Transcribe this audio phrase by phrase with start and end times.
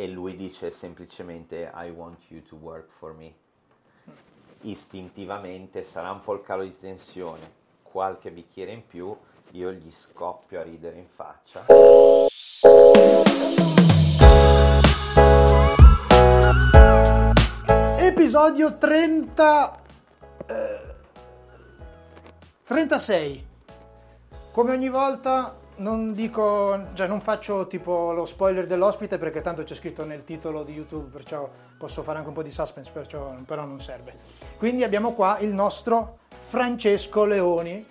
[0.00, 3.34] e lui dice semplicemente I want you to work for me.
[4.60, 7.50] Istintivamente sarà un po' il calo di tensione,
[7.82, 9.12] qualche bicchiere in più,
[9.50, 11.64] io gli scoppio a ridere in faccia.
[17.98, 19.80] Episodio 30...
[20.46, 20.94] eh,
[22.62, 23.46] 36.
[24.52, 29.74] Come ogni volta non dico, cioè non faccio tipo lo spoiler dell'ospite perché tanto c'è
[29.74, 33.64] scritto nel titolo di YouTube, perciò posso fare anche un po' di suspense, perciò, però
[33.64, 34.14] non serve.
[34.56, 36.18] Quindi abbiamo qua il nostro
[36.48, 37.84] Francesco Leoni.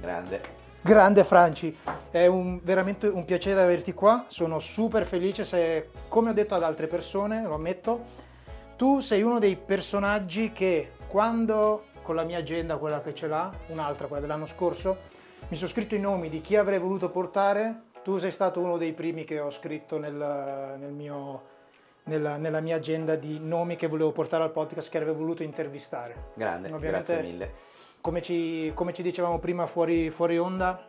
[0.00, 0.68] Grande.
[0.82, 1.76] Grande Franci,
[2.10, 6.62] è un, veramente un piacere averti qua, sono super felice se, come ho detto ad
[6.62, 8.06] altre persone, lo ammetto,
[8.78, 13.50] tu sei uno dei personaggi che quando con la mia agenda, quella che ce l'ha,
[13.66, 14.96] un'altra, quella dell'anno scorso,
[15.50, 18.92] mi sono scritto i nomi di chi avrei voluto portare, tu sei stato uno dei
[18.92, 21.42] primi che ho scritto nel, nel mio,
[22.04, 26.30] nella, nella, mia agenda di nomi che volevo portare al podcast che avrei voluto intervistare.
[26.34, 27.52] Grande, Ovviamente, grazie mille.
[28.00, 30.88] Come ci, come ci dicevamo prima fuori, fuori onda,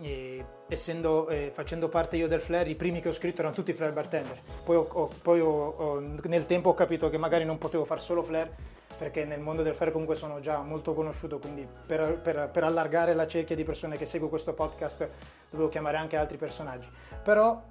[0.00, 3.72] e essendo, eh, facendo parte io del Flair, i primi che ho scritto erano tutti
[3.72, 4.40] Flair bartender.
[4.64, 8.22] Poi, ho, ho, poi ho, nel tempo ho capito che magari non potevo fare solo
[8.22, 8.50] Flair
[8.98, 13.14] perché nel mondo del Flair comunque sono già molto conosciuto, quindi per, per, per, allargare
[13.14, 15.08] la cerchia di persone che segue questo podcast
[15.50, 16.88] dovevo chiamare anche altri personaggi.
[17.22, 17.62] Però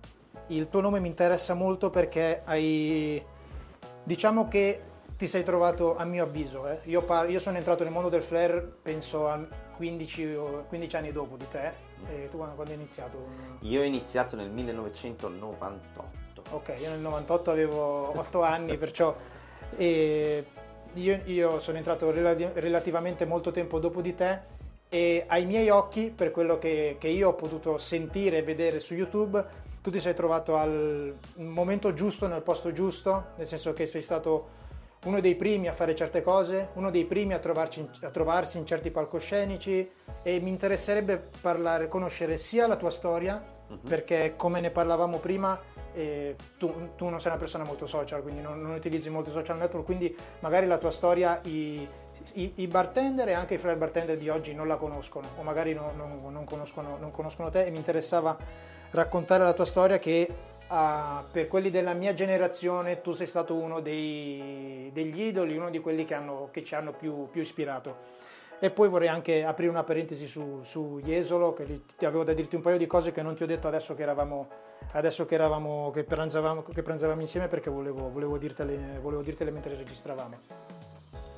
[0.47, 3.23] il tuo nome mi interessa molto perché hai,
[4.03, 4.81] diciamo che
[5.17, 6.67] ti sei trovato a mio avviso.
[6.67, 6.80] Eh.
[6.85, 9.39] Io, par- io, sono entrato nel mondo del flare penso a
[9.82, 10.38] 15,
[10.68, 11.72] 15 anni dopo di te.
[12.08, 13.26] E tu quando, hai iniziato?
[13.62, 16.44] Io ho iniziato nel 1998.
[16.52, 19.16] Ok, io nel 98 avevo 8 anni, perciò...
[19.76, 20.46] E
[20.94, 24.59] io, io, sono entrato relativamente molto tempo dopo di te
[24.90, 28.94] e ai miei occhi, per quello che, che io ho potuto sentire e vedere su
[28.94, 29.44] YouTube,
[29.82, 34.59] tu ti sei trovato al momento giusto, nel posto giusto, nel senso che sei stato
[35.05, 38.67] uno dei primi a fare certe cose, uno dei primi a, trovarci, a trovarsi in
[38.67, 39.89] certi palcoscenici
[40.22, 43.79] e mi interesserebbe parlare, conoscere sia la tua storia, uh-huh.
[43.79, 45.59] perché come ne parlavamo prima,
[45.94, 49.57] eh, tu, tu, non sei una persona molto social, quindi non, non, utilizzi molto social
[49.57, 51.88] network, quindi magari la tua storia, i,
[52.34, 55.73] i, i bartender e anche i free bartender di oggi non la conoscono o magari
[55.73, 58.38] non, non, conoscono, non conoscono te e mi interessava
[58.91, 60.28] raccontare la tua storia che
[60.72, 65.80] uh, per quelli della mia generazione tu sei stato uno dei, degli idoli, uno di
[65.80, 68.20] quelli che, hanno, che ci hanno più, più, ispirato.
[68.59, 72.56] E poi vorrei anche aprire una parentesi su, su Jesolo, che ti avevo da dirti
[72.56, 74.48] un paio di cose che non ti ho detto adesso che eravamo,
[74.92, 79.76] adesso che, eravamo, che, pranzavamo, che pranzavamo insieme perché volevo, volevo, dirtele, volevo dirtele mentre
[79.76, 80.38] registravamo.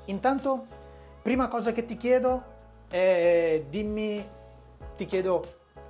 [0.05, 0.65] Intanto,
[1.21, 2.43] prima cosa che ti chiedo
[2.89, 4.23] è dimmi,
[4.97, 5.43] ti chiedo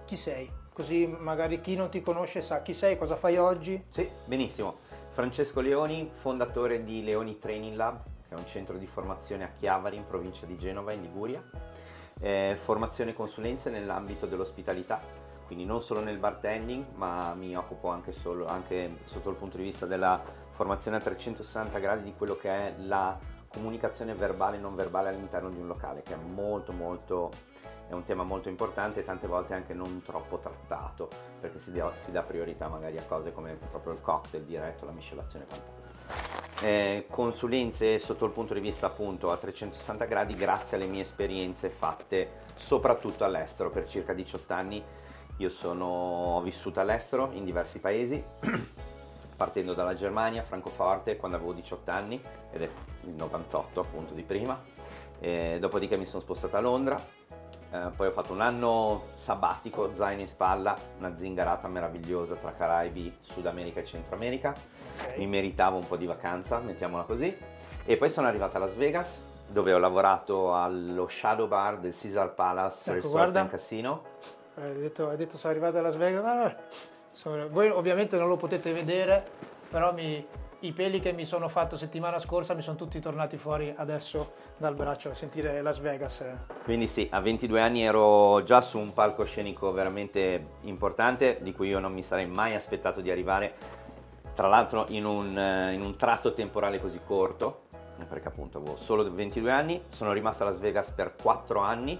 [0.05, 3.81] chi sei, così magari chi non ti conosce sa chi sei, cosa fai oggi.
[3.89, 4.79] Sì, benissimo.
[5.11, 9.95] Francesco Leoni, fondatore di Leoni Training Lab, che è un centro di formazione a Chiavari
[9.95, 11.43] in provincia di Genova in Liguria.
[12.19, 14.99] Eh, formazione e consulenze nell'ambito dell'ospitalità,
[15.45, 19.63] quindi non solo nel bartending, ma mi occupo anche, solo, anche sotto il punto di
[19.63, 23.17] vista della formazione a 360 gradi di quello che è la
[23.53, 27.29] comunicazione verbale e non verbale all'interno di un locale, che è molto molto
[27.87, 31.09] è un tema molto importante e tante volte anche non troppo trattato,
[31.39, 34.93] perché si dà, si dà priorità magari a cose come proprio il cocktail diretto, la
[34.93, 35.91] miscelazione e quant'altro.
[36.61, 41.69] Eh, consulenze sotto il punto di vista appunto a 360 gradi grazie alle mie esperienze
[41.69, 44.83] fatte soprattutto all'estero per circa 18 anni
[45.37, 48.23] io sono, vissuto all'estero in diversi paesi
[49.35, 52.21] partendo dalla Germania, Francoforte quando avevo 18 anni
[52.51, 52.69] ed è
[53.05, 54.59] il 98 appunto di prima
[55.19, 56.99] e dopodiché mi sono spostato a Londra
[57.73, 63.17] eh, poi ho fatto un anno sabbatico, zaino in spalla, una zingarata meravigliosa tra Caraibi,
[63.21, 64.53] Sud America e Centro America.
[65.17, 67.35] Mi meritavo un po' di vacanza, mettiamola così.
[67.85, 72.35] E poi sono arrivato a Las Vegas, dove ho lavorato allo Shadow Bar del Caesar
[72.35, 74.03] Palace ecco, Resort guarda, and Casino.
[74.53, 76.55] Hai detto, hai detto sono arrivato a Las Vegas.
[77.49, 79.23] Voi ovviamente non lo potete vedere,
[79.69, 80.25] però mi,
[80.63, 84.73] i peli che mi sono fatto settimana scorsa mi sono tutti tornati fuori adesso dal
[84.73, 86.23] braccio a sentire Las Vegas.
[86.63, 91.79] Quindi sì, a 22 anni ero già su un palcoscenico veramente importante di cui io
[91.79, 93.55] non mi sarei mai aspettato di arrivare,
[94.33, 97.63] tra l'altro in un, in un tratto temporale così corto,
[98.07, 101.99] perché appunto avevo solo 22 anni, sono rimasto a Las Vegas per 4 anni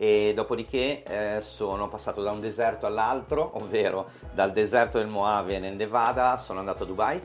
[0.00, 5.74] e dopodiché eh, sono passato da un deserto all'altro, ovvero dal deserto del Mojave nel
[5.74, 7.22] Nevada sono andato a Dubai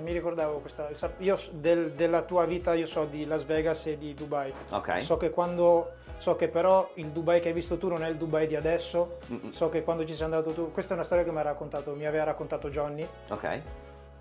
[0.00, 0.88] mi ricordavo questa.
[1.18, 4.52] Io del, della tua vita io so di Las Vegas e di Dubai.
[4.70, 5.02] Ok.
[5.02, 6.00] So che quando.
[6.18, 9.18] So che però il Dubai che hai visto tu non è il Dubai di adesso.
[9.30, 9.50] Mm-mm.
[9.50, 10.72] So che quando ci sei andato tu.
[10.72, 13.06] Questa è una storia che mi, ha raccontato, mi aveva raccontato Johnny.
[13.28, 13.60] Ok.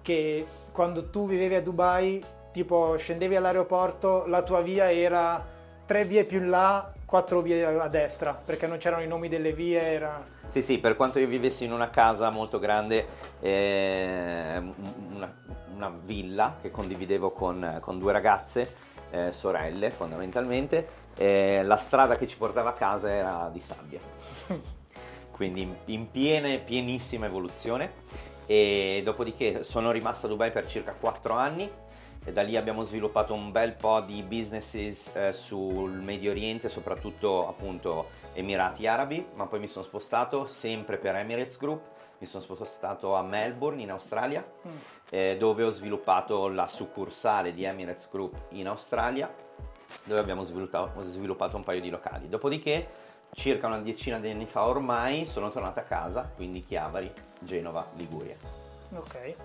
[0.01, 5.59] Che quando tu vivevi a Dubai, tipo scendevi all'aeroporto, la tua via era
[5.91, 9.51] tre vie più in là, quattro vie a destra, perché non c'erano i nomi delle
[9.51, 10.25] vie, era...
[10.47, 13.05] Sì, sì, per quanto io vivessi in una casa molto grande,
[13.41, 14.73] eh,
[15.13, 15.35] una,
[15.75, 18.73] una, villa che condividevo con, con due ragazze,
[19.09, 23.99] eh, sorelle fondamentalmente, eh, la strada che ci portava a casa era di sabbia.
[25.35, 27.99] Quindi in, in piena, pienissima evoluzione.
[28.45, 31.69] E dopodiché sono rimasto a Dubai per circa 4 anni
[32.23, 37.47] e da lì abbiamo sviluppato un bel po' di businesses eh, sul Medio Oriente, soprattutto
[37.47, 41.81] appunto Emirati Arabi, ma poi mi sono spostato sempre per Emirates Group,
[42.19, 44.77] mi sono spostato a Melbourne in Australia, mm.
[45.09, 49.33] eh, dove ho sviluppato la succursale di Emirates Group in Australia,
[50.03, 52.29] dove abbiamo sviluppato, sviluppato un paio di locali.
[52.29, 52.87] Dopodiché,
[53.33, 58.37] circa una decina di anni fa ormai, sono tornato a casa, quindi Chiavari, Genova, Liguria.
[58.93, 59.35] Ok,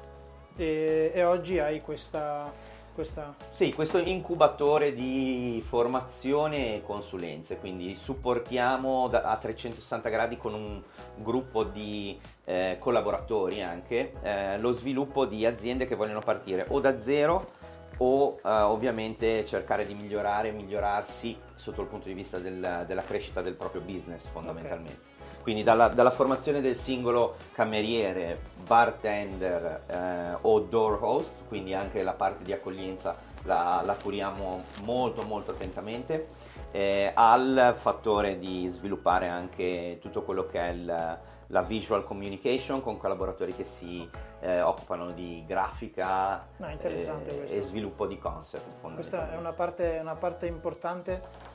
[0.57, 2.53] e, e oggi hai questa
[2.97, 3.35] questa...
[3.53, 10.83] Sì, questo incubatore di formazione e consulenze, quindi supportiamo da, a 360 gradi con un
[11.17, 16.99] gruppo di eh, collaboratori anche eh, lo sviluppo di aziende che vogliono partire o da
[16.99, 17.53] zero
[17.99, 23.43] o eh, ovviamente cercare di migliorare, migliorarsi sotto il punto di vista del, della crescita
[23.43, 24.93] del proprio business fondamentalmente.
[24.93, 25.16] Okay.
[25.47, 32.15] Quindi dalla, dalla, formazione del singolo cameriere, bartender eh, o door host, quindi anche la
[32.15, 33.15] parte di accoglienza
[33.45, 36.27] la, la curiamo molto molto attentamente,
[36.73, 42.99] eh, al fattore di sviluppare anche tutto quello che è il, la visual communication con
[42.99, 44.09] collaboratori che si
[44.41, 48.93] eh, occupano di grafica no, eh, e sviluppo di concept.
[48.95, 51.46] Questa è una parte, una parte importante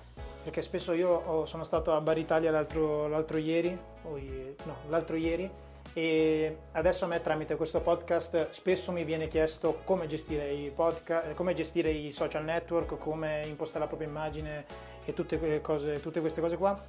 [0.43, 5.49] perché spesso io sono stato a Bar Italia l'altro, l'altro ieri, no, l'altro ieri
[5.93, 11.33] e adesso a me tramite questo podcast spesso mi viene chiesto come gestire i podcast,
[11.33, 14.65] come gestire i social network, come impostare la propria immagine
[15.03, 16.81] e tutte, cose, tutte queste cose qua.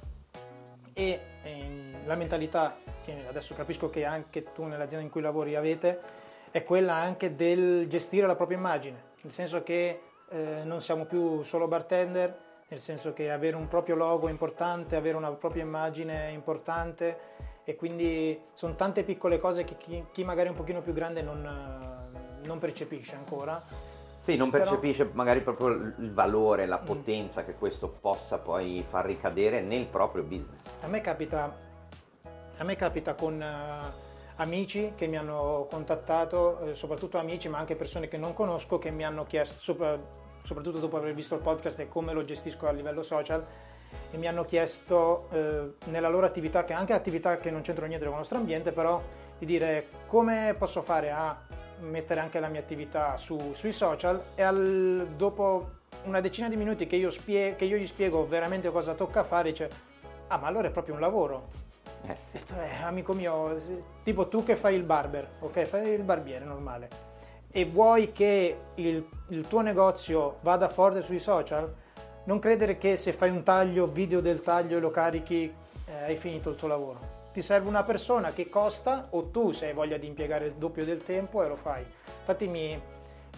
[0.93, 5.99] E eh, la mentalità che adesso capisco che anche tu nell'azienda in cui lavori avete
[6.51, 11.43] è quella anche del gestire la propria immagine, nel senso che eh, non siamo più
[11.43, 12.42] solo bartender,
[12.73, 17.17] nel senso che avere un proprio logo è importante, avere una propria immagine è importante
[17.63, 21.21] e quindi sono tante piccole cose che chi, chi magari è un pochino più grande
[21.21, 21.47] non,
[22.45, 23.63] non percepisce ancora.
[24.21, 25.15] Sì, non percepisce Però...
[25.15, 26.85] magari proprio il valore, la mm.
[26.85, 27.45] potenza mm.
[27.45, 30.61] che questo possa poi far ricadere nel proprio business.
[30.81, 31.55] A me capita,
[32.57, 37.75] a me capita con uh, amici che mi hanno contattato, eh, soprattutto amici ma anche
[37.75, 39.99] persone che non conosco, che mi hanno chiesto, sopra,
[40.43, 43.43] soprattutto dopo aver visto il podcast e come lo gestisco a livello social,
[44.11, 48.05] e mi hanno chiesto eh, nella loro attività, che anche attività che non c'entrano niente
[48.05, 49.01] con il nostro ambiente, però
[49.37, 51.39] di dire come posso fare a
[51.81, 56.85] mettere anche la mia attività su, sui social e al, dopo una decina di minuti
[56.85, 59.69] che io, spie, che io, gli spiego veramente cosa tocca fare, dice
[60.27, 61.49] ah ma allora è proprio un lavoro.
[62.05, 62.37] Eh sì.
[62.55, 63.57] eh, amico mio,
[64.03, 67.12] tipo tu che fai il barber, ok, fai il barbiere normale
[67.55, 71.71] e vuoi che il, il tuo negozio vada forte sui social,
[72.25, 75.53] non credere che se fai un taglio, video del taglio e lo carichi,
[75.85, 77.21] eh, hai finito il tuo lavoro.
[77.31, 80.83] Ti serve una persona che costa o tu se hai voglia di impiegare il doppio
[80.83, 81.83] del tempo e lo fai.
[82.19, 82.79] Infatti mi,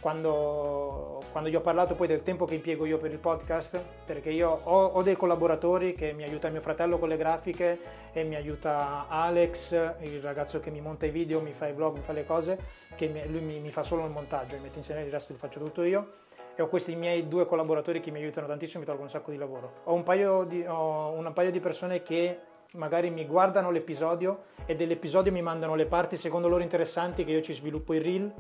[0.06, 4.30] quando, quando, gli ho parlato poi del tempo che impiego io per il podcast, perché
[4.30, 7.80] io ho, ho, dei collaboratori che mi aiuta mio fratello con le grafiche
[8.14, 11.96] e mi aiuta Alex, il ragazzo che mi monta i video, mi fa i vlog,
[11.96, 12.60] mi fa le cose,
[12.96, 15.40] che mi, lui mi, mi, fa solo il montaggio, mi mette insieme il resto lo
[15.40, 16.18] faccio tutto io.
[16.54, 19.38] E ho questi miei due collaboratori che mi aiutano tantissimo, mi tolgono un sacco di
[19.38, 19.82] lavoro.
[19.86, 22.42] Ho un paio di, un paio di persone che
[22.74, 27.42] magari mi guardano l'episodio e dell'episodio mi mandano le parti secondo loro interessanti che io
[27.42, 28.34] ci sviluppo il reel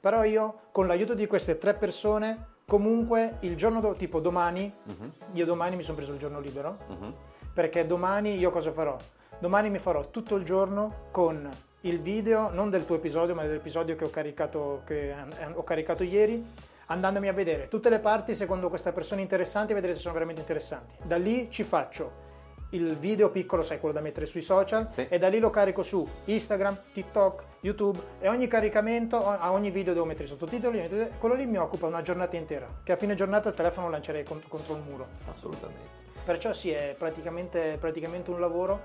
[0.00, 5.12] però io con l'aiuto di queste tre persone, comunque il giorno do, tipo domani, uh-huh.
[5.32, 7.08] io domani mi sono preso il giorno libero, uh-huh.
[7.52, 8.96] perché domani io cosa farò?
[9.38, 11.48] Domani mi farò tutto il giorno con
[11.82, 15.14] il video, non del tuo episodio, ma dell'episodio che ho caricato, che
[15.54, 16.44] ho caricato ieri,
[16.86, 20.40] andandomi a vedere tutte le parti secondo queste persone interessanti e vedere se sono veramente
[20.40, 21.06] interessanti.
[21.06, 22.38] Da lì ci faccio
[22.70, 25.06] il video piccolo, sai, quello da mettere sui social, sì.
[25.08, 29.92] e da lì lo carico su Instagram, TikTok, YouTube e ogni caricamento, a ogni video
[29.92, 33.48] devo mettere i sottotitoli, quello lì mi occupa una giornata intera, che a fine giornata
[33.48, 35.06] il telefono lo lancerei contro, contro il muro.
[35.28, 35.88] Assolutamente.
[36.24, 38.80] Perciò sì, è praticamente, praticamente un lavoro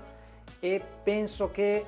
[0.58, 1.84] e penso che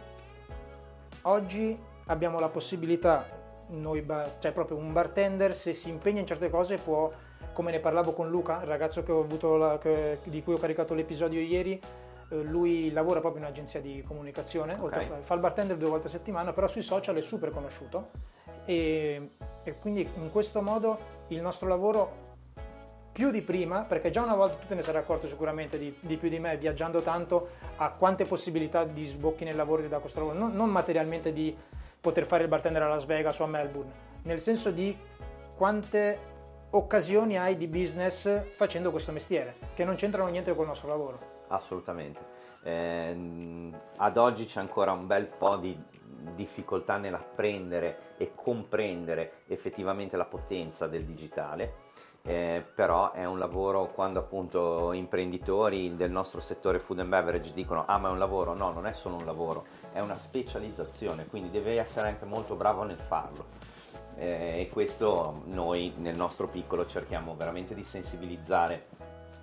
[1.22, 1.76] oggi
[2.06, 3.26] abbiamo la possibilità
[3.68, 4.04] noi,
[4.38, 7.10] cioè proprio un bartender se si impegna in certe cose può,
[7.52, 9.12] come ne parlavo con Luca, il ragazzo che
[9.56, 11.80] la, che, di cui ho caricato l'episodio ieri,
[12.30, 15.08] eh, lui lavora proprio in un'agenzia di comunicazione, okay.
[15.20, 18.10] fa il bartender due volte a settimana, però sui social è super conosciuto
[18.64, 19.30] e,
[19.64, 20.98] e quindi in questo modo
[21.28, 22.36] il nostro lavoro
[23.18, 26.16] più di prima, perché già una volta tu te ne sarai accorto sicuramente di, di,
[26.16, 27.48] più di me, viaggiando tanto,
[27.78, 31.52] a quante possibilità di sbocchi nel lavoro ti dà questo lavoro, non, non, materialmente di
[32.00, 33.90] poter fare il bartender a Las Vegas o a Melbourne,
[34.24, 34.96] nel senso di
[35.56, 36.36] quante
[36.70, 41.18] occasioni hai di business facendo questo mestiere, che non c'entrano niente con il nostro lavoro.
[41.48, 42.36] Assolutamente.
[42.62, 45.76] Eh, ad oggi c'è ancora un bel po' di
[46.34, 51.86] difficoltà nell'apprendere e comprendere effettivamente la potenza del digitale.
[52.22, 57.84] Eh, però è un lavoro quando appunto imprenditori del nostro settore food and beverage dicono
[57.86, 61.50] ah ma è un lavoro, no non è solo un lavoro, è una specializzazione, quindi
[61.50, 63.46] devi essere anche molto bravo nel farlo
[64.18, 68.86] eh, e questo noi nel nostro piccolo cerchiamo veramente di sensibilizzare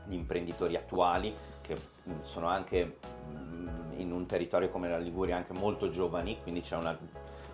[0.08, 2.98] gli imprenditori attuali che mm, sono anche
[3.38, 6.98] mm, in un territorio come la Liguria anche molto giovani, quindi c'è una,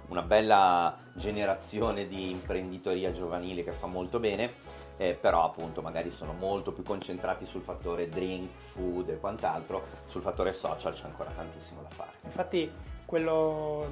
[0.07, 4.70] una bella generazione di imprenditoria giovanile che fa molto bene.
[4.97, 10.21] Eh, però appunto magari sono molto più concentrati sul fattore drink, food e quant'altro, sul
[10.21, 12.11] fattore social c'è ancora tantissimo da fare.
[12.25, 12.71] Infatti
[13.05, 13.87] quello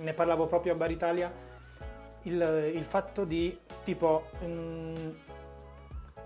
[0.00, 1.32] ne parlavo proprio a Bar Italia,
[2.22, 5.10] il, il fatto di tipo mh, mm,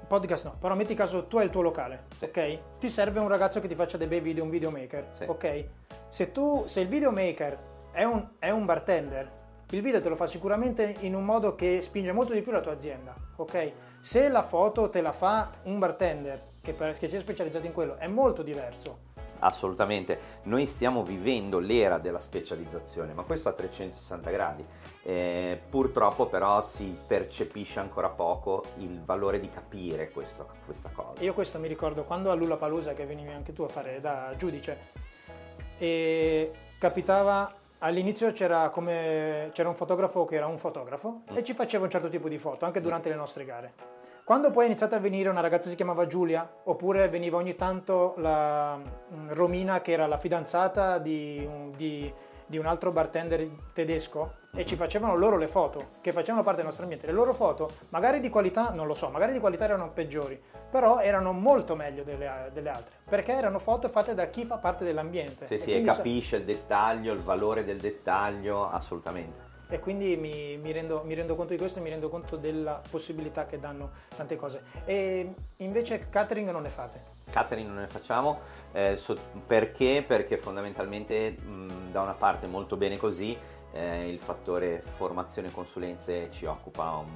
[0.06, 2.24] podcast no, però metti caso tu hai il tuo locale, sì.
[2.24, 2.78] ok?
[2.78, 5.24] Ti serve un ragazzo che ti faccia dei bei video, un videomaker, sì.
[5.26, 5.66] ok?
[6.08, 7.58] Se tu, se il videomaker
[7.92, 9.30] è un, è un bartender,
[9.72, 12.60] il video te lo fa sicuramente in un modo che spinge molto di più la
[12.60, 13.72] tua azienda, ok?
[14.00, 17.96] Se la foto te la fa un bartender che, per, che sia specializzato in quello,
[17.96, 19.10] è molto diverso
[19.42, 20.40] assolutamente.
[20.44, 24.64] Noi stiamo vivendo l'era della specializzazione, ma questo a 360 gradi.
[25.02, 31.22] Eh, purtroppo però si percepisce ancora poco il valore di capire questo, questa cosa.
[31.24, 34.32] Io questo mi ricordo quando a Lula Palusa, che venivi anche tu a fare da
[34.36, 34.78] giudice,
[35.78, 37.52] e capitava
[37.82, 41.36] all'inizio c'era, come, c'era un fotografo che era un fotografo mm.
[41.36, 44.64] e ci faceva un certo tipo di foto anche durante le nostre gare quando poi
[44.64, 48.76] è iniziata a venire una ragazza che si chiamava Giulia, oppure veniva ogni tanto la
[48.76, 52.12] mm, Romina che era la fidanzata di, di,
[52.46, 56.66] di un altro bartender tedesco e ci facevano loro le foto, che facevano parte del
[56.66, 57.06] nostro ambiente.
[57.06, 60.38] Le loro foto, magari di qualità, non lo so, magari di qualità erano peggiori,
[60.70, 64.84] però erano molto meglio delle, delle altre, perché erano foto fatte da chi fa parte
[64.84, 65.46] dell'ambiente.
[65.46, 70.16] Sì, e sì, e capisce sa- il dettaglio, il valore del dettaglio, assolutamente e quindi
[70.18, 73.58] mi, mi, rendo, mi, rendo, conto di questo e mi rendo conto della possibilità che
[73.58, 74.62] danno tante cose.
[74.84, 77.20] E invece catering non ne fate?
[77.30, 78.40] Catering non ne facciamo
[78.72, 79.16] eh, so,
[79.46, 80.04] perché?
[80.06, 83.36] Perché fondamentalmente mh, da una parte molto bene così,
[83.72, 87.10] eh, il fattore formazione e consulenze ci occupa un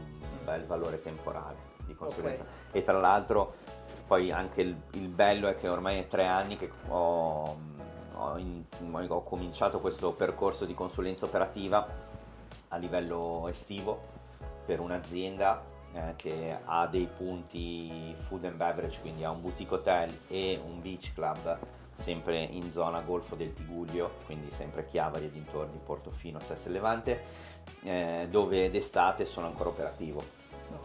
[0.45, 2.81] bel valore temporale di consulenza okay.
[2.81, 3.55] e tra l'altro
[4.07, 7.59] poi anche il, il, bello è che ormai è tre anni che ho,
[8.15, 8.65] ho, in,
[9.09, 11.85] ho cominciato questo percorso di consulenza operativa
[12.69, 14.05] a livello estivo
[14.65, 20.13] per un'azienda eh, che ha dei punti food and beverage, quindi ha un boutique hotel
[20.29, 21.59] e un beach club
[21.97, 27.21] sempre in zona Golfo del Tiguglio, quindi sempre Chiavari e dintorni, Portofino, Sesse Levante,
[27.83, 30.36] eh, dove d'estate sono ancora operativo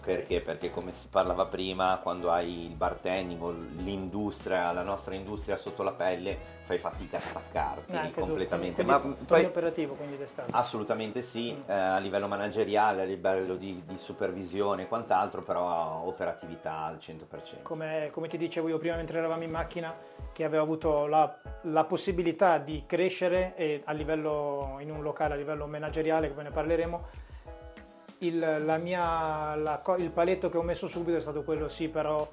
[0.04, 0.42] perché?
[0.42, 5.84] Perché come si parlava prima, quando hai il bartending o l'industria, la nostra industria sotto
[5.84, 8.84] la pelle, fai fatica a staccarti eh, completamente.
[8.84, 10.52] Quindi, Ma poi, operativo quindi d'estate?
[10.54, 11.70] Assolutamente sì, mm.
[11.70, 17.62] eh, a livello manageriale, a livello di, di, supervisione e quant'altro, però operatività al 100%.
[17.64, 19.94] Come, come, ti dicevo io prima mentre eravamo in macchina,
[20.32, 25.68] che avevo avuto la, la possibilità di crescere a livello, in un locale a livello
[25.68, 27.08] manageriale, come ne parleremo,
[28.22, 32.28] il, mia, la, il paletto che ho messo subito è stato quello sì, però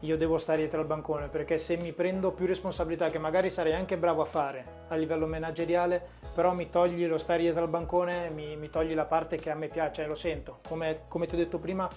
[0.00, 3.74] io devo stare dietro al bancone perché se mi prendo più responsabilità che magari sarei
[3.74, 6.02] anche bravo a fare a livello manageriale,
[6.34, 9.54] però mi togli lo stare dietro al bancone, mi, mi togli la parte che a
[9.54, 10.58] me piace, lo sento.
[10.66, 11.88] Come, come ti ho detto prima,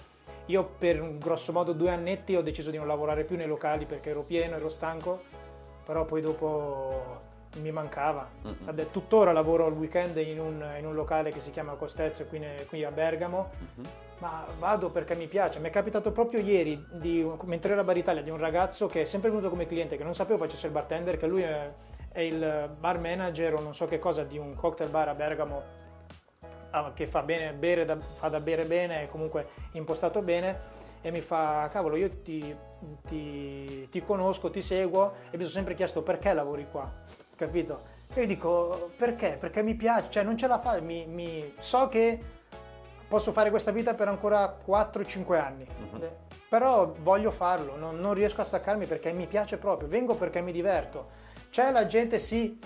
[0.46, 4.10] io per grosso modo due annetti ho deciso di non lavorare più nei locali perché
[4.10, 5.22] ero pieno, ero stanco,
[5.84, 8.28] però poi dopo mi mancava.
[8.46, 8.90] Mm-hmm.
[8.90, 12.64] Tuttora lavoro al weekend in un, in un, locale che si chiama Costezzo qui, ne,
[12.68, 13.90] qui a Bergamo, mm-hmm.
[14.20, 15.58] ma vado perché mi piace.
[15.58, 19.02] Mi è capitato proprio ieri, di, mentre ero a Bar Italia, di un ragazzo che
[19.02, 21.64] è sempre venuto come cliente, che non sapevo facesse il bartender, che lui è,
[22.10, 25.62] è il bar manager o non so che cosa di un cocktail bar a Bergamo
[26.70, 31.20] ah, che fa, bene, bere da, fa da bere bene, comunque impostato bene e mi
[31.20, 32.56] fa cavolo io ti,
[33.06, 36.90] ti, ti conosco, ti seguo e mi sono sempre chiesto perché lavori qua
[37.36, 37.82] capito?
[38.14, 39.36] E io dico perché?
[39.38, 41.52] Perché mi piace, cioè non ce la fa, mi, mi...
[41.58, 42.18] so che
[43.08, 46.08] posso fare questa vita per ancora 4-5 anni, uh-huh.
[46.48, 50.52] però voglio farlo, non, non, riesco a staccarmi perché mi piace proprio, vengo perché mi
[50.52, 51.02] diverto.
[51.50, 52.58] C'è la gente sì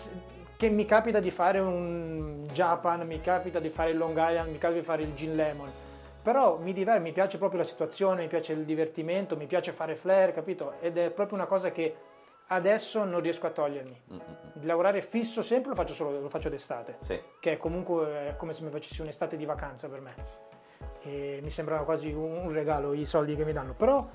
[0.56, 4.58] che mi capita di fare un Japan, mi capita di fare il Long Island, mi
[4.58, 5.70] capita di fare il Gin Lemon,
[6.22, 9.94] però mi, diver- mi piace proprio la situazione, mi piace il divertimento, mi piace fare
[9.94, 10.74] flare, capito?
[10.80, 11.94] Ed è proprio una cosa che
[12.48, 14.02] adesso non riesco a togliermi.
[14.54, 17.20] Di lavorare fisso sempre lo faccio solo, lo faccio d'estate, sì.
[17.40, 20.14] che è comunque come se mi facessi un'estate di vacanza per me.
[21.02, 24.06] E mi sembrava quasi un regalo i soldi che mi danno, però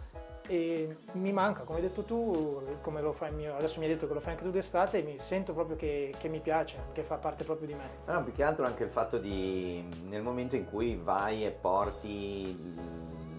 [0.48, 4.08] e mi manca, come hai detto tu, come lo fai mio, adesso mi hai detto
[4.08, 7.18] che lo fai anche tu d'estate, mi sento proprio che, che mi piace, che fa
[7.18, 7.90] parte proprio di me.
[8.08, 12.74] No, più che altro anche il fatto di nel momento in cui vai e porti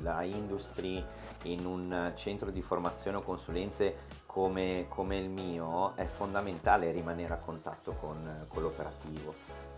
[0.01, 1.05] la industry
[1.45, 7.37] in un centro di formazione o consulenze come, come il mio, è fondamentale rimanere a
[7.37, 9.33] contatto con, con l'operativo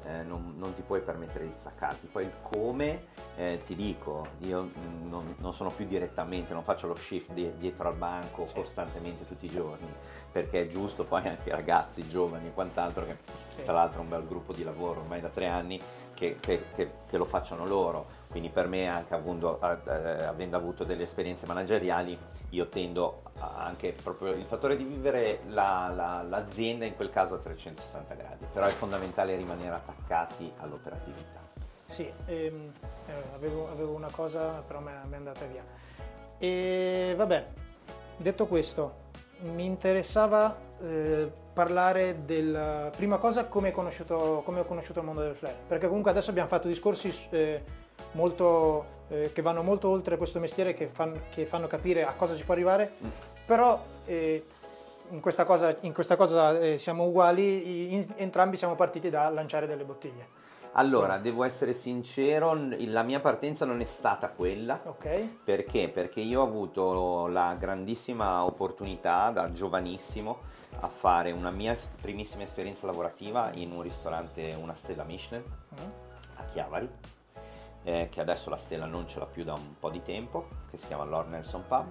[0.06, 2.06] eh, non, non, ti puoi permettere di staccarti.
[2.06, 4.70] Poi il come, eh, ti dico, io
[5.08, 9.44] non, non, sono più direttamente, non faccio lo shift di, dietro al banco costantemente tutti
[9.44, 9.92] i giorni,
[10.32, 13.18] perché è giusto poi anche i ragazzi, giovani e quant'altro, che
[13.62, 15.78] tra l'altro è un bel gruppo di lavoro ormai da tre anni,
[16.14, 18.15] che, che, che, che lo facciano loro.
[18.36, 22.18] Quindi per me, anche avendo, eh, avendo avuto delle esperienze manageriali,
[22.50, 27.38] io tendo anche proprio il fattore di vivere la, la, l'azienda in quel caso a
[27.38, 31.40] 360 gradi, però è fondamentale rimanere attaccati all'operatività.
[31.86, 32.72] Sì, ehm,
[33.06, 35.62] eh, avevo, avevo, una cosa, però mi è andata via.
[36.36, 37.46] E vabbè,
[38.18, 39.04] detto questo,
[39.44, 45.56] mi interessava eh, parlare della prima cosa come, come, ho conosciuto il mondo del flare,
[45.66, 47.84] perché comunque adesso abbiamo fatto discorsi eh,
[48.16, 52.34] molto, eh, che vanno molto oltre questo mestiere, che, fan, che, fanno capire a cosa
[52.34, 53.08] si può arrivare, mm.
[53.46, 54.44] però eh,
[55.10, 59.66] in questa cosa, in questa cosa eh, siamo uguali, in, entrambi siamo partiti da lanciare
[59.66, 60.44] delle bottiglie.
[60.78, 64.78] Allora, devo essere sincero, la mia partenza non è stata quella.
[64.84, 65.26] Ok.
[65.42, 65.88] Perché?
[65.88, 70.40] Perché io ho avuto la grandissima opportunità da giovanissimo
[70.80, 75.42] a fare una mia primissima esperienza lavorativa in un ristorante, una stella Michelin,
[75.80, 75.90] mm.
[76.36, 76.90] a Chiavari
[77.86, 80.76] eh, che adesso la stella non ce l'ha più da un po' di tempo, che
[80.76, 81.86] si chiama Lord Nelson Pub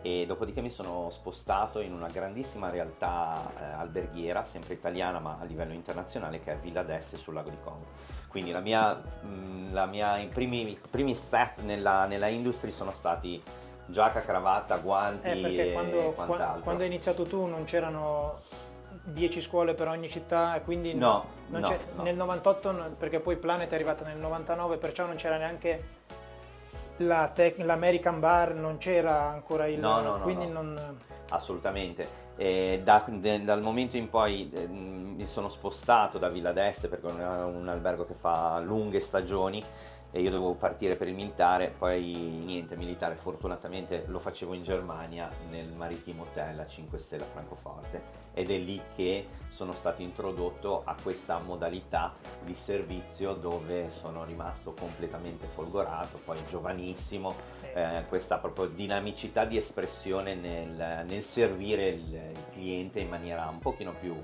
[0.00, 5.44] e dopodiché mi sono spostato in una grandissima realtà eh, alberghiera, sempre italiana ma a
[5.44, 7.84] livello internazionale, che è Villa d'Este sul lago di Como.
[8.28, 12.92] Quindi la mia, mh, mm, la mia, i primi, primi step nella, nella industria sono
[12.92, 13.42] stati
[13.86, 16.62] giacca, cravatta, guanti eh, quando, e quant'altro.
[16.62, 18.40] Quando hai iniziato tu non c'erano
[19.04, 22.02] 10 scuole per ogni città, quindi no, no, no.
[22.02, 26.02] nel 98, perché poi Planet è arrivata nel 99, perciò non c'era neanche
[26.98, 29.78] la tec- l'American Bar, non c'era ancora il...
[29.78, 30.98] No, no, quindi no, non...
[31.30, 32.22] Assolutamente.
[32.36, 37.42] Da, de, dal momento in poi eh, mi sono spostato da Villa d'Este perché è
[37.44, 39.62] un albergo che fa lunghe stagioni
[40.14, 42.12] e io dovevo partire per il militare, poi
[42.44, 48.00] niente, militare fortunatamente lo facevo in Germania nel Maritimo Hotel a 5 Stelle a Francoforte
[48.32, 54.72] ed è lì che sono stato introdotto a questa modalità di servizio dove sono rimasto
[54.72, 57.34] completamente folgorato, poi giovanissimo,
[57.74, 63.58] eh, questa proprio dinamicità di espressione nel, nel servire il, il, cliente in maniera un
[63.58, 64.14] pochino più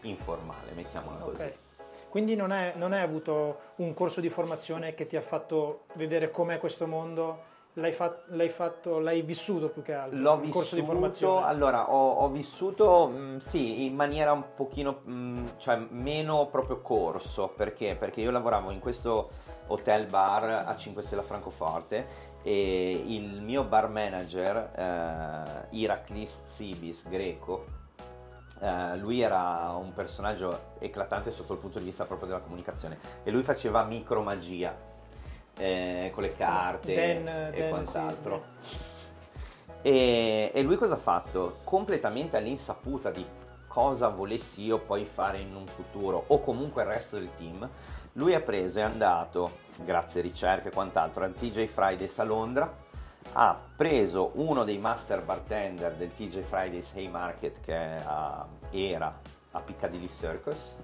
[0.00, 1.64] informale, mettiamola così.
[2.08, 6.30] Quindi non, è, non hai avuto un corso di formazione che ti ha fatto vedere
[6.30, 7.54] com'è questo mondo?
[7.78, 10.18] L'hai, fat, l'hai, fatto, l'hai vissuto più che altro?
[10.18, 11.44] L'ho un vissuto, corso di formazione?
[11.44, 16.46] Allora, ho, ho vissuto, mh, mm, sì, in maniera un pochino, mh, mm, cioè meno
[16.46, 17.94] proprio corso, perché?
[17.94, 19.28] Perché io lavoravo in questo
[19.66, 22.06] hotel bar a 5 Stelle a Francoforte
[22.42, 27.64] e il mio bar manager, eh, Iraklis Tsibis, greco,
[28.58, 33.30] Uh, lui era un personaggio eclatante sotto il punto di vista proprio della comunicazione e
[33.30, 34.74] lui faceva micromagia
[35.58, 38.42] eh, con le carte Dan, e Dan, quant'altro.
[38.62, 38.76] Sì,
[39.82, 41.54] e, e, lui cosa ha fatto?
[41.64, 43.24] Completamente all'insaputa di
[43.68, 47.68] cosa volessi io poi fare in un futuro o comunque il resto del team,
[48.14, 52.24] lui ha preso e è andato, grazie a ricerche e quant'altro, al TJ Fridays a
[52.24, 52.84] Londra
[53.32, 59.14] ha preso uno dei master bartender del TJ Fridays Haymarket che a, era
[59.52, 60.76] a Piccadilly Circus,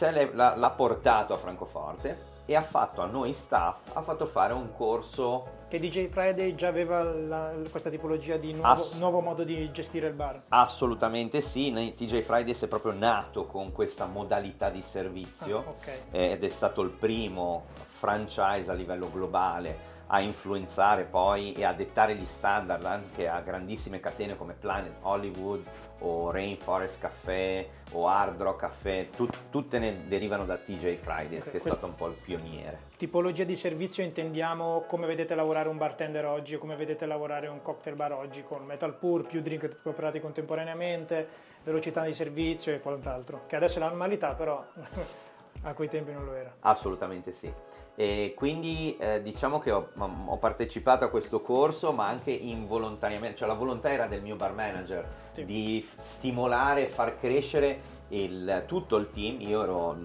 [0.00, 4.52] le, l'ha, l'ha, portato a Francoforte e ha fatto a noi staff, ha fatto fare
[4.52, 5.42] un corso...
[5.68, 10.08] Che DJ Friday già aveva la, questa tipologia di nuovo, Ass- nuovo, modo di gestire
[10.08, 10.42] il bar?
[10.48, 16.00] Assolutamente sì, TJ Fridays è proprio nato con questa modalità di servizio ah, okay.
[16.10, 21.72] eh, ed è stato il primo franchise a livello globale a influenzare poi e a
[21.72, 25.62] dettare gli standard anche a grandissime catene come Planet, Hollywood
[26.00, 31.50] o Rainforest Café o Hard Rock Café, tut- tutte ne derivano da TJ Fridays Ok,
[31.50, 32.80] che è stato un po' il pioniere.
[32.96, 37.96] Tipologia di servizio intendiamo come vedete lavorare un bartender oggi come vedete lavorare un cocktail
[37.96, 41.28] bar oggi con metal pour, più drink preparati contemporaneamente,
[41.64, 44.64] velocità di servizio e quant'altro, che adesso è la normalità però
[45.62, 46.54] a quei tempi non lo era.
[46.60, 47.52] Assolutamente sì.
[47.98, 49.88] E quindi eh, diciamo che ho,
[50.26, 54.52] ho partecipato a questo corso, ma anche involontariamente, cioè la volontà era del mio bar
[54.52, 55.44] manager Sì.
[55.46, 59.40] di stimolare e far crescere il- tutto il team.
[59.40, 60.04] Io ero mm,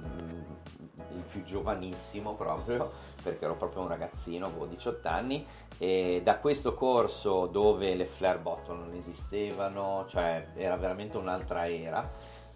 [1.15, 2.89] il più giovanissimo proprio,
[3.21, 5.45] perché ero proprio un ragazzino, avevo 18 anni,
[5.77, 12.09] e da questo corso dove le flare bottle non esistevano, cioè era veramente un'altra era.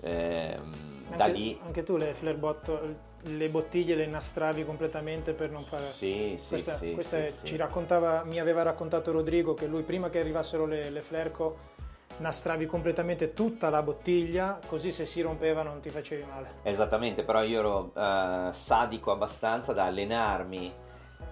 [0.06, 2.92] Da Anche, lì anche tu le flare bottle,
[3.22, 5.94] le bottiglie le nastravi completamente per non fare...
[5.96, 7.46] sì, sì, questa sì, questa sì.
[7.46, 11.74] ci raccontava, mi aveva raccontato Rodrigo che lui prima che arrivassero le, le Flerco
[12.18, 16.50] nastravi completamente tutta la bottiglia così se si rompeva non ti facevi male.
[16.64, 20.74] Esattamente, però io ero eh, sadico abbastanza da allenarmi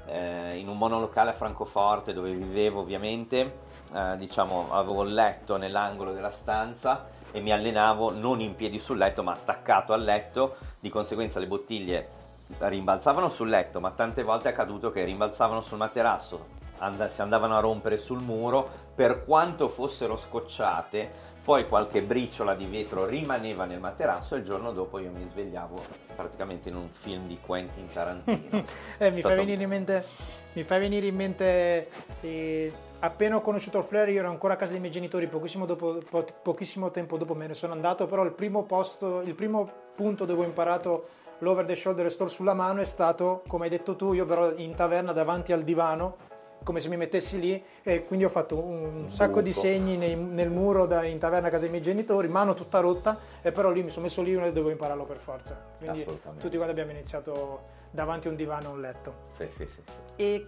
[0.07, 3.59] eh, in un monolocale a Francoforte dove vivevo ovviamente,
[3.93, 8.97] eh, diciamo avevo il letto nell'angolo della stanza e mi allenavo non in piedi sul
[8.97, 12.21] letto ma attaccato al letto, di conseguenza le bottiglie
[12.57, 16.47] rimbalzavano sul letto ma tante volte è accaduto che rimbalzavano sul materasso,
[16.79, 22.65] and- si andavano a rompere sul muro, per quanto fossero scocciate poi qualche briciola di
[22.65, 25.83] vetro rimaneva nel materasso e il giorno dopo io mi svegliavo
[26.15, 28.63] praticamente in un film di Quentin Tarantino.
[28.97, 30.05] Eh, mi, Stato- fai venire in mente,
[30.53, 31.89] mi fai venire in mente
[32.21, 32.73] eh,
[33.05, 35.97] appena ho conosciuto il flare io ero ancora a casa dei miei genitori pochissimo, dopo-
[36.09, 40.23] po- pochissimo tempo dopo me ne sono andato però il primo posto il primo punto
[40.25, 41.07] dove ho imparato
[41.39, 44.73] l'over the shoulder restore sulla mano è stato come hai detto tu io però in
[44.73, 46.31] taverna davanti al divano
[46.63, 50.49] come se mi mettessi lì e quindi ho fatto un sacco di segni nei- nel
[50.49, 53.83] muro da- in taverna a casa dei miei genitori mano tutta rotta e però lì
[53.83, 55.61] mi sono messo lì e dovevo impararlo per forza.
[55.77, 56.05] Quindi
[56.39, 59.15] tutti quanti abbiamo iniziato davanti a un divano e un letto.
[59.35, 59.81] Sì, sì, sì.
[60.15, 60.47] e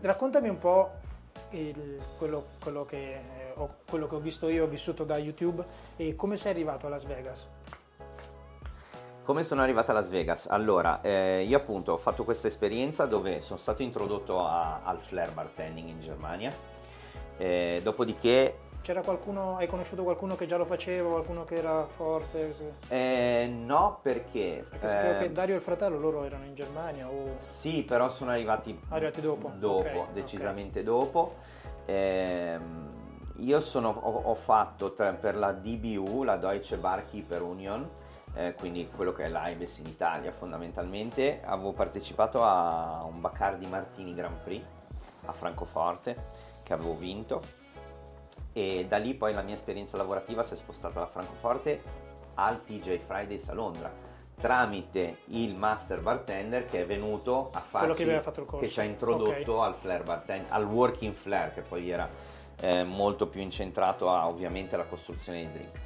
[0.00, 0.90] raccontami un po'
[1.50, 5.64] il- quello, quello che, eh, ho, quello che ho visto io, ho vissuto da YouTube
[5.96, 7.46] e come sei arrivato a Las Vegas.
[9.24, 10.46] Come sono arrivata a Las Vegas?
[10.48, 15.32] Allora, eh, io appunto ho fatto questa esperienza dove sono stato introdotto a- al Flair
[15.32, 16.52] Bartending in Germania,
[17.40, 22.56] Eh, dopodiché C'era qualcuno, hai conosciuto qualcuno che già lo faceva, qualcuno che era forte?
[22.88, 24.64] Eh, no perché...
[24.66, 27.34] Perché eh, che Dario e il fratello loro erano in Germania o...
[27.36, 31.32] Sì, però sono arrivati, Arrivati dopo, dopo, ok, decisamente dopo.
[31.84, 32.86] Ehm,
[33.40, 37.86] io sono- ho, ho fatto tra- per la DBU, la Deutsche Barkeeper Union,
[38.36, 44.14] eh, quindi quello che è l'AIBES in Italia fondamentalmente, avevo partecipato a un Bacardi Martini
[44.14, 44.64] Grand Prix
[45.26, 47.42] a Francoforte che avevo vinto
[48.52, 51.80] e da lì poi la mia esperienza lavorativa si è spostata da Francoforte
[52.34, 58.02] al TJ Fridays a Londra tramite il master bartender che è venuto a farci che
[58.04, 58.64] aveva fatto il corso.
[58.64, 62.08] che ci ha introdotto al flare bartend al working flare che poi era
[62.60, 65.80] eh, molto più incentrato a ovviamente la costruzione dei drink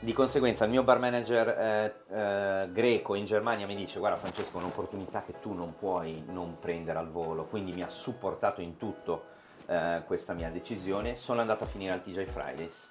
[0.00, 4.58] di conseguenza il mio bar manager eh, eh, greco in Germania mi dice guarda Francesco
[4.58, 8.76] è un'opportunità che tu non puoi non prendere al volo quindi mi ha supportato in
[8.76, 9.32] tutto
[9.66, 12.88] eh, questa mia decisione sono andato a finire al TJ Fridays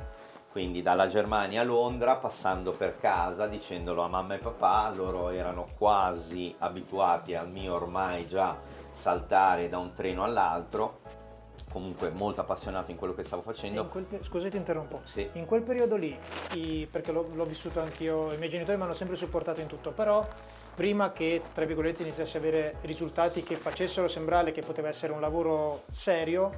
[0.51, 5.65] quindi dalla Germania a Londra passando per casa dicendolo a mamma e papà loro erano
[5.77, 8.55] quasi abituati al mio ormai già
[8.91, 10.99] saltare da un treno all'altro
[11.71, 15.01] comunque molto appassionato in quello che stavo facendo pe- scusa ti interrompo.
[15.05, 15.27] Sì.
[15.33, 16.15] In quel periodo lì,
[16.53, 19.91] i- perché l'ho, l'ho vissuto anch'io, i miei genitori mi hanno sempre supportato in tutto,
[19.91, 20.23] però
[20.75, 25.21] prima che, tra virgolette, iniziassi a avere risultati che facessero sembrare che poteva essere un
[25.21, 26.49] lavoro serio,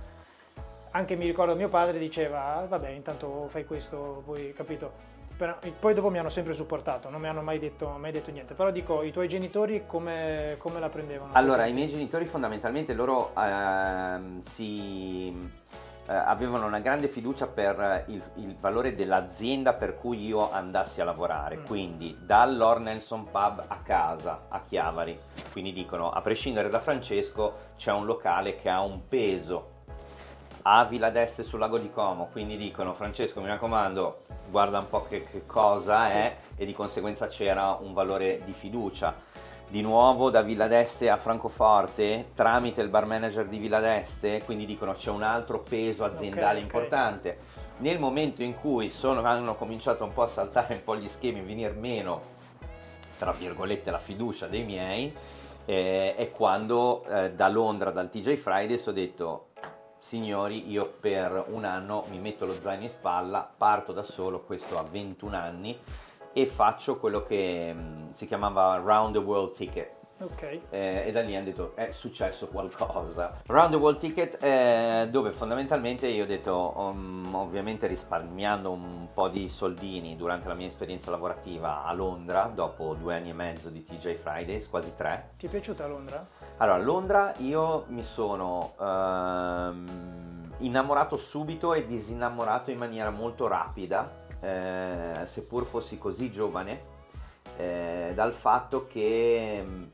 [0.92, 5.14] anche mi ricordo mio padre diceva, "Ah, vabbè, intanto fai questo, poi capito.
[5.38, 8.54] Però- poi dopo mi hanno sempre supportato, non mi hanno mai detto, mai detto niente.
[8.54, 11.34] Però dico, i tuoi genitori come, come la prendevano?
[11.34, 15.38] Allora, i miei genitori fondamentalmente loro ehm, si,
[16.08, 21.06] eh, avevano una grande fiducia per il, il valore dell'azienda per cui io andassi a
[21.06, 21.66] lavorare, Mm.
[21.66, 25.18] quindi dall'Or Nelson Pub a casa, a Chiavari.
[25.52, 29.72] Quindi dicono, a prescindere da Francesco, c'è un locale che ha un peso
[30.68, 35.04] a Villa d'Este sul lago di Como, quindi dicono Francesco mi raccomando guarda un po'
[35.08, 36.14] che, che cosa Sì.
[36.14, 39.14] è e di conseguenza c'era un valore di fiducia.
[39.76, 44.66] Di nuovo da Villa d'Este a Francoforte tramite il bar manager di Villa d'Este, quindi
[44.66, 46.64] dicono c'è un altro peso aziendale Ok, ok.
[46.64, 47.38] importante.
[47.80, 51.42] Nel momento in cui sono- hanno cominciato un po' a saltare un po' gli schemi,
[51.42, 52.22] venire meno,
[53.20, 55.14] tra virgolette, la fiducia dei miei,
[55.66, 59.48] eh, è quando eh, da Londra, dal TJ Fridays, ho detto
[60.00, 64.80] signori, io per un anno mi metto lo zaino in spalla, parto da solo, questo
[64.80, 65.78] a 21 anni,
[66.38, 69.94] e faccio quello che mh, si chiamava Round the World Ticket.
[70.20, 70.42] Ok.
[70.70, 73.40] Eh, e da lì hanno detto è successo qualcosa.
[73.48, 79.30] Round the World Ticket eh, dove fondamentalmente io ho detto um, ovviamente risparmiando un po'
[79.30, 83.84] di soldini durante la mia esperienza lavorativa a Londra dopo due anni e mezzo di
[83.84, 85.32] TJ Fridays, quasi tre.
[85.38, 86.26] Ti è piaciuta Londra?
[86.58, 89.86] Allora, a Londra io mi sono ehm,
[90.60, 96.80] innamorato subito e disinnamorato in maniera molto rapida, eh, seppur fossi così giovane,
[97.58, 99.92] eh, dal fatto che mh,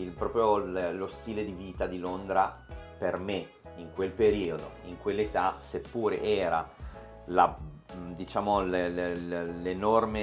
[0.00, 0.58] il, proprio
[0.92, 2.64] lo stile di vita di Londra
[2.98, 6.68] per me in quel periodo, in quell'età, seppur era
[7.26, 8.60] la, mh, diciamo,
[9.62, 10.20] l'enorme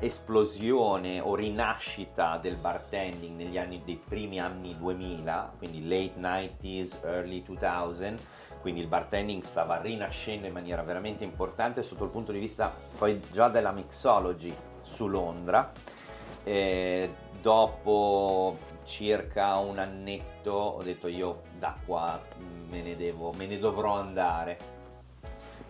[0.00, 7.42] esplosione o rinascita del bartending negli anni, dei primi anni 2000, quindi late 90s, early
[7.42, 8.14] 2000,
[8.62, 13.20] quindi il bartending stava rinascendo in maniera veramente importante sotto il punto di vista poi
[13.32, 15.70] già della mixology su Londra.
[16.44, 22.20] E dopo circa un annetto ho detto io da qua
[22.70, 24.80] me ne, devo, me ne dovrò andare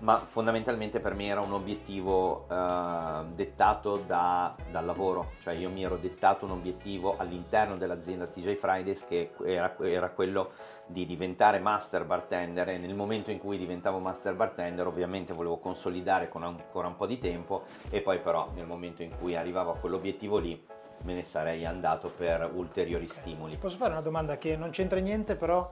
[0.02, 5.84] ma fondamentalmente per me era un obiettivo eh, dettato da- dal lavoro, cioè io mi
[5.84, 10.52] ero dettato un obiettivo all'interno dell'azienda TJ Fridays che era, era quello
[10.86, 16.28] di diventare master bartender e nel momento in cui diventavo master bartender ovviamente volevo consolidare
[16.28, 19.76] con ancora un po' di tempo e poi però nel momento in cui arrivavo a
[19.76, 20.60] quell'obiettivo lì
[21.02, 23.56] me ne sarei andato per ulteriori stimoli.
[23.56, 25.70] Posso fare una domanda che non c'entra niente, però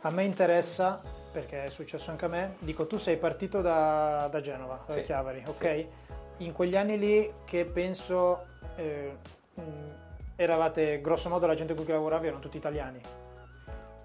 [0.00, 1.00] a me interessa,
[1.32, 2.56] perché è successo anche a me.
[2.58, 5.02] Dico, tu sei partito da, da Genova, da Sì.
[5.02, 5.76] Chiavari, ok?
[5.76, 5.88] Sì.
[6.38, 9.16] In quegli anni lì che penso eh,
[9.54, 9.62] mh,
[10.36, 13.00] eravate, grosso modo, la gente con cui lavoravi erano tutti italiani,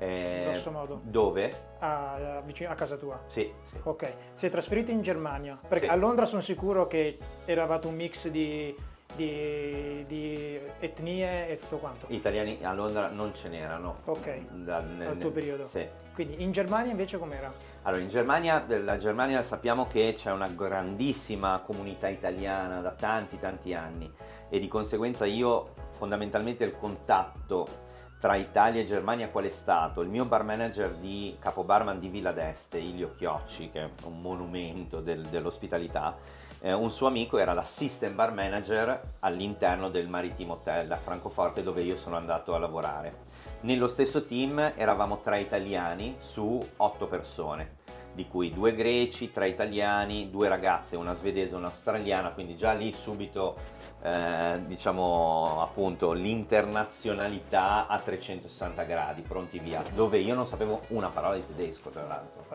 [0.02, 1.52] Eh, grosso modo, Dove?
[1.80, 3.22] a, a- vicino a casa tua.
[3.28, 3.80] Sì, sì.
[3.84, 5.92] Ok, sei trasferito in Germania, perché Sì.
[5.92, 8.74] a Londra sono sicuro che eravate un mix di,
[9.16, 12.06] di- di etnie e tutto quanto.
[12.10, 13.98] Italiani a Londra non ce n'erano.
[14.06, 15.68] Ok, Da- nel- al tuo periodo.
[15.68, 15.86] Sì.
[16.14, 17.52] Quindi in Germania invece com'era?
[17.84, 23.74] Allora, in Germania, la Germania sappiamo che c'è una grandissima comunità italiana da tanti tanti
[23.74, 24.10] anni
[24.50, 27.88] e di conseguenza io fondamentalmente il contatto
[28.20, 30.02] tra Italia e Germania qual è stato?
[30.02, 34.20] Il mio bar manager di capo barman di Villa d'Este, Ilio Chiocci, che è un
[34.22, 36.16] monumento del- dell'ospitalità,
[36.60, 41.82] eh, un suo amico era l'assistant bar manager all'interno del Maritimo Hotel a Francoforte dove
[41.82, 43.14] io sono andato a lavorare.
[43.62, 47.78] Nello stesso team eravamo tre italiani su otto persone,
[48.14, 52.92] di cui due greci, tre italiani, due ragazze, una svedese e un'australiana, quindi già lì
[52.92, 53.56] subito
[54.02, 61.36] eh, diciamo appunto l'internazionalità a 360 gradi, pronti via, dove io non sapevo una parola
[61.36, 62.46] di tedesco tra l'altro.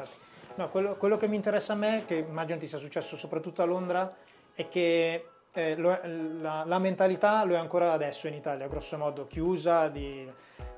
[0.56, 3.64] No, quello, quello che mi interessa a me, che immagino ti sia successo soprattutto a
[3.64, 4.14] Londra,
[4.54, 5.98] è che eh, lo
[6.40, 10.30] la, la mentalità lo è ancora adesso in Italia, grosso modo, chiusa di,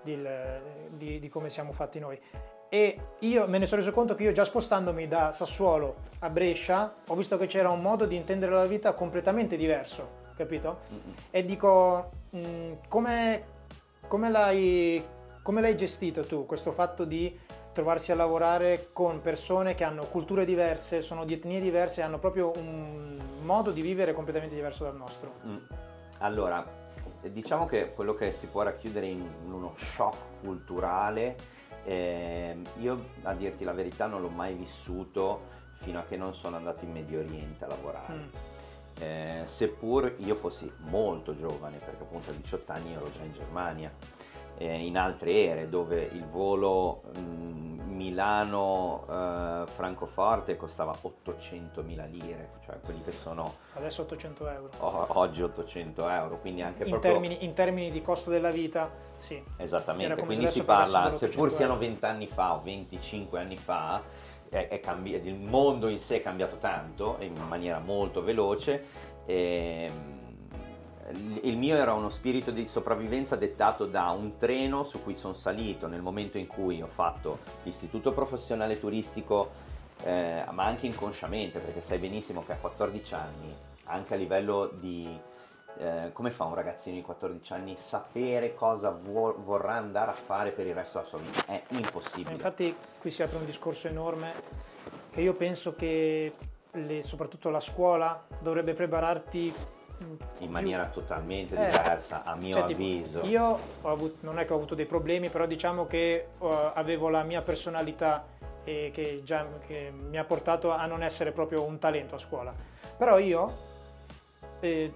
[0.03, 0.23] di-
[0.91, 2.19] di- di come siamo fatti noi.
[2.69, 6.95] E io me ne sono reso conto che io già spostandomi da Sassuolo a Brescia
[7.07, 10.81] ho visto che c'era un modo di intendere la vita completamente diverso, capito?
[10.91, 11.15] Mm-mm.
[11.31, 13.45] E dico, mh, come,
[14.09, 15.05] come l'hai,
[15.43, 17.39] come l'hai gestito tu questo fatto di
[17.73, 22.51] trovarsi a lavorare con persone che hanno culture diverse, sono di etnie diverse, hanno proprio
[22.57, 25.35] un modo di vivere completamente diverso dal nostro?
[25.47, 25.57] Mm.
[26.21, 26.65] Allora,
[27.21, 31.37] diciamo che quello che si può racchiudere in uno shock culturale,
[31.87, 35.45] ehm, io a dirti la verità non l'ho mai vissuto
[35.79, 38.15] fino a che non sono andato in Medio Oriente a lavorare.
[38.15, 38.25] Mm.
[38.99, 43.93] Eh, seppur io fossi molto giovane, perché appunto a 18 anni ero già in Germania,
[44.59, 47.03] eh, in altre ere dove il volo
[47.87, 54.71] Milano-Francoforte costava 800.000 lire, cioè quelli che sono Adesso 800 euro.
[55.19, 57.13] oggi 800 euro, quindi anche In proprio...
[57.13, 59.43] termini, in termini di costo della vita, sì.
[59.57, 61.87] Esattamente, quindi si parla, seppur 800 siano euro.
[61.87, 64.03] 20 anni fa o 25 anni fa,
[64.49, 68.85] è, è cambi- il mondo in sé è cambiato tanto, in maniera molto veloce.
[69.27, 69.91] E,
[71.43, 75.87] il- mio era uno spirito di sopravvivenza dettato da un treno su cui sono salito
[75.87, 79.51] nel momento in cui ho fatto l'istituto professionale turistico,
[80.05, 85.35] eh, ma anche inconsciamente, perché sai benissimo che a 14 anni, anche a livello di
[85.79, 90.51] eh, come fa un ragazzino di 14 anni sapere cosa vuo- vorrà andare a fare
[90.51, 91.45] per il resto della sua vita?
[91.45, 92.33] È impossibile.
[92.33, 94.33] Infatti qui si apre un discorso enorme
[95.11, 96.33] che io penso che
[96.71, 99.53] le- soprattutto la scuola dovrebbe prepararti
[100.39, 103.21] in maniera totalmente Eh, diversa, a mio Cioè, tipo, avviso.
[103.23, 107.09] Io ho avuto- non è che ho avuto dei problemi, però diciamo che eh, avevo
[107.09, 108.25] la mia personalità
[108.65, 112.53] e che, già, che mi ha portato a non essere proprio un talento a scuola.
[112.97, 113.57] Però io,
[114.61, 114.93] eh,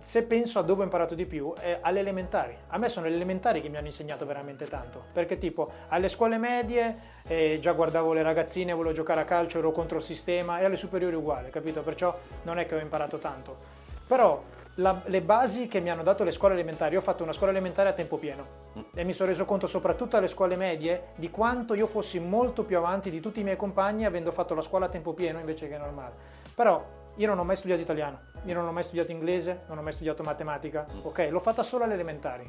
[0.00, 2.56] se penso a dove ho imparato di più, è alle elementari.
[2.68, 6.36] A me sono le elementari che mi hanno insegnato veramente tanto, perché tipo alle scuole
[6.36, 10.64] medie eh, già guardavo le ragazzine, volevo giocare a calcio, ero contro il sistema e
[10.64, 11.82] alle superiori uguale, capito?
[11.82, 13.82] Perciò non è che ho imparato tanto.
[14.06, 14.42] Però
[14.76, 17.88] la, le basi che mi hanno dato le scuole elementari, ho fatto una scuola elementare
[17.88, 18.46] a tempo pieno
[18.76, 18.82] mm.
[18.94, 22.76] e mi sono reso conto soprattutto alle scuole medie di quanto io fossi molto più
[22.76, 25.78] avanti di tutti i miei compagni avendo fatto la scuola a tempo pieno invece che
[25.78, 26.12] normale.
[26.54, 29.82] Però io non ho mai studiato italiano, io non ho mai studiato inglese, non ho
[29.82, 30.98] mai studiato matematica, mm.
[31.02, 31.28] ok?
[31.30, 32.44] L'ho fatta solo alle elementari.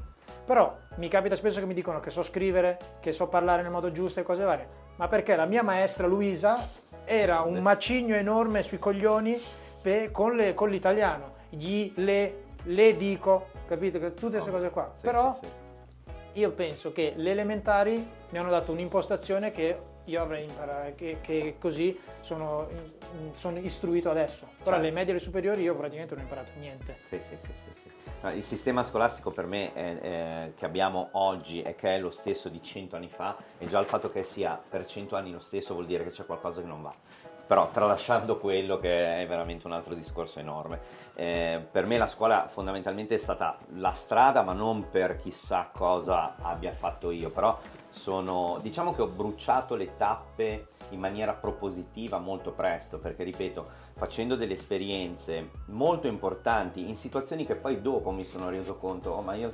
[0.46, 3.92] Però mi capita spesso che mi dicono che so scrivere, che so parlare nel modo
[3.92, 6.68] giusto e cose varie, ma perché la mia maestra Luisa
[7.04, 9.40] era un macigno enorme sui coglioni
[9.82, 14.00] pe- con, le, con, l'italiano, gli, le, le dico, capito?
[14.14, 14.92] Tutte queste cose qua.
[15.00, 15.38] Però.
[16.36, 17.94] Io penso che le elementari
[18.32, 22.68] mi hanno dato un'impostazione che io avrei imparato, che, che così sono,
[23.32, 24.46] sono, istruito adesso.
[24.46, 24.80] Però certo.
[24.80, 26.98] alle medie e alle superiori io praticamente non ho imparato niente.
[27.08, 27.52] Sì, sì, sì.
[27.74, 32.12] sì, il sistema scolastico per me è, è, che abbiamo oggi e che è lo
[32.12, 35.40] stesso di 100 anni fa e già il fatto che sia per 100 anni lo
[35.40, 36.94] stesso vuol dire che c'è qualcosa che non va
[37.46, 41.04] però tralasciando quello che è veramente un altro discorso enorme.
[41.14, 46.36] Eh, per me la scuola fondamentalmente è stata la strada, ma non per chissà cosa
[46.42, 47.58] abbia fatto io, però
[47.90, 54.36] sono, diciamo che ho bruciato le tappe in maniera propositiva molto presto, perché ripeto, facendo
[54.36, 59.36] delle esperienze molto importanti in situazioni che poi dopo mi sono reso conto, oh ma
[59.36, 59.54] io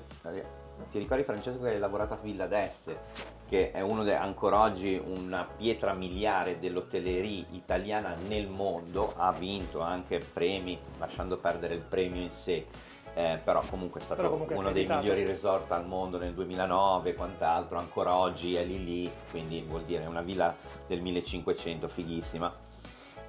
[0.89, 3.39] ti ricordi Francesco che hai lavorato a Villa d'Este?
[3.51, 9.81] che è uno de- ancora oggi una pietra miliare dell'hotellerie italiana nel mondo, ha vinto
[9.81, 12.65] anche premi, lasciando perdere il premio in sé.
[13.13, 17.13] Eh, però comunque è stato comunque uno dei migliori resort al mondo nel 2009 e
[17.13, 20.55] quant'altro, ancora oggi è lì lì, quindi vuol dire è una villa
[20.87, 22.49] del 1500 fighissima.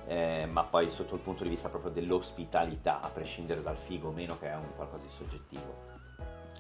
[0.07, 4.13] Eh, ma poi sotto il punto di vista proprio dell'ospitalità, a prescindere dal figo o
[4.13, 6.03] meno che è un qualcosa di soggettivo.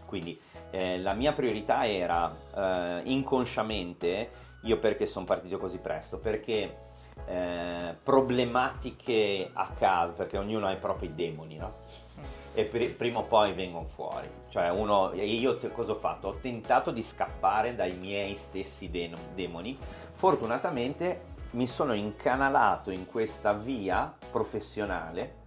[0.04, 0.38] Quindi
[0.72, 4.28] eh, la mia priorità era eh, inconsciamente,
[4.62, 6.78] io perché sono partito così presto, perché
[7.26, 11.74] eh, problematiche a casa, perché ognuno ha i propri demoni, no?
[12.54, 14.28] E pr- prima o poi vengono fuori.
[14.48, 16.28] Cioè, uno, io te, cosa ho fatto?
[16.28, 19.76] Ho tentato di scappare dai miei stessi de- demoni.
[20.16, 25.40] Fortunatamente mi sono incanalato in questa via professionale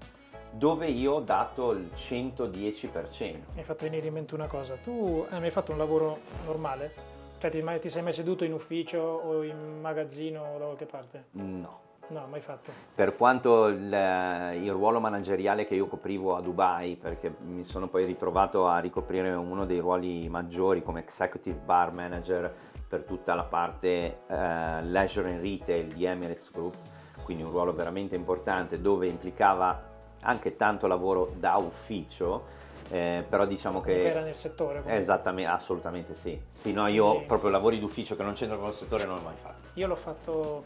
[0.58, 3.20] dove io ho dato il 110%.
[3.20, 7.14] Mi hai fatto venire in mente una cosa, tu hai mai fatto un lavoro normale?
[7.38, 11.26] Cioè ti, ti sei mai seduto in ufficio o in magazzino o da qualche parte?
[11.32, 11.84] No.
[12.08, 12.72] No, mai fatto.
[12.94, 18.06] Per quanto il, il, ruolo manageriale che io coprivo a Dubai, perché mi sono poi
[18.06, 22.54] ritrovato a ricoprire uno dei ruoli maggiori come executive bar manager
[22.88, 24.36] per tutta la parte uh,
[24.84, 26.76] leisure and retail di Emirates Group,
[27.24, 29.94] quindi un ruolo veramente importante dove implicava
[30.26, 32.48] anche tanto lavoro da ufficio,
[32.90, 34.08] eh, però diciamo che...
[34.08, 34.80] Era nel settore.
[34.82, 35.00] Comunque.
[35.00, 36.40] Esattamente, assolutamente sì.
[36.54, 37.24] Sì, no, io e...
[37.24, 39.70] proprio lavori d'ufficio che non c'entrano con il settore non l'ho mai fatto.
[39.74, 40.66] Io l'ho fatto,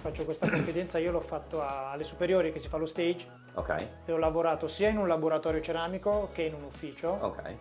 [0.00, 3.24] faccio questa confidenza, io l'ho fatto alle superiori che si fa lo stage.
[3.54, 3.86] Ok.
[4.04, 7.18] E ho lavorato sia in un laboratorio ceramico che in un ufficio.
[7.20, 7.56] Ok.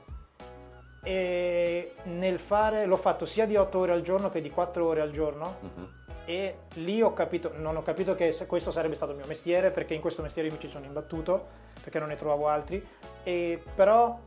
[1.04, 5.02] E nel fare, l'ho fatto sia di 8 ore al giorno che di 4 ore
[5.02, 5.56] al giorno.
[5.62, 5.96] Uh-huh
[6.29, 9.93] e lì ho capito, non ho capito che questo sarebbe stato il mio mestiere perché
[9.93, 11.41] in questo mestiere mi ci sono imbattuto
[11.81, 12.85] perché non ne trovavo altri
[13.23, 14.19] e però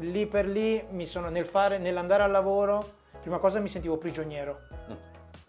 [0.00, 2.84] lì per lì mi sono nel fare, nell'andare al lavoro
[3.20, 4.94] prima cosa mi sentivo prigioniero mm.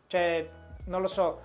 [0.05, 0.45] cioè
[0.85, 1.39] non lo so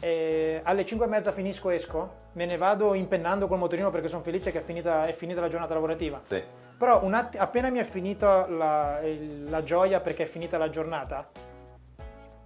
[0.00, 4.22] eh, alle 5 e mezza finisco esco me ne vado impennando col motorino perché sono
[4.22, 6.40] felice che è finita, è finita la giornata lavorativa sì.
[6.78, 9.00] però att- appena mi è finita la,
[9.48, 11.28] la gioia perché è finita la giornata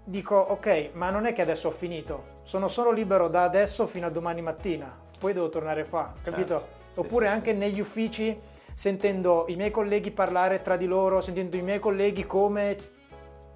[0.04, 4.06] dico ok, ma non è che adesso ho finito, sono solo libero da adesso fino
[4.06, 4.86] a domani mattina,
[5.18, 6.58] poi devo tornare qua, capito?
[6.58, 7.00] Certo.
[7.00, 7.56] Oppure sì, anche sì.
[7.56, 8.36] negli uffici
[8.74, 12.76] sentendo i miei colleghi parlare tra di loro, sentendo i miei colleghi come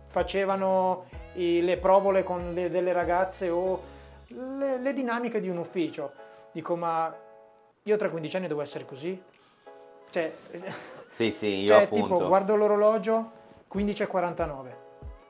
[0.06, 3.82] facevano i, le provole con le, delle ragazze o
[4.28, 6.12] le, le, dinamiche di un ufficio.
[6.52, 7.14] Dico, ma
[7.82, 9.20] io tra 15 anni devo essere così?
[10.10, 10.32] Cioè,
[11.12, 12.14] sì, sì, io cioè, appunto.
[12.14, 13.32] tipo, guardo l'orologio,
[13.72, 14.66] 15.49,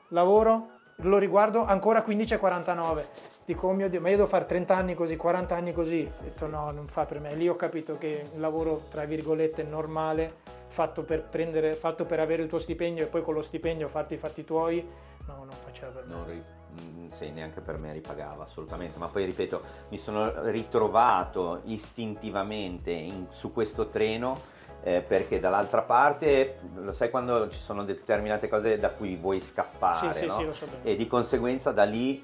[0.09, 3.05] lavoro, lo riguardo ancora 15,49.
[3.45, 6.09] Dico, oh mio Dio, ma io devo fare 30 anni così, 40 anni così.
[6.19, 7.33] Ho detto, no, non fa per me.
[7.35, 10.35] Lì ho capito che un lavoro, tra virgolette, normale,
[10.67, 14.13] fatto per, prendere, fatto per avere il tuo stipendio e poi con lo stipendio farti
[14.13, 14.85] i fatti tuoi,
[15.25, 16.13] no, non faceva per me.
[16.13, 16.43] Non ri-
[16.81, 18.99] mm, sì, neanche per me ripagava, assolutamente.
[18.99, 26.59] Ma poi, ripeto, mi sono ritrovato istintivamente in, su questo treno eh, perché dall'altra parte
[26.75, 30.35] lo sai quando ci sono determinate cose da cui vuoi scappare Sì, sì, no?
[30.37, 32.23] sì, lo so e di conseguenza da lì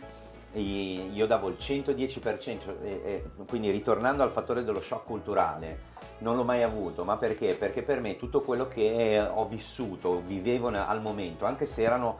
[0.57, 5.79] io davo il 110%, e- e quindi ritornando al fattore dello shock culturale,
[6.19, 7.55] non l'ho mai avuto, ma perché?
[7.55, 12.19] Perché per me tutto quello che ho vissuto, vivevo al momento, anche se erano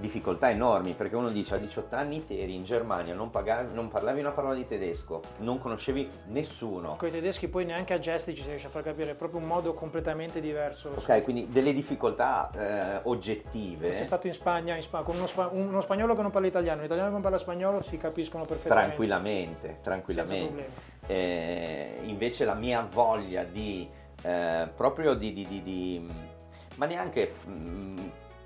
[0.00, 3.88] difficoltà enormi, perché uno dice a 18 anni te eri in Germania, non, pagavi- non
[3.88, 6.96] parlavi una parola di tedesco, non conoscevi nessuno.
[6.96, 9.40] Con i tedeschi poi neanche a gesti ci si riesce a far capire, è proprio
[9.40, 10.88] un modo completamente diverso.
[10.88, 13.92] Ok, quindi delle difficoltà eh, oggettive.
[13.92, 16.78] Sei stato in Spagna, in Spa- con uno, spa- uno spagnolo che non parla italiano,
[16.80, 18.86] un italiano che non parla spagnolo si capiscono perfettamente.
[18.96, 20.68] Tranquillamente, tranquillamente.
[21.06, 23.86] Eh, invece la mia voglia di
[24.22, 26.06] eh, proprio di, di- di- di-
[26.76, 27.96] ma neanche mm,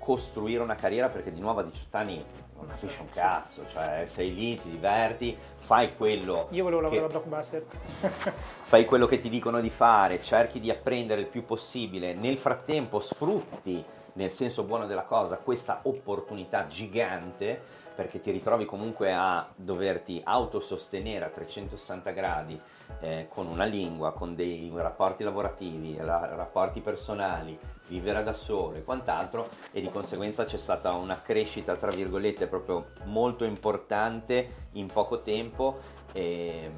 [0.05, 2.23] costruire una carriera perché di nuovo a 18 anni
[2.55, 7.15] non capisci un cazzo, cioè sei lì, ti diverti, fai quello, Io volevo lavorare che-
[7.15, 7.65] a Blockbuster.
[8.65, 12.99] fai quello che ti dicono di fare, cerchi di apprendere il più possibile, nel frattempo
[12.99, 13.83] sfrutti
[14.13, 17.59] nel senso buono della cosa questa opportunità gigante
[17.95, 22.61] perché ti ritrovi comunque a doverti autosostenere a 360 gradi
[22.99, 27.57] eh, con una lingua, con dei rapporti lavorativi, ra- rapporti personali,
[27.87, 32.87] vivere da solo e quant'altro e di conseguenza c'è stata una crescita tra virgolette proprio
[33.05, 35.79] molto importante in poco tempo
[36.11, 36.71] e,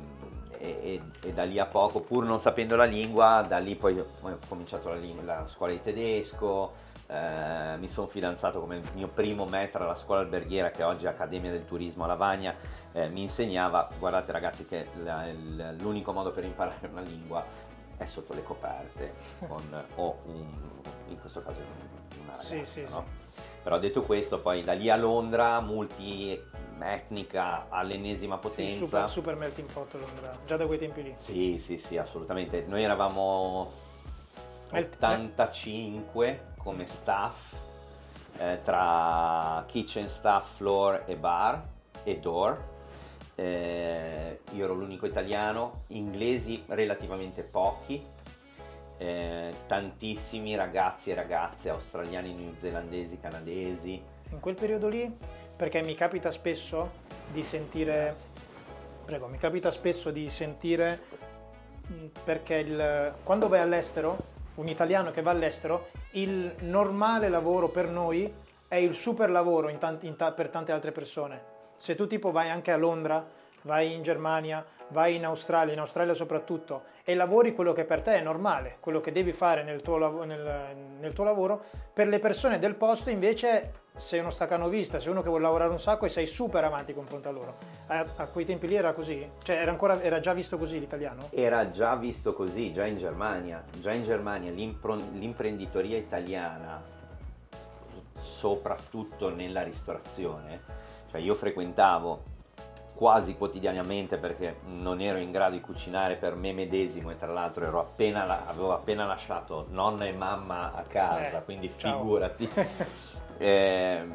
[0.58, 4.00] e- e- e da lì a poco pur non sapendo la lingua da lì poi
[4.00, 4.06] ho
[4.50, 9.46] cominciato la, ling- la scuola di tedesco eh, mi sono fidanzato come il mio primo
[9.46, 12.54] metro alla scuola alberghiera che oggi è Accademia del Turismo a Lavagna
[12.98, 15.28] eh, mi insegnava guardate ragazzi che la-
[15.80, 17.44] l'unico modo per imparare una lingua
[17.98, 19.14] è sotto le coperte
[19.48, 20.50] con o un,
[21.10, 21.58] in questo caso
[22.24, 23.04] una ragazza Sì, sì, no?
[23.62, 29.72] però detto questo poi da lì a Londra multietnica all'ennesima Sì, potenza super, super melting
[29.72, 31.16] pot Londra, già da quei tempi lì.
[31.20, 32.64] sì, sì, sì, assolutamente.
[32.68, 33.70] Noi eravamo
[34.72, 37.54] Ma il- 85 come staff,
[38.38, 41.60] eh, tra kitchen staff, floor e bar
[42.04, 42.76] e door.
[43.40, 48.04] Eh, io ero l'unico italiano, inglesi relativamente pochi,
[48.98, 54.02] eh, tantissimi ragazzi e ragazze australiani, neozelandesi, canadesi.
[54.32, 55.16] In quel periodo lì,
[55.56, 56.90] perché mi capita spesso
[57.32, 58.16] di sentire,
[59.06, 61.02] prego, mi capita spesso di sentire,
[61.90, 64.18] mh, perché il- quando vai all'estero,
[64.56, 68.34] un italiano che va all'estero, il normale lavoro per noi
[68.68, 71.56] è il super lavoro in tanti- in ta- per tante altre persone.
[71.78, 73.26] Se tu tipo vai anche a Londra,
[73.62, 78.16] vai in Germania, vai in Australia, in Australia soprattutto, e lavori quello che per te
[78.16, 81.64] è normale, quello che devi fare nel tuo, lav- nel- nel tuo lavoro,
[81.94, 85.80] per le persone del posto invece sei uno staccanovista, sei uno che vuole lavorare un
[85.80, 87.58] sacco e sei super avanti confronto a loro.
[87.88, 89.28] A, a quei tempi lì era così?
[89.44, 91.30] Cioè era, ancora, era già visto così l'italiano?
[91.32, 93.64] Era già visto così, già in Germania.
[93.80, 96.84] Già in Germania l'imprenditoria italiana,
[98.22, 100.62] soprattutto nella ristorazione,
[101.18, 102.22] cioè io frequentavo
[102.96, 107.66] quasi quotidianamente perché non ero in grado di cucinare per me medesimo e tra l'altro
[107.66, 112.00] ero appena la- avevo appena lasciato nonna e mamma a casa, Eh, quindi ciao.
[112.00, 112.50] figurati.
[113.40, 114.08] Ehm,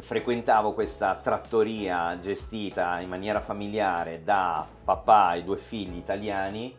[0.00, 6.76] frequentavo questa trattoria gestita in maniera familiare da papà e due figli italiani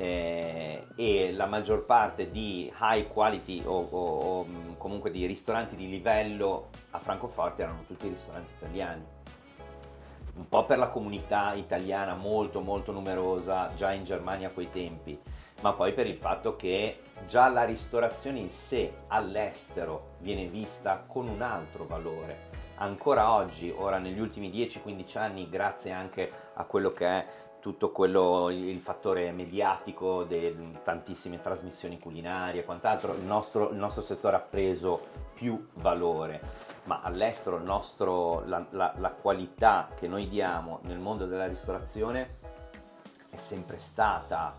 [0.00, 5.74] eh, e la maggior parte di high quality o, o- o, mh, comunque di ristoranti
[5.74, 9.04] di livello a Francoforte erano tutti ristoranti italiani
[10.36, 15.20] un po' per la comunità italiana molto molto numerosa già in Germania a quei tempi,
[15.62, 21.26] ma poi per il fatto che già la ristorazione in sé all'estero viene vista con
[21.28, 22.50] un altro valore.
[22.76, 27.26] Ancora oggi, ora negli ultimi 10-15 anni, grazie anche a quello che è
[27.60, 34.02] tutto quello, il fattore mediatico di tantissime trasmissioni culinarie e quant'altro, il nostro, il nostro
[34.02, 35.00] settore ha preso
[35.34, 41.26] più valore ma all'estero il nostro- la, la- la qualità che noi diamo nel mondo
[41.26, 42.36] della ristorazione
[43.30, 44.56] è sempre stata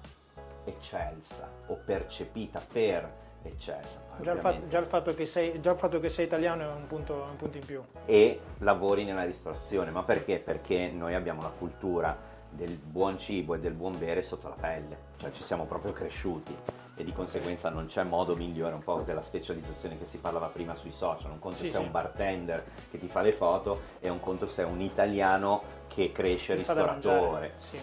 [0.63, 4.01] eccelsa o percepita per eccelsa.
[4.21, 6.69] Già il, fatto, già il fatto che sei, già il fatto che sei italiano è
[6.69, 7.81] un punto, un punto in più.
[8.05, 10.37] E lavori nella ristorazione, ma perché?
[10.37, 12.15] Perché noi abbiamo la cultura
[12.49, 16.55] del buon cibo e del buon bere sotto la pelle, cioè ci siamo proprio cresciuti
[16.95, 20.75] e di conseguenza non c'è modo migliore un po' della specializzazione che si parlava prima
[20.75, 21.85] sui social, un conto Sì, se è sì.
[21.85, 26.11] un bartender che ti fa le foto e un conto se è un italiano che
[26.11, 27.53] cresce ristoratore.
[27.59, 27.79] Sì.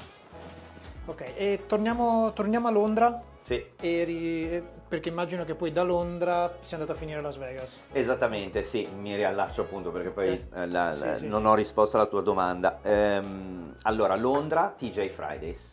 [1.07, 6.79] Ok, e torniamo, torniamo a Londra, Sì, eri- perché immagino che poi da Londra sia
[6.79, 7.79] andato a finire a Las Vegas.
[7.93, 10.47] Esattamente, sì, mi riallaccio appunto perché poi Ok.
[10.53, 11.47] eh, la- Sì, la- sì, non sì.
[11.47, 12.81] ho risposto alla tua domanda.
[12.83, 15.73] Ehm, allora, Londra, TJ Fridays.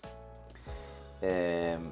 [1.21, 1.89] Ehm,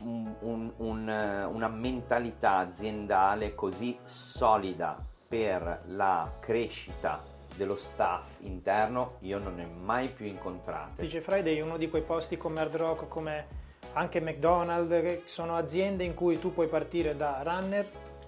[0.00, 4.96] un- un- un- una mentalità aziendale così solida
[5.28, 7.18] per la crescita
[7.54, 11.06] dello staff interno io non ne ho mai più incontrate.
[11.06, 13.46] DJ Friday è uno di quei posti come Hard Rock, come
[13.92, 17.86] anche McDonald's, che sono aziende in cui tu puoi partire da runner.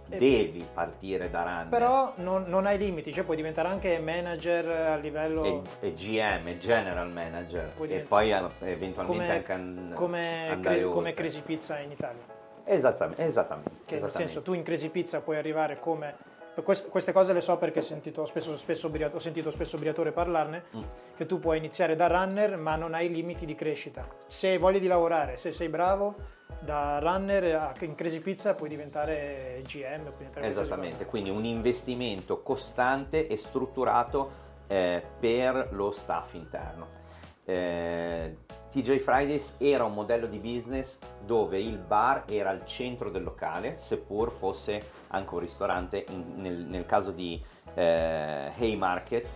[0.09, 4.69] e- Devi partire da runner Però non, non hai limiti, cioè puoi diventare anche manager
[4.69, 10.59] a livello e, e GM, e General Manager e poi eh, eventualmente anche an- come,
[10.63, 11.13] Cre- come.
[11.13, 12.23] Crazy Pizza in Italia.
[12.65, 13.71] Esattamente, esattamente.
[13.71, 14.17] Che nel esattamente.
[14.33, 16.15] senso tu in Crazy Pizza puoi arrivare come...
[16.63, 20.65] quest- Queste cose le so perché ho sentito spesso, spesso ho sentito spesso Briatore parlarne,
[20.77, 20.81] Mm.
[21.17, 24.07] che tu puoi iniziare da runner ma non hai limiti di crescita.
[24.27, 26.15] Se hai voglia di lavorare, se sei bravo,
[26.61, 30.13] da runner a- in Crazy Pizza puoi diventare GM.
[30.13, 36.89] Puoi Esattamente, quindi un investimento costante e strutturato eh, per lo staff interno.
[37.45, 38.37] Eh,
[38.77, 43.79] TJ Fridays era un modello di business dove il bar era al centro del locale,
[43.79, 49.27] seppur fosse anche un ristorante, in- nel, nel caso di eh, Haymarket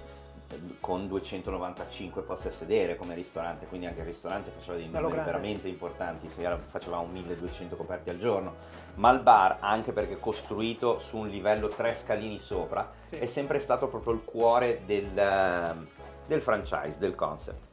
[0.78, 5.68] con 295 posti a sedere come ristorante, quindi anche il ristorante faceva dei numeri veramente
[5.68, 8.56] importanti, si era- faceva un 1200 coperti al giorno,
[8.96, 13.16] ma il bar, anche perché costruito su un livello tre scalini sopra, Sì.
[13.16, 15.74] è sempre stato proprio il cuore del, eh,
[16.26, 17.68] del franchise, del concept.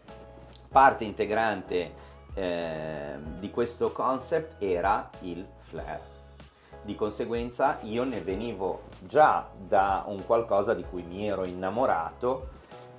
[0.78, 1.92] Parte integrante
[2.36, 6.00] eh, di questo concept era il flair.
[6.84, 12.50] Di conseguenza io ne venivo già da un qualcosa di cui mi ero innamorato,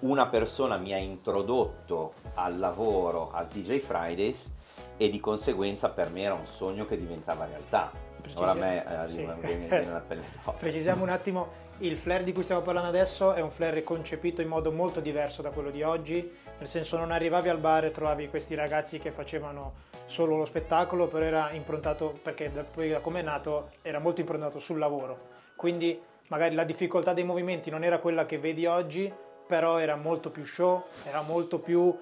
[0.00, 4.52] una persona mi ha introdotto al lavoro al DJ Fridays
[4.96, 7.90] e di conseguenza per me era un sogno che diventava realtà.
[8.34, 9.40] Ora a me eh, arriva Sì.
[9.46, 10.24] viene- viene la pelle.
[10.58, 11.48] Precisiamo un attimo,
[11.78, 15.42] il flare di cui stiamo parlando adesso è un flare concepito in modo molto diverso
[15.42, 16.28] da quello di oggi,
[16.58, 21.06] nel senso non arrivavi al bar e trovavi questi ragazzi che facevano solo lo spettacolo,
[21.06, 25.36] però era improntato, perché da, poi da come è nato, era molto improntato sul lavoro.
[25.54, 29.12] Quindi magari la difficoltà dei movimenti non era quella che vedi oggi,
[29.46, 31.96] però era molto più show, era molto più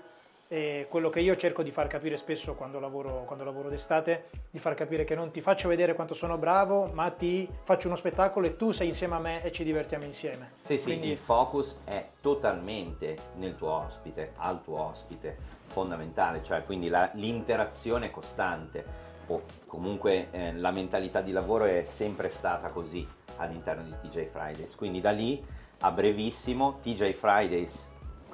[0.48, 4.58] eh, quello che io cerco di far capire spesso quando lavoro, quando lavoro d'estate, di
[4.58, 8.46] far capire che non ti faccio vedere quanto sono bravo, ma ti faccio uno spettacolo
[8.46, 10.48] e tu sei insieme a me e ci divertiamo insieme.
[10.62, 15.36] Sì, sì, Quindi- il focus è totalmente nel tuo ospite, al tuo ospite,
[15.66, 18.84] fondamentale, cioè quindi la- l'interazione costante
[19.28, 23.04] o comunque eh, la mentalità di lavoro è sempre stata così
[23.38, 25.44] all'interno di TJ Fridays, quindi da lì
[25.80, 27.84] a brevissimo TJ Fridays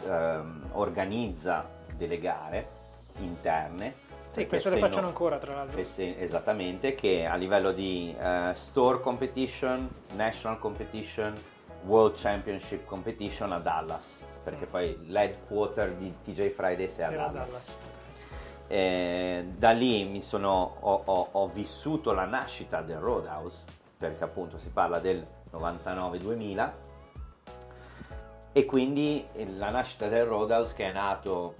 [0.07, 2.81] ehm, organizza delle gare
[3.19, 3.95] interne.
[4.33, 5.83] Sì, questo le facciano ancora tra l'altro.
[5.85, 11.35] sì, esattamente, che a livello di eh, store competition, national competition,
[11.85, 17.49] world championship competition a Dallas, perché poi l'headquarter di TJ Fridays è a Era Dallas.
[17.49, 17.77] Dallas.
[18.69, 23.65] Eh, da lì mi sono, ho, ho- ho vissuto la nascita del Roadhouse,
[23.99, 25.23] perché appunto si parla del
[25.53, 26.73] 99-2000,
[28.53, 29.27] e quindi
[29.57, 31.55] la nascita del Roadhouse che è nato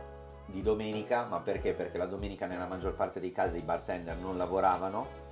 [0.53, 1.73] di domenica, ma perché?
[1.73, 5.31] Perché la domenica nella maggior parte dei casi i bartender non lavoravano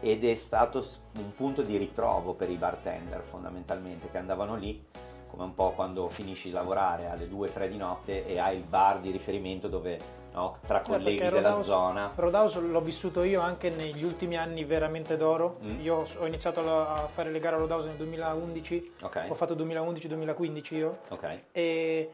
[0.00, 0.86] ed è stato
[1.18, 4.84] un punto di ritrovo per i bartender fondamentalmente che andavano lì
[5.30, 9.00] come un po' quando finisci di lavorare alle 2-3 di notte e hai il bar
[9.00, 9.98] di riferimento dove
[10.34, 14.36] no, tra Cioè, colleghi perché della Roadhouse- zona Roadhouse l'ho vissuto io anche negli ultimi
[14.36, 15.58] anni veramente d'oro.
[15.64, 15.80] Mm.
[15.80, 20.74] Io ho iniziato a fare le gare a Roadhouse nel 2011, ok ho fatto 2011-2015
[20.74, 20.98] io.
[21.08, 22.10] ok e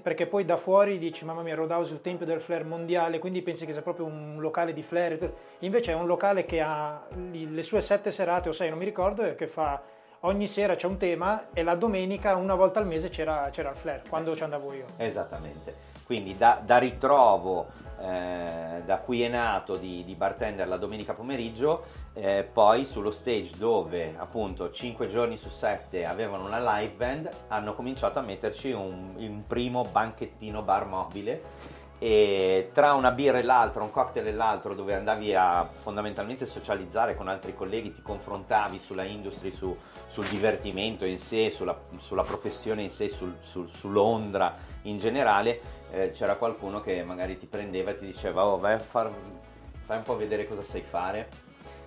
[0.00, 3.42] perché poi da fuori dici mamma mia Roadhouse è il tempio del flare mondiale quindi
[3.42, 5.34] pensi che sia proprio un locale di tutto.
[5.60, 9.34] invece è un locale che ha le sue sette serate o sei non mi ricordo
[9.34, 9.82] che fa
[10.20, 13.76] ogni sera c'è un tema e la domenica una volta al mese c'era, c'era il
[13.76, 15.74] flare quando ci andavo io Esattamente,
[16.06, 17.66] quindi da, da ritrovo
[18.04, 23.56] eh, da cui è nato di, di bartender la domenica pomeriggio, eh, poi sullo stage
[23.56, 29.14] dove appunto 5 giorni su 7 avevano una live band, hanno cominciato a metterci un,
[29.16, 34.74] un primo banchettino bar mobile e tra una birra e l'altra, un cocktail e l'altro
[34.74, 39.74] dove andavi a fondamentalmente socializzare con altri colleghi, ti confrontavi sulla industry, su,
[40.10, 45.60] sul divertimento in sé, sulla, sulla professione in sé, sul- sul- su Londra in generale,
[45.94, 49.12] eh, c'era qualcuno che magari ti prendeva e ti diceva oh vai a far,
[49.86, 51.28] fai un po' vedere cosa sai fare.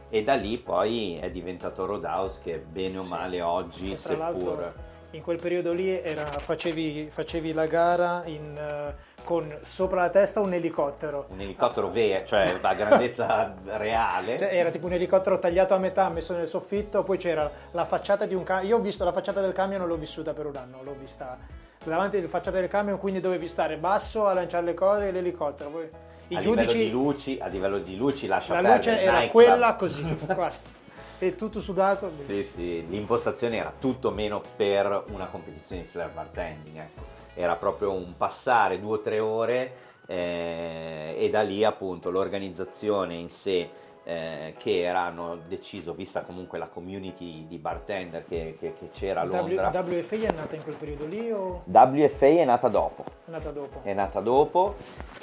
[0.10, 4.74] E da lì poi è diventato Roadhouse che bene o male oggi, seppur...
[5.12, 8.94] in quel periodo lì era- facevi, facevi la gara in, eh,
[9.24, 14.38] con sopra la testa un elicottero Un elicottero vero, cioè a grandezza reale.
[14.38, 18.26] Cioè, era tipo un elicottero tagliato a metà, messo nel soffitto, poi c'era la facciata
[18.26, 18.68] di un camion.
[18.70, 21.38] Io ho visto la facciata del camion, l'ho vissuta per un anno, l'ho vista
[21.84, 25.70] davanti alla facciata del camion, quindi dovevi stare basso a lanciare le cose e l'elicottero.
[25.70, 25.88] Poi
[26.30, 29.76] I a giudici- livello di luci, a livello di luci lascia La luce era quella
[29.76, 30.04] così,
[30.36, 30.77] basta.
[31.20, 32.12] E tutto sudato.
[32.22, 37.04] Sì, sì, l'impostazione era tutto meno per una competizione di flare bartending, ecco.
[37.34, 39.72] Era proprio un passare due o tre ore
[40.08, 43.70] eh, e da lì appunto l'organizzazione in sé
[44.04, 49.22] eh, che era, hanno deciso, vista comunque la community di bartender che, che- che c'era
[49.22, 49.70] a W- Londra.
[49.70, 53.82] WFA è nata in quel periodo lì o WFA è nata dopo, è nata dopo?
[53.84, 54.76] è nata dopo.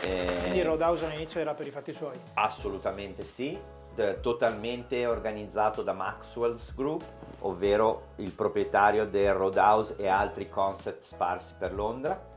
[0.03, 2.12] eh, Quindi Roadhouse all'inizio era per i fatti suoi.
[2.34, 3.59] Assolutamente sì,
[3.95, 7.03] d- totalmente organizzato da Maxwell's Group,
[7.40, 12.32] ovvero il proprietario del Roadhouse e altri concept sparsi per Londra.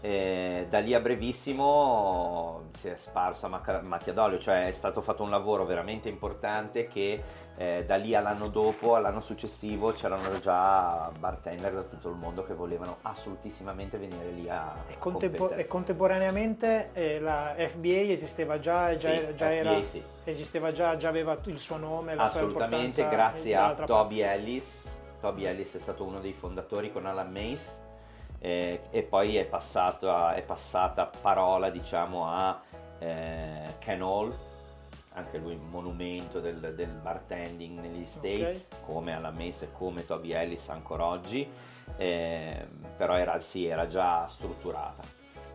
[0.00, 5.22] Eh, da lì a brevissimo si è sparsa macchia macchia d'olio, cioè è stato fatto
[5.22, 7.22] un lavoro veramente importante che
[7.56, 12.52] eh, da lì all'anno dopo, all'anno successivo c'erano già bartender da tutto il mondo che
[12.52, 15.62] volevano assolutissimamente venire lì a E, contempo- competere.
[15.62, 20.02] e contemporaneamente eh, la FBA esisteva già, e già, Sì, già FBA era, sì.
[20.24, 24.02] esisteva già, già aveva il suo nome, la sua Assolutamente, importanza grazie a dall'altra parte.
[24.02, 24.92] Toby Ellis.
[25.20, 27.82] Toby Ellis è stato uno dei fondatori con Alan Mace
[28.40, 29.46] eh, e poi è,
[30.10, 32.60] a- è passata parola diciamo a
[32.98, 34.36] eh, Ken Hall,
[35.14, 40.32] anche lui un monumento del, del bartending negli States, come Alan Mace e come Toby
[40.32, 41.48] Ellis ancora oggi,
[41.96, 45.02] eh, però era, sì, era già strutturata.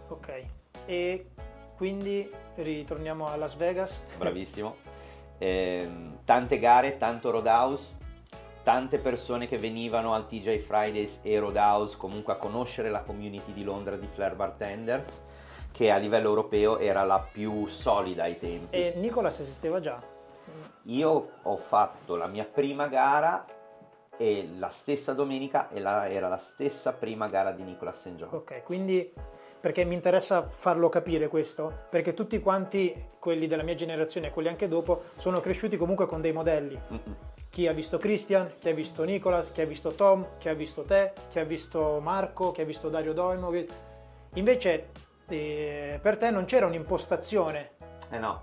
[0.09, 0.39] Ok,
[0.85, 1.27] e
[1.75, 4.01] quindi ritorniamo a Las Vegas.
[4.17, 4.75] bravissimo.
[5.37, 7.97] Ehm, tante gare, tanto Roadhouse,
[8.63, 13.63] tante persone che venivano al TJ Fridays e Roadhouse comunque a conoscere la community di
[13.63, 15.21] Londra di Flair Bartenders,
[15.79, 18.75] che a livello europeo era la più solida ai tempi.
[18.75, 19.97] E Nicolas esisteva già.
[20.83, 23.45] Io ho fatto la mia prima gara
[24.17, 28.15] e la stessa domenica e la- era la stessa prima gara di Nicolas St.
[28.15, 28.27] John.
[28.33, 29.09] Ok, quindi
[29.61, 34.49] perché mi interessa farlo capire questo, perché tutti quanti, quelli della mia generazione e quelli
[34.49, 36.77] anche dopo, sono cresciuti comunque con dei modelli.
[36.91, 37.15] Mm-mm.
[37.49, 40.81] Chi ha visto Christian, chi ha visto Nicolas, chi ha visto Tom, chi ha visto
[40.81, 43.49] te, chi ha visto Marco, chi ha visto Dario Doimo.
[44.33, 47.71] Invece eh, per te non c'era un'impostazione,
[48.11, 48.39] Eh no,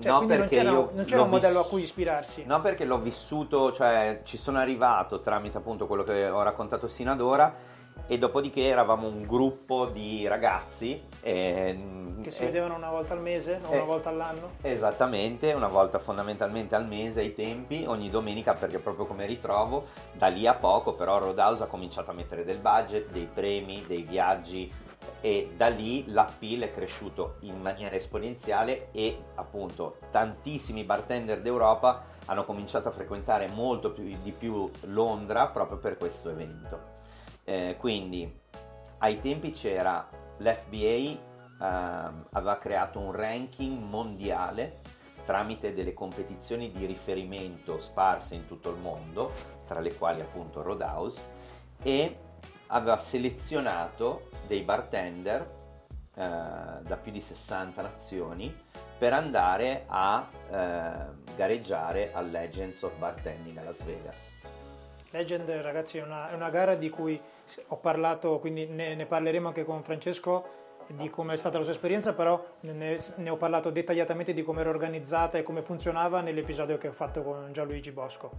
[0.00, 2.44] cioè, no quindi non perché c'era, io non c'era un modello a vis- cui ispirarsi.
[2.44, 7.10] No, perché l'ho vissuto, cioè ci sono arrivato tramite appunto quello che ho raccontato sino
[7.12, 12.90] ad ora e dopodiché eravamo un gruppo di ragazzi e, Che si e- vedevano una
[12.90, 14.50] volta al mese, o eh, una volta all'anno.
[14.62, 20.26] Esattamente, una volta fondamentalmente al mese ai tempi, ogni domenica perché proprio come ritrovo, da
[20.26, 24.72] lì a poco però Roadhouse ha cominciato a mettere del budget, dei premi, dei viaggi
[25.20, 32.44] e da lì l'appeal è cresciuto in maniera esponenziale e appunto tantissimi bartender d'Europa hanno
[32.44, 36.98] cominciato a frequentare molto più, di più Londra proprio per questo evento.
[37.44, 38.30] Eh, quindi
[38.98, 40.06] ai tempi c'era
[40.38, 41.28] l'FBA
[41.60, 44.80] ehm, aveva creato un ranking mondiale
[45.24, 49.32] tramite delle competizioni di riferimento sparse in tutto il mondo,
[49.66, 51.20] tra le quali appunto Roadhouse,
[51.82, 52.18] e
[52.70, 55.68] aveva selezionato dei bartender
[56.14, 58.52] eh, da più di 60 nazioni
[58.98, 60.92] per andare a eh,
[61.36, 64.16] gareggiare al Legends of Bartending a Las Vegas.
[65.12, 67.20] Legend, ragazzi, è una, è una gara di cui
[67.68, 71.72] ho parlato, quindi ne, ne parleremo anche con Francesco di come è stata la sua
[71.72, 76.78] esperienza, però ne, ne ho parlato dettagliatamente di come era organizzata e come funzionava nell'episodio
[76.78, 78.30] che ho fatto con Gianluigi Bosco.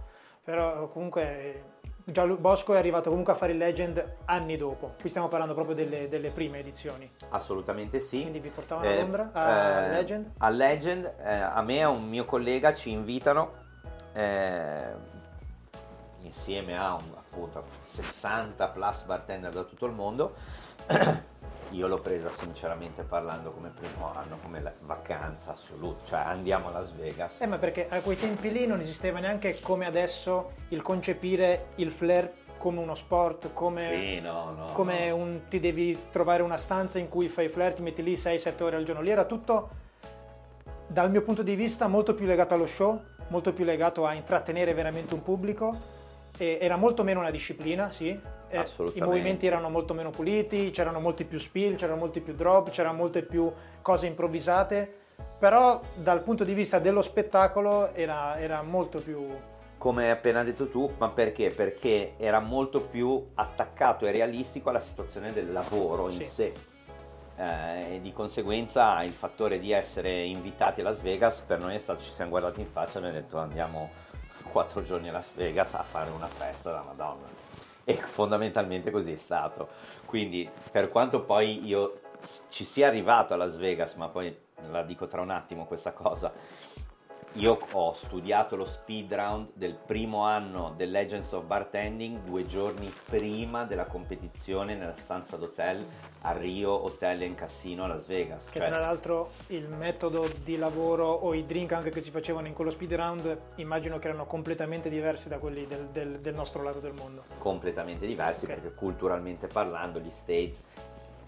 [0.44, 5.28] Però comunque Gianlu- Bosco è arrivato comunque a fare il Legend anni dopo, qui stiamo
[5.28, 7.10] parlando proprio delle, delle prime edizioni.
[7.30, 8.20] Assolutamente sì.
[8.20, 10.30] Quindi vi portavano a Eh, Londra, a eh, Legend?
[10.38, 13.48] A Legend, eh, a me e a un mio collega ci invitano
[14.14, 14.92] eh,
[16.22, 20.34] insieme a un, appunto 60 plus bartender da tutto il mondo.
[21.72, 26.92] Io l'ho presa sinceramente parlando come primo anno, come vacanza assoluta, cioè andiamo a Las
[26.92, 27.40] Vegas.
[27.40, 31.90] Eh, ma perché a quei tempi lì non esisteva neanche come adesso il concepire il
[31.90, 34.66] flare come uno sport, come, Sì, no, no.
[34.74, 35.16] come no.
[35.16, 38.76] un, ti devi trovare una stanza in cui fai flare, ti metti lì 6-7 ore
[38.76, 39.02] al giorno.
[39.02, 39.68] Lì era tutto,
[40.86, 44.74] dal mio punto di vista, molto più legato allo show, molto più legato a intrattenere
[44.74, 46.00] veramente un pubblico.
[46.60, 48.18] Era molto meno una disciplina, sì.
[48.48, 52.70] Eh, I movimenti erano molto meno puliti, c'erano molti più spill, c'erano molti più drop,
[52.70, 54.94] c'erano molte più cose improvvisate.
[55.38, 59.24] Però dal punto di vista dello spettacolo era, era molto più...
[59.78, 61.52] come hai appena detto tu, ma perché?
[61.54, 66.24] Perché era molto più attaccato e realistico alla situazione del lavoro in Sì.
[66.24, 66.52] sé.
[67.36, 71.78] Eh, e di conseguenza il fattore di essere invitati a Las Vegas per noi è
[71.78, 73.90] stato, ci siamo guardati in faccia e abbiamo detto andiamo
[74.52, 77.26] quattro giorni a Las Vegas a fare una festa da Madonna.
[77.84, 79.70] E fondamentalmente così è stato.
[80.04, 82.00] Quindi per quanto poi io
[82.50, 84.36] ci sia arrivato a Las Vegas, ma poi
[84.70, 86.32] la dico tra un attimo questa cosa,
[87.36, 92.92] io ho studiato lo speed round del primo anno del Legends of Bartending due giorni
[93.06, 95.84] prima della competizione nella stanza d'hotel
[96.24, 98.48] a Rio Hotel and Casino a Las Vegas.
[98.48, 102.46] Che Cioè, tra l'altro il metodo di lavoro o i drink anche che si facevano
[102.46, 106.62] in quello speed round immagino che erano completamente diversi da quelli del, del- del nostro
[106.62, 107.24] lato del mondo.
[107.38, 108.52] completamente diversi Ok.
[108.52, 110.62] perché culturalmente parlando gli States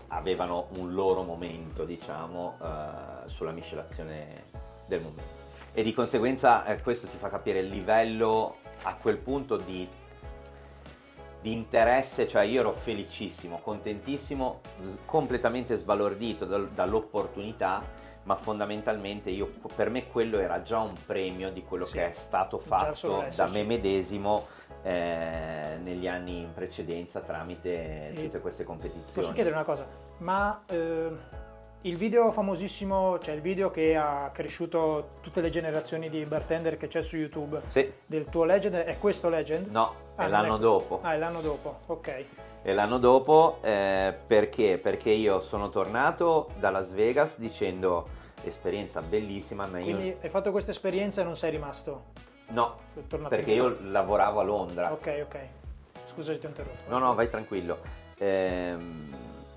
[0.08, 4.44] avevano un loro momento, diciamo, eh, sulla miscelazione
[4.86, 5.42] del momento.
[5.72, 9.88] E di conseguenza eh, questo ti fa capire il livello a quel punto di,
[11.44, 14.60] di interesse, cioè io ero felicissimo, contentissimo,
[15.04, 17.82] completamente sbalordito dal- dall'opportunità,
[18.22, 21.98] ma fondamentalmente io, per me quello era già un premio di quello Sì.
[21.98, 24.46] che è stato fatto da me medesimo
[24.84, 29.12] eh, negli anni in precedenza tramite E tutte queste competizioni.
[29.12, 29.86] Posso chiedere una cosa,
[30.20, 31.10] ma eh,
[31.86, 36.88] il video famosissimo, cioè il video che ha cresciuto tutte le generazioni di bartender che
[36.88, 39.70] c'è su YouTube Sì, del tuo Legend, è questo Legend?
[39.70, 41.00] no, Ah, è l'anno è- dopo.
[41.02, 42.24] Ah, è l'anno dopo, ok.
[42.62, 44.78] E l'anno dopo eh, perché?
[44.78, 48.04] Perché io sono tornato da Las Vegas dicendo
[48.44, 52.04] esperienza bellissima, ma io Quindi hai fatto questa esperienza e non sei rimasto?
[52.52, 52.76] no,
[53.28, 54.90] perché io lavoravo a Londra.
[54.92, 55.38] Ok, ok.
[56.12, 56.88] Scusa se ti ho interrotto.
[56.88, 57.78] No, no, vai tranquillo.
[58.18, 59.13] Ehm,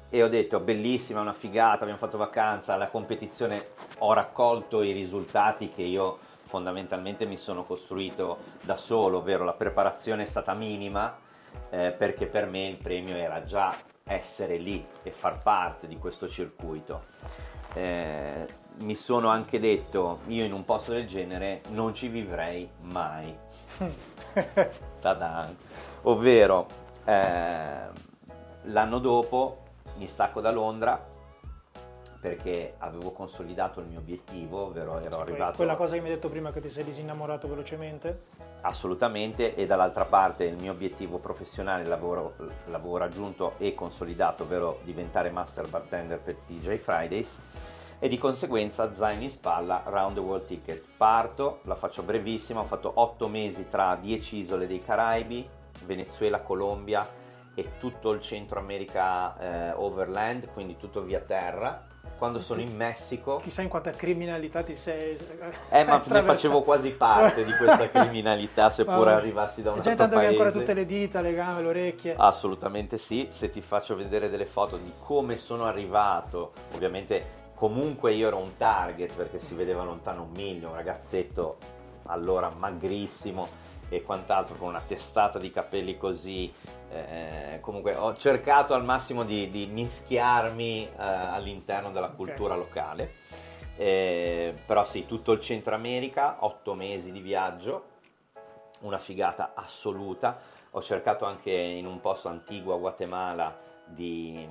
[0.09, 5.69] e ho detto bellissima, una figata, abbiamo fatto vacanza, la competizione, ho raccolto i risultati
[5.69, 11.17] che io fondamentalmente mi sono costruito da solo, ovvero la preparazione è stata minima
[11.69, 16.29] eh, perché per me il premio era già essere lì e far parte di questo
[16.29, 17.15] circuito.
[17.73, 18.45] Eh,
[18.79, 23.37] mi sono anche detto, io in un posto del genere non ci vivrei mai.
[25.01, 25.49] Ta-da.
[26.03, 26.65] Ovvero,
[27.05, 27.87] eh,
[28.63, 29.65] l'anno dopo
[29.97, 31.05] mi stacco da Londra
[32.19, 36.29] perché avevo consolidato il mio obiettivo, ovvero ero arrivato Quella cosa che mi hai detto
[36.29, 38.45] prima che ti sei disinnamorato velocemente?
[38.61, 42.33] assolutamente e dall'altra parte il mio obiettivo professionale l'avevo,
[42.65, 47.39] l'avevo raggiunto e consolidato, ovvero diventare master bartender per TJ Fridays
[47.99, 50.83] e di conseguenza zaino in spalla round the world ticket.
[50.97, 55.47] Parto, la faccio brevissima, ho fatto 8 mesi tra 10 isole dei Caraibi,
[55.85, 57.07] Venezuela, Colombia
[57.57, 61.85] e tutto il Centro America eh, overland, quindi tutto via terra.
[62.15, 65.15] Quando sono in Messico Chissà in quanta criminalità ti sei...
[65.69, 69.11] eh, ma ne facevo quasi parte di questa criminalità, seppur Vabbè.
[69.11, 70.43] arrivassi da un già altro intanto che hai paese.
[70.43, 72.15] ancora tutte le dita, le gambe, le orecchie.
[72.15, 78.27] Assolutamente sì, se ti faccio vedere delle foto di come sono arrivato, ovviamente comunque io
[78.27, 81.57] ero un target perché si vedeva lontano un miglio, un ragazzetto
[82.07, 83.47] allora magrissimo
[83.89, 86.51] e quant'altro con una testata di capelli così,
[86.89, 93.13] eh, comunque ho cercato al massimo di, di mischiarmi eh, all'interno della cultura locale.
[93.77, 97.95] Eh, però sì, tutto il Centro America, otto mesi di viaggio,
[98.81, 100.39] una figata assoluta.
[100.71, 104.47] Ho cercato anche in un posto antiguo a Guatemala, di,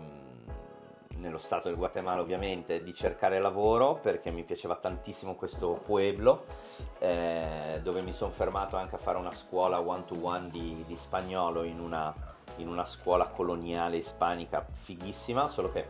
[1.18, 6.44] nello stato del Guatemala ovviamente, di cercare lavoro perché mi piaceva tantissimo questo pueblo,
[6.98, 11.80] eh, dove mi sono fermato anche a fare una scuola one-to-one di, di spagnolo in
[11.80, 12.12] una,
[12.56, 15.88] in una scuola coloniale ispanica fighissima, solo che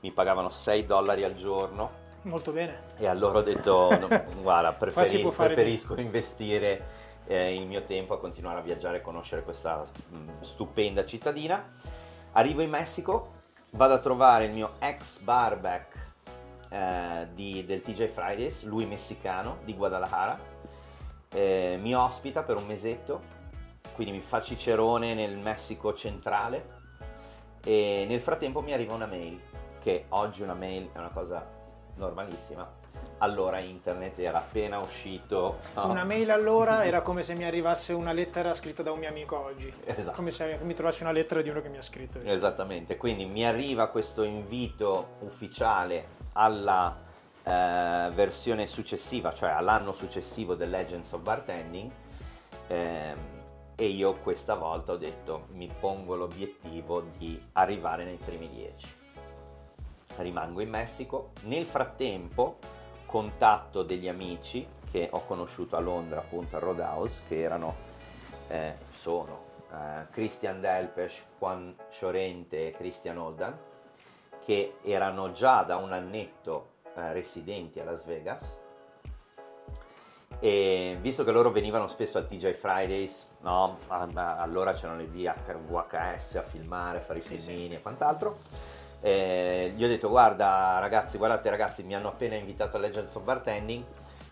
[0.00, 2.82] mi pagavano 6 dollari al giorno Molto bene.
[2.98, 4.08] e allora ho detto, no,
[4.42, 9.84] guarda, preferi- preferisco investire eh, il mio tempo a continuare a viaggiare e conoscere questa
[10.08, 11.72] mh, stupenda cittadina.
[12.32, 13.33] Arrivo in Messico,
[13.74, 16.02] vado a trovare il mio ex barback
[16.70, 20.52] eh, di- del TJ Fridays, lui messicano di Guadalajara,
[21.36, 23.18] Eh, mi ospita per un mesetto,
[23.96, 26.64] quindi mi fa cicerone nel Messico centrale
[27.64, 29.40] e nel frattempo mi arriva una mail,
[29.82, 31.44] che oggi una mail è una cosa
[31.96, 32.82] normalissima.
[33.18, 35.60] Allora internet era appena uscito.
[35.74, 35.88] no?
[35.88, 39.38] Una mail allora era come se mi arrivasse una lettera scritta da un mio amico
[39.38, 39.72] oggi.
[39.84, 40.16] Esatto.
[40.16, 42.18] Come se mi trovassi una lettera di uno che mi ha scritto.
[42.18, 47.02] Esattamente, quindi mi arriva questo invito ufficiale alla
[47.44, 51.90] eh, versione successiva, cioè all'anno successivo del Legends of Bartending
[52.68, 53.18] ehm,
[53.76, 59.02] e io questa volta ho detto mi pongo l'obiettivo di arrivare nei primi 10.
[60.16, 62.58] Rimango in Messico, nel frattempo
[63.14, 67.72] contatto degli amici che ho conosciuto a Londra appunto al Roadhouse che erano,
[68.48, 73.56] eh, sono eh, Christian Delpes, Juan Llorente e Christian Oldan
[74.44, 78.58] che erano già da un annetto eh, residenti a Las Vegas
[80.40, 83.78] e visto che loro venivano spesso al TJ Fridays, no?
[83.86, 87.80] A- a- allora c'erano le VH VHS a filmare, a fare i Sì, filmini e
[87.80, 88.38] quant'altro,
[89.04, 93.22] Eh, gli ho detto guarda ragazzi, guardate ragazzi, mi hanno appena invitato a Legends of
[93.22, 93.84] Bartending,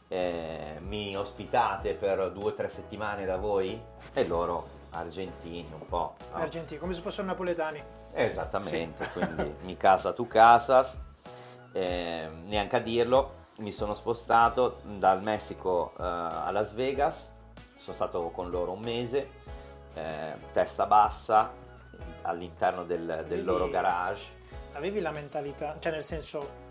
[0.08, 3.78] eh, mi ospitate per due o tre settimane da voi?
[4.14, 6.14] E loro argentini un po'.
[6.30, 6.36] No?
[6.38, 7.84] Argentini, come se fossero napoletani.
[8.14, 9.10] Esattamente, sì.
[9.10, 10.98] quindi mi casa tu casas,
[11.72, 17.30] eh, neanche a dirlo, mi sono spostato dal Messico uh, a Las Vegas,
[17.76, 19.28] sono stato con loro un mese,
[19.92, 21.52] eh, testa bassa
[22.22, 24.40] all'interno del, del loro garage.
[24.72, 26.70] Avevi la mentalità, cioè nel senso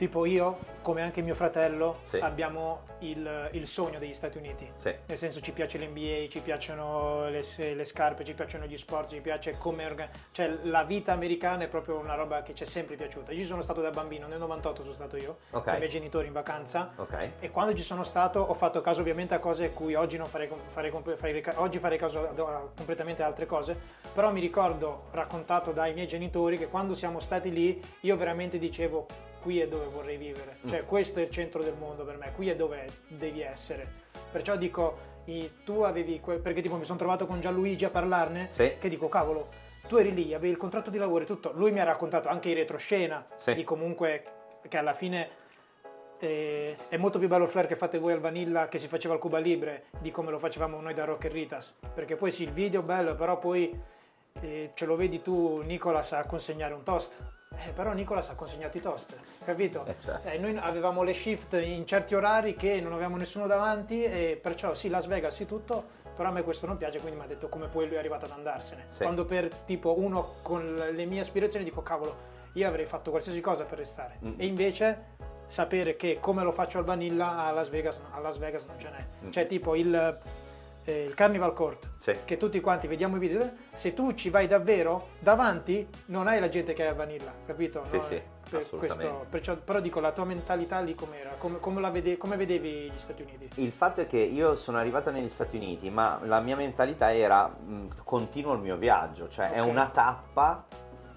[0.00, 2.16] Tipo io, come anche mio fratello, sì.
[2.16, 4.66] abbiamo il, il, sogno degli Stati Uniti.
[4.72, 4.94] Sì.
[5.04, 9.20] Nel senso ci piace l'NBA, ci piacciono le, le, scarpe, ci piacciono gli sport, ci
[9.20, 9.84] piace come...
[9.84, 13.32] Organ- cioè la vita americana è proprio una roba che ci è sempre piaciuta.
[13.32, 15.64] Io sono stato da bambino, nel 98 sono stato io, okay.
[15.64, 16.92] con i miei genitori in vacanza.
[16.96, 17.32] Okay.
[17.38, 20.28] E quando ci sono stato ho fatto caso ovviamente a cose a cui oggi non
[20.28, 23.78] farei, farei, farei, oggi farei caso a, a completamente altre cose.
[24.12, 29.06] Però mi ricordo, raccontato dai miei genitori, che quando siamo stati lì io veramente dicevo
[29.40, 30.86] qui è dove vorrei vivere, cioè mm.
[30.86, 33.88] questo è il centro del mondo per me, qui è dove devi essere.
[34.30, 34.98] Perciò dico,
[35.64, 38.74] tu avevi, perché tipo mi sono trovato con Gianluigi a parlarne, sì.
[38.78, 39.48] che dico, cavolo,
[39.88, 42.50] tu eri lì, avevi il contratto di lavoro e tutto, lui mi ha raccontato anche
[42.50, 43.54] i retroscena, sì.
[43.54, 44.22] di comunque
[44.68, 45.30] che alla fine
[46.18, 49.14] eh, è molto più bello il flare che fate voi al Vanilla che si faceva
[49.14, 52.42] al Cuba Libre di come lo facevamo noi da Rock e Ritas, perché poi sì,
[52.42, 53.98] il video è bello, però poi
[54.40, 57.12] eh, ce lo vedi tu, Nicolas, a consegnare un toast
[57.56, 59.84] eh, però Nicolas ha consegnato i toast, capito?
[59.84, 60.28] Eh, certo.
[60.28, 64.72] eh, noi avevamo le shift in certi orari che non avevamo nessuno davanti e perciò
[64.72, 65.84] sì, Las Vegas sì tutto,
[66.16, 68.24] però a me questo non piace, quindi mi ha detto come poi lui è arrivato
[68.24, 68.84] ad andarsene.
[68.86, 69.02] Sì.
[69.02, 73.64] Quando per tipo uno con le mie aspirazioni dico cavolo, io avrei fatto qualsiasi cosa
[73.64, 74.20] per restare.
[74.24, 74.34] Mm.
[74.36, 75.04] E invece
[75.46, 78.90] sapere che come lo faccio al Vanilla a Las Vegas, a Las Vegas non ce
[78.90, 79.26] n'è.
[79.26, 79.30] Mm.
[79.32, 80.18] Cioè tipo il
[80.90, 82.14] eh, il Carnival Court, sì.
[82.24, 86.48] che tutti quanti vediamo i video, se tu ci vai davvero, davanti non hai la
[86.48, 87.82] gente che è a Vanilla, capito?
[87.88, 88.02] Sì, no?
[88.08, 91.34] sì, per questo, perciò, però dico, la tua mentalità lì com'era?
[91.38, 93.62] Come, come, vede, come, vedevi gli Stati Uniti?
[93.62, 97.46] Il fatto è che io sono arrivato negli Stati Uniti, ma la mia mentalità era
[97.48, 99.58] mh, continuo il mio viaggio, cioè okay.
[99.58, 100.64] è una tappa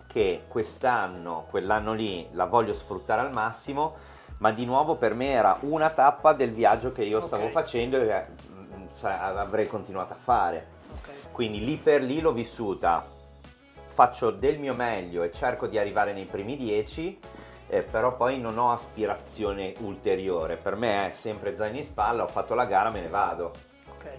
[0.07, 3.95] che quest'anno, quell'anno lì, la voglio sfruttare al massimo,
[4.37, 7.27] ma di nuovo per me era una tappa del viaggio che io okay.
[7.27, 8.25] stavo facendo e
[9.03, 10.67] avrei continuato a fare.
[10.99, 11.15] Okay.
[11.31, 13.05] Quindi lì per lì l'ho vissuta,
[13.93, 17.19] faccio del mio meglio e cerco di arrivare nei primi dieci,
[17.67, 20.55] eh, però poi non ho aspirazione ulteriore.
[20.55, 23.51] Per me è sempre zaino in spalla, ho fatto la gara, me ne vado.
[23.97, 24.15] Okay.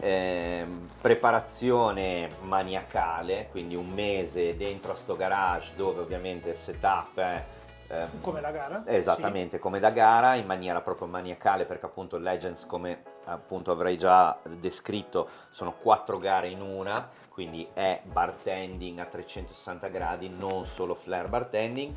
[0.00, 0.66] Eh,
[1.00, 7.44] preparazione maniacale, quindi un mese dentro a sto garage dove ovviamente il setup è
[7.90, 8.84] eh, come la gara?
[8.86, 9.62] Esattamente, sì.
[9.62, 15.28] come da gara, in maniera proprio maniacale, perché appunto Legends, come appunto avrei già descritto,
[15.50, 21.94] sono quattro gare in una, quindi è bartending a 360 gradi, non solo flare bartending.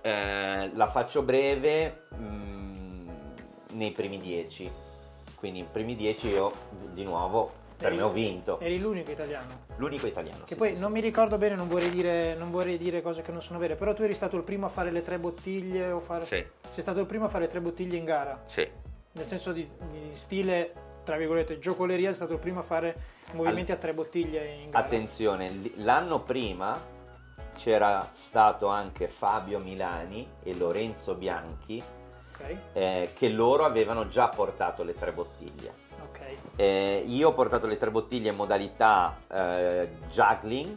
[0.00, 3.08] Eh, la faccio breve mh, mm,
[3.72, 4.70] nei primi dieci,
[5.36, 6.52] quindi i primi dieci io
[6.92, 8.60] di nuovo per eri, me ho vinto.
[8.60, 9.62] Eri l'unico italiano.
[9.76, 10.44] L'unico italiano.
[10.44, 13.22] Che sì, poi sì, non mi ricordo bene, non vorrei, dire, non vorrei, dire, cose
[13.22, 15.90] che non sono vere, però tu eri stato il primo a fare le tre bottiglie
[15.90, 16.24] o fare...
[16.24, 16.44] Sì.
[16.70, 18.42] Sei stato il primo a fare le tre bottiglie in gara.
[18.46, 18.66] Sì.
[19.14, 20.72] Nel senso di, di stile,
[21.04, 22.96] tra virgolette, giocoleria, sei stato il primo a fare
[23.34, 23.78] movimenti All...
[23.78, 24.84] a tre bottiglie in gara.
[24.84, 26.76] Attenzione, l'anno prima
[27.56, 31.80] c'era stato anche Fabio Milani e Lorenzo Bianchi
[32.34, 32.58] okay.
[32.72, 35.72] eh, che loro avevano già portato le tre bottiglie.
[36.10, 36.36] Okay.
[36.56, 40.76] Eh, io ho portato le tre bottiglie in modalità eh, juggling,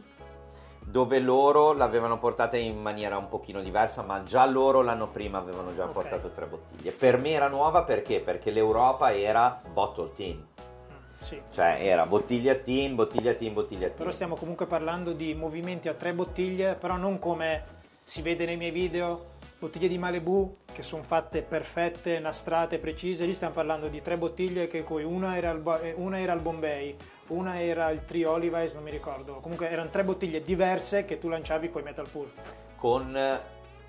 [0.89, 5.75] dove loro l'avevano portata in maniera un pochino diversa, ma già loro l'anno prima avevano
[5.75, 5.93] già okay.
[5.93, 6.91] portato tre bottiglie.
[6.91, 8.21] Per me era nuova perché?
[8.21, 10.37] Perché l'Europa era bottle team.
[10.37, 11.41] Mm, sì.
[11.51, 13.97] Cioè era bottiglia team, bottiglia team, bottiglia team.
[13.97, 18.55] Però stiamo comunque parlando di movimenti a tre bottiglie, però non come si vede nei
[18.55, 23.25] miei video bottiglie di Malibu che sono fatte perfette, nastrate, precise.
[23.25, 26.41] Lì stiamo parlando di tre bottiglie che cui una era il, eh, una era il
[26.41, 26.95] Bombay,
[27.27, 29.35] una era il Tri Olivice, non mi ricordo.
[29.35, 32.29] Comunque erano tre bottiglie diverse che tu lanciavi con i Metal Pool.
[32.75, 33.39] Con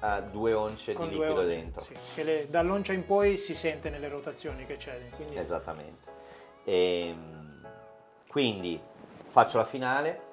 [0.00, 1.82] uh, due once con di liquido once, dentro.
[1.84, 4.98] Sì, che le, dall'oncia in poi si sente nelle rotazioni che c'è.
[5.14, 5.36] Quindi...
[5.36, 6.06] Esattamente.
[6.64, 7.66] E, ehm,
[8.28, 8.80] quindi
[9.28, 10.27] faccio la finale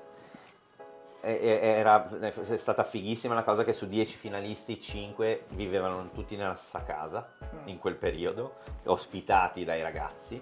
[1.25, 6.83] era, è stata fighissima la cosa che su 10 finalisti 5 vivevano tutti nella stessa
[6.83, 7.67] casa mm.
[7.67, 10.41] in quel periodo, ospitati dai ragazzi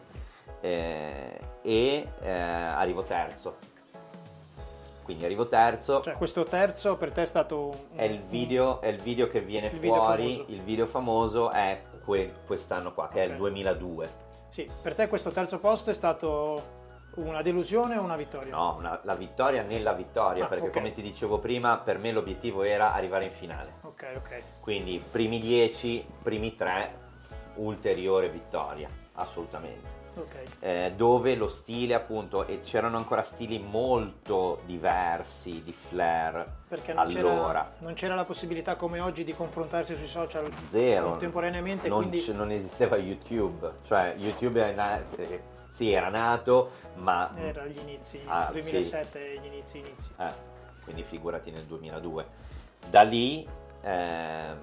[0.60, 3.72] eh, e eh, arrivo terzo.
[5.04, 6.02] Quindi arrivo terzo.
[6.02, 7.70] Cioè questo terzo per te è stato...
[7.92, 11.52] Un, è, il video, è il video che viene il fuori, video il video famoso
[11.52, 13.30] è que, quest'anno qua, che okay.
[13.30, 14.10] è il 2002.
[14.50, 16.82] Sì, per te questo terzo posto è stato
[17.16, 18.56] Una delusione o una vittoria?
[18.56, 20.74] No, una, la vittoria nella vittoria, Ah, perché ok.
[20.74, 23.74] come ti dicevo prima, per me l'obiettivo era arrivare in finale.
[23.82, 24.42] Ok, ok.
[24.60, 26.96] Quindi primi 10, primi 3,
[27.58, 30.02] ulteriore vittoria, assolutamente.
[30.18, 30.36] ok.
[30.60, 37.06] Eh, dove lo stile appunto, e c'erano ancora stili molto diversi di Flair, Perché non,
[37.08, 42.08] allora, c'era, non c'era la possibilità come oggi di confrontarsi sui social zero, contemporaneamente, non,
[42.08, 45.16] quindi non esisteva YouTube, cioè YouTube era nato,
[45.74, 50.10] sì era nato, ma era gli inizi, Ah, 2007 gli inizi, inizi.
[50.18, 50.32] Eh,
[50.84, 52.28] quindi figurati nel 2002.
[52.90, 53.44] Da lì
[53.82, 54.58] ehm,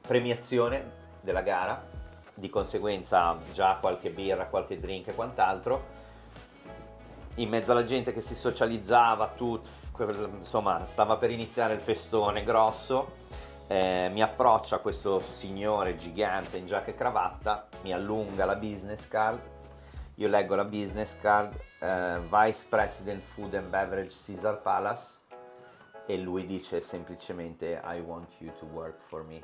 [0.00, 1.80] premiazione della gara,
[2.34, 6.00] di conseguenza già qualche birra, qualche drink e quant'altro.
[7.36, 9.68] In mezzo alla gente che si socializzava, tutto,
[10.38, 13.20] insomma, stava per iniziare il festone grosso.
[13.68, 19.38] eh, mi approccia questo signore gigante in giacca e cravatta, mi allunga la business card
[20.16, 25.20] io leggo la business card, eh, Vice President Food and Beverage Caesar Palace
[26.06, 29.40] e lui dice semplicemente I want you to work for me.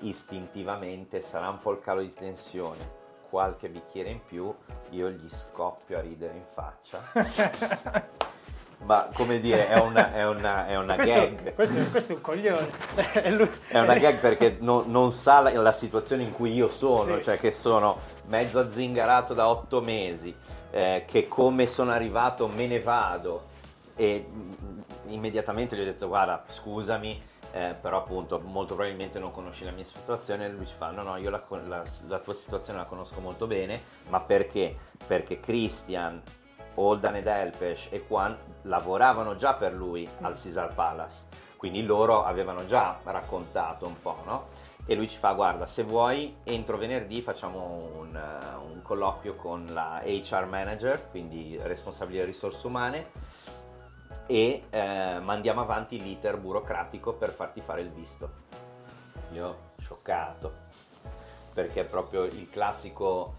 [0.00, 4.54] Istintivamente sarà un po' il calo di tensione, qualche bicchiere in più,
[4.90, 7.00] io gli scoppio a ridere in faccia.
[8.82, 11.54] Ma come dire, è una, è una, è una questo, gag.
[11.54, 12.70] Questo, questo è un coglione.
[13.68, 17.22] È una gag perché no- non sa la, la situazione in cui io sono, Sì.
[17.24, 20.34] cioè che sono mezzo azzingarato da otto mesi,
[20.70, 23.48] eh, che come sono arrivato me ne vado
[23.96, 24.50] e mm,
[25.08, 27.22] immediatamente gli ho detto guarda scusami,
[27.52, 31.02] eh, però appunto molto probabilmente non conosci la mia situazione e lui ci fa no
[31.02, 33.78] no io la, la- la tua situazione la conosco molto bene,
[34.08, 34.74] ma perché?
[35.06, 36.22] Perché Christian
[36.80, 41.24] Oldan ed Elpesh e Quan lavoravano già per lui al Caesar Palace,
[41.56, 44.44] quindi loro avevano già raccontato un po', no?
[44.86, 49.66] E lui ci fa, guarda, se vuoi, entro venerdì facciamo un, eh, un colloquio con
[49.66, 53.10] la HR manager, quindi responsabile risorse umane,
[54.26, 58.30] e eh, mandiamo avanti l'iter burocratico per farti fare il visto.
[59.32, 60.52] Io scioccato,
[61.52, 63.34] perché è proprio il classico,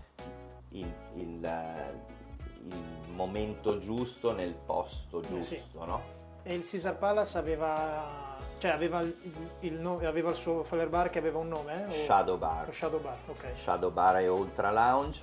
[0.69, 2.19] il, il, eh,
[2.68, 5.30] il momento giusto nel posto Sì.
[5.43, 6.01] giusto, no?
[6.43, 9.16] E il Caesar Palace aveva, cioè aveva il,
[9.59, 11.86] il nome, aveva il suo Flair Bar che aveva un nome?
[11.88, 12.05] eh?
[12.05, 12.74] Shadow Bar.
[12.74, 13.51] Shadow Bar, ok.
[13.64, 15.22] Shadow Bar e Ultra Lounge,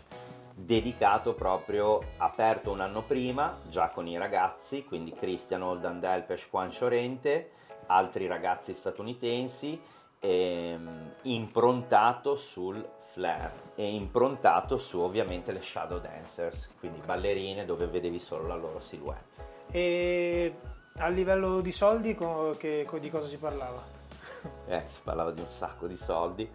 [0.54, 6.70] dedicato proprio, aperto un anno prima, già con i ragazzi, quindi Christian Holden Delpesh, Juan
[6.70, 7.50] Ciorente,
[7.86, 9.80] altri ragazzi statunitensi,
[10.20, 18.18] ehm, improntato sul flair e improntato su ovviamente le shadow dancers, quindi ballerine dove vedevi
[18.18, 19.46] solo la loro silhouette.
[19.70, 20.54] E
[20.98, 23.96] a livello di soldi co- che- co- di cosa si parlava?
[24.68, 26.48] Eh, si parlava di un sacco di soldi.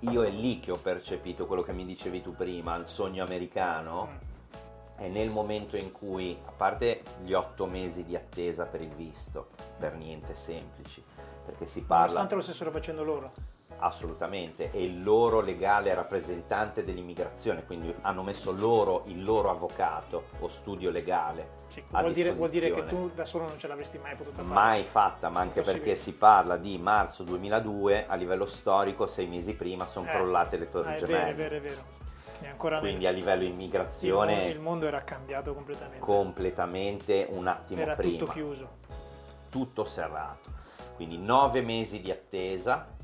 [0.00, 4.08] Io è lì che ho percepito quello che mi dicevi tu prima, il sogno americano.
[4.10, 4.16] Mm.
[4.96, 9.48] È nel momento in cui, a parte gli otto mesi di attesa per il visto,
[9.78, 11.02] per niente semplici,
[11.44, 13.32] perché si parla Nonostante lo stessero facendo loro.
[13.78, 20.48] Assolutamente, è il loro legale rappresentante dell'immigrazione, quindi hanno messo loro il loro avvocato o
[20.48, 24.16] studio legale a vuol, dire, vuol dire che tu da solo non ce l'avresti mai
[24.16, 24.54] potuta fare.
[24.54, 29.54] mai fatta, ma anche perché si parla di marzo 2002, a livello storico, sei mesi
[29.54, 31.30] prima sono Eh, crollate le torri vero, gemelle.
[31.30, 31.94] è vero, è vero.
[32.44, 35.98] Ancora Quindi a livello il, immigrazione mondo, il mondo era cambiato completamente.
[36.00, 38.68] completamente un attimo era prima, tutto chiuso.
[39.50, 40.50] tutto serrato.
[40.94, 42.94] Quindi nove mesi di attesa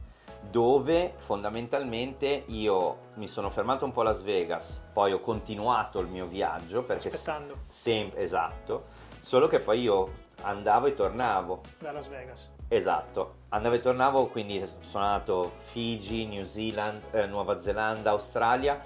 [0.51, 6.09] dove fondamentalmente io mi sono fermato un po' a Las Vegas, poi ho continuato il
[6.09, 8.81] mio viaggio perché Aspettando sem- esatto,
[9.23, 10.07] solo che poi io
[10.43, 12.49] andavo e tornavo da Las Vegas.
[12.69, 18.81] Esatto, andavo e tornavo, quindi sono andato Figi, New Zealand, eh, Nuova Zelanda, Australia,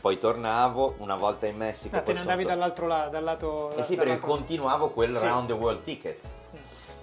[0.00, 1.96] poi tornavo una volta in Messico.
[1.96, 3.10] Ah, te ne sono andavi tor- dall'altro lato.
[3.10, 5.24] Dall'altro, Eh sì, perché continuavo quel Sì.
[5.26, 6.18] round the world ticket.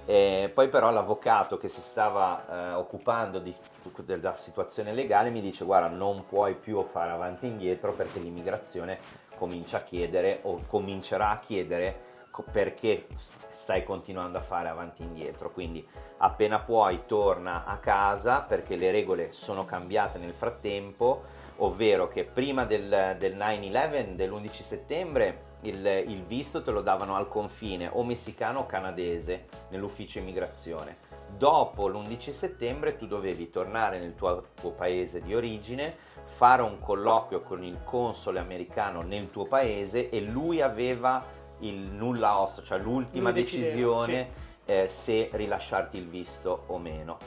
[0.10, 3.56] Eh, poi però l'avvocato che si stava eh, occupando di-
[4.04, 8.98] della situazione legale mi dice guarda non puoi più fare avanti e indietro perché l'immigrazione
[9.38, 12.08] comincia a chiedere o comincerà a chiedere
[12.52, 13.06] perché
[13.52, 15.52] stai continuando a fare avanti e indietro.
[15.52, 15.88] Quindi
[16.18, 21.26] appena puoi torna a casa perché le regole sono cambiate nel frattempo
[21.60, 27.28] ovvero che prima del, del 9-11 dell'11 settembre il, il visto te lo davano al
[27.28, 30.98] confine o messicano o canadese nell'ufficio immigrazione
[31.38, 35.96] dopo l'11 settembre tu dovevi tornare nel tuo, tuo paese di origine
[36.40, 41.22] fare un colloquio con il console americano nel tuo paese e lui aveva
[41.60, 44.30] il nulla ossa, cioè l'ultima decisione
[44.66, 47.18] eh, se rilasciarti il visto o meno.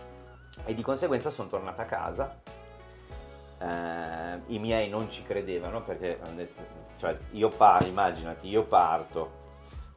[0.64, 2.40] E di conseguenza sono tornata a casa.
[3.62, 6.62] Eh, I miei non ci credevano perché hanno detto,
[6.98, 9.50] Cioè, io parto, immaginati, io parto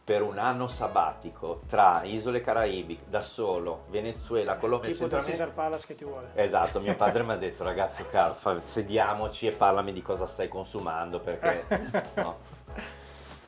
[0.03, 5.87] per un anno sabbatico tra isole caraibiche da solo, Venezuela, Colombia tipo del Caesar Palace
[5.87, 6.29] che ti vuole.
[6.35, 11.19] Esatto, mio padre mi ha detto ragazzo caro, sediamoci e parlami di cosa stai consumando
[11.19, 11.65] perché
[12.15, 12.35] no.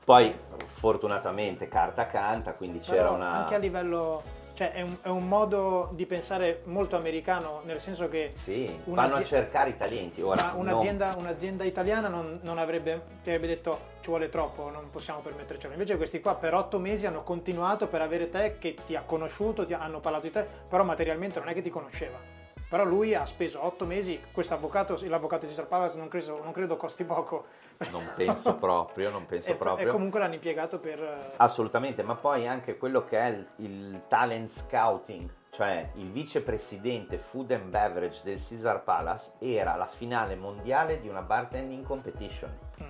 [0.03, 0.35] Poi
[0.73, 3.31] fortunatamente carta canta, quindi c'era Però una...
[3.33, 4.23] Anche a livello
[4.57, 8.31] cioè è un, è un, modo di pensare molto americano, nel senso che...
[8.33, 10.23] Sì, vanno a cercare i talenti.
[10.23, 11.25] Ora, un'azienda, non...
[11.25, 15.73] un'azienda, italiana non, non avrebbe, ti avrebbe detto ci vuole troppo, non possiamo permettercelo.
[15.73, 19.63] Invece questi qua per otto mesi hanno continuato per avere te che ti ha conosciuto,
[19.63, 22.46] ti hanno parlato di te, però materialmente non è che ti conosceva.
[22.69, 26.51] Però lui ha speso otto mesi, questo avvocato, l'avvocato di Cesar Palace non credo, non
[26.51, 27.45] credo costi poco.
[27.91, 29.87] Non penso proprio, non penso e, proprio.
[29.87, 31.01] E comunque l'hanno impiegato per...
[31.01, 37.17] Eh, Assolutamente, ma poi anche quello che è il, il talent scouting, cioè il vicepresidente
[37.17, 42.51] food and beverage del Caesar Palace era la finale mondiale di una bartending competition.
[42.83, 42.85] Mm.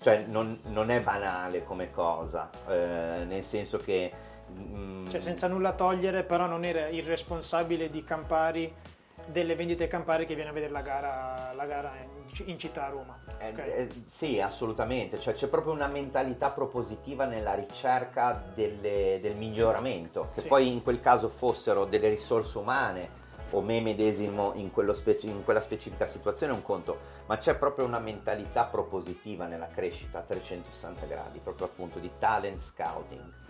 [0.00, 4.10] Cioè non, non, è banale come cosa, eh, nel senso che
[4.52, 5.06] Mm.
[5.06, 8.72] Cioè, senza nulla togliere, però non era il responsabile di Campari
[9.26, 12.88] delle vendite Campari che viene a vedere la gara, la gara in, in, città a
[12.90, 13.18] Roma.
[13.38, 13.70] Eh, okay.
[13.70, 20.42] eh, sì, assolutamente, cioè, c'è proprio una mentalità propositiva nella ricerca delle, del miglioramento, che
[20.42, 20.48] sì.
[20.48, 25.60] poi in quel caso fossero delle risorse umane o me medesimo in, speci- in, quella
[25.60, 31.06] specifica situazione è un conto, ma c'è proprio una mentalità propositiva nella crescita a 360
[31.06, 33.43] gradi, proprio appunto di talent scouting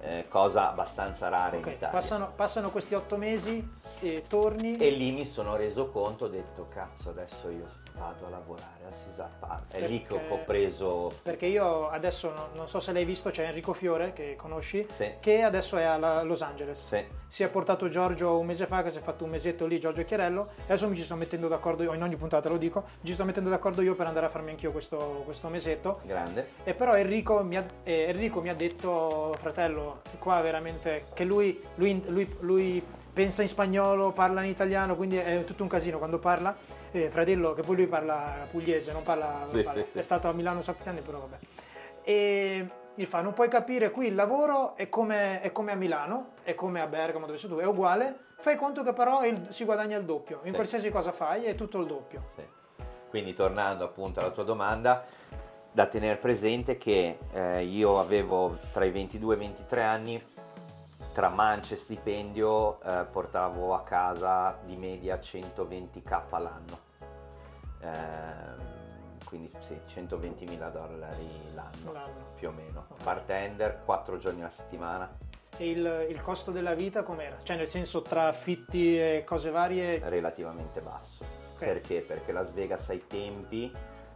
[0.00, 1.88] eh, cosa abbastanza rara okay, in Italia.
[1.88, 3.66] Passano, passano, questi otto mesi
[4.00, 4.76] e torni.
[4.76, 8.90] E lì mi sono reso conto, ho detto cazzo adesso io vado a lavorare a
[8.90, 9.68] Cesar Park.
[9.68, 11.12] È perché, lì che ho preso...
[11.22, 15.12] Perché io adesso non, non, so se l'hai visto, c'è Enrico Fiore che conosci, sì.
[15.20, 16.84] che adesso è a Los Angeles.
[16.84, 17.04] Sì.
[17.28, 20.04] Si è portato Giorgio un mese fa, che si è fatto un mesetto lì, Giorgio
[20.04, 20.50] Chiarello.
[20.64, 23.24] Adesso mi ci sto mettendo d'accordo io, in ogni puntata lo dico, mi ci sto
[23.24, 26.00] mettendo d'accordo io per andare a farmi anch'io questo, questo mesetto.
[26.04, 26.48] Grande.
[26.64, 31.60] E però Enrico mi ha, eh, Enrico mi ha detto, fratello, qua veramente, che lui,
[31.76, 36.18] lui, lui, lui pensa in spagnolo, parla in italiano, quindi è tutto un casino quando
[36.18, 36.82] parla.
[36.96, 39.84] Eh, fratello, che poi lui parla pugliese, non parla, sì, parla.
[39.84, 41.36] Sì, è stato a Milano di anni, però vabbè.
[42.04, 46.34] E gli fa, non puoi capire, qui il lavoro è come, è come a Milano,
[46.44, 49.64] è come a Bergamo dove sei tu, è uguale, fai conto che però il, si
[49.64, 52.22] guadagna il doppio, in qualsiasi cosa fai è tutto il doppio.
[53.10, 55.04] Quindi tornando appunto alla tua domanda,
[55.72, 60.22] da tenere presente che eh, io avevo tra i 22 e i 23 anni
[61.14, 66.78] tra mance e stipendio eh, portavo a casa di media 120k all'anno.
[67.80, 68.72] Eh,
[69.24, 72.86] quindi sì, 120 mila dollari l'anno, l'anno, più o meno.
[72.90, 73.04] Okay.
[73.04, 75.16] Bartender, 4 giorni alla settimana.
[75.56, 77.36] E il, il, costo della vita com'era?
[77.40, 80.00] Cioè nel senso tra affitti e cose varie?
[80.08, 81.24] Relativamente basso.
[81.54, 81.68] Okay.
[81.68, 82.00] Perché?
[82.00, 83.70] Perché Las Vegas ai tempi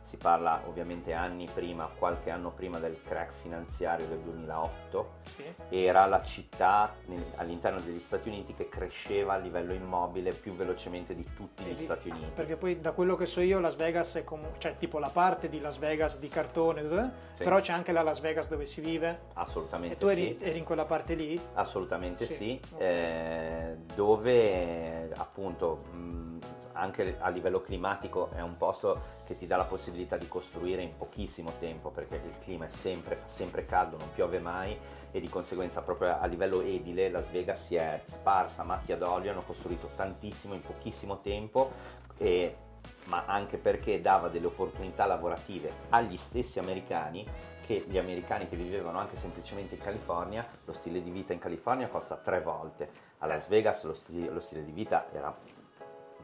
[0.09, 5.45] si parla ovviamente anni prima, qualche anno prima del crack finanziario del 2008, sì.
[5.69, 6.95] era la città
[7.37, 12.09] all'interno degli Stati Uniti che cresceva a livello immobile più velocemente di tutti gli Stati
[12.09, 12.31] Uniti.
[12.35, 15.51] Perché poi da quello che so io Las Vegas è come, cioè tipo la parte
[15.51, 17.45] di Las Vegas di cartone, sì.
[17.45, 19.27] però c'è anche la Las Vegas dove si vive.
[19.35, 20.49] Assolutamente E tu eri, sì.
[20.49, 21.39] eri in quella parte lì?
[21.53, 22.61] Assolutamente sì, sì.
[22.73, 22.87] Okay.
[22.87, 26.39] Eh, dove appunto mh,
[26.73, 30.97] anche a livello climatico è un posto che ti dà la possibilità di costruire in
[30.97, 34.75] pochissimo tempo perché il clima è sempre, sempre caldo, non piove mai
[35.11, 39.31] e di conseguenza proprio a livello edile Las Vegas si è sparsa a macchia d'olio,
[39.31, 41.73] hanno costruito tantissimo in pochissimo tempo
[42.17, 42.57] e,
[43.05, 47.23] ma anche perché dava delle opportunità lavorative agli stessi americani
[47.67, 51.87] che gli americani che vivevano anche semplicemente in California, lo stile di vita in California
[51.89, 55.37] costa tre volte, a Las Vegas lo stile, lo stile di vita era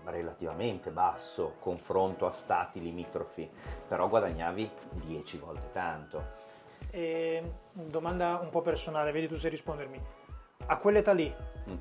[0.06, 3.48] relativamente basso confronto a stati limitrofi,
[3.86, 6.42] però guadagnavi 10 volte tanto.
[6.90, 7.42] E,
[7.72, 10.00] domanda un po' personale, vedi tu se rispondermi.
[10.66, 11.32] A quell'età lì,
[11.70, 11.76] mm.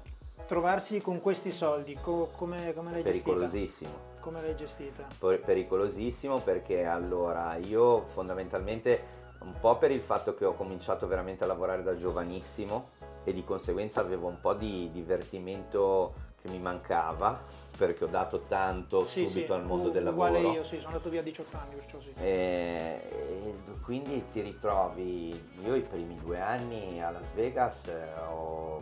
[0.46, 3.90] trovarsi con questi soldi, co- come, come l'hai Pericolosissimo.
[3.92, 4.22] gestita?
[4.22, 5.06] Come l'hai gestita?
[5.46, 11.48] Pericolosissimo perché allora io fondamentalmente un po' per il fatto che ho cominciato veramente a
[11.48, 12.92] lavorare da giovanissimo
[13.24, 16.14] e di conseguenza avevo un po' di divertimento
[16.44, 17.40] che mi mancava
[17.78, 20.38] perché ho dato tanto sì, subito sì, al mondo del lavoro.
[20.38, 22.12] Uguale io, sì, sono andato via a 18 anni, perciò sì.
[22.18, 28.78] E, e quindi ti ritrovi, io i primi due anni a Las Vegas eh, ho,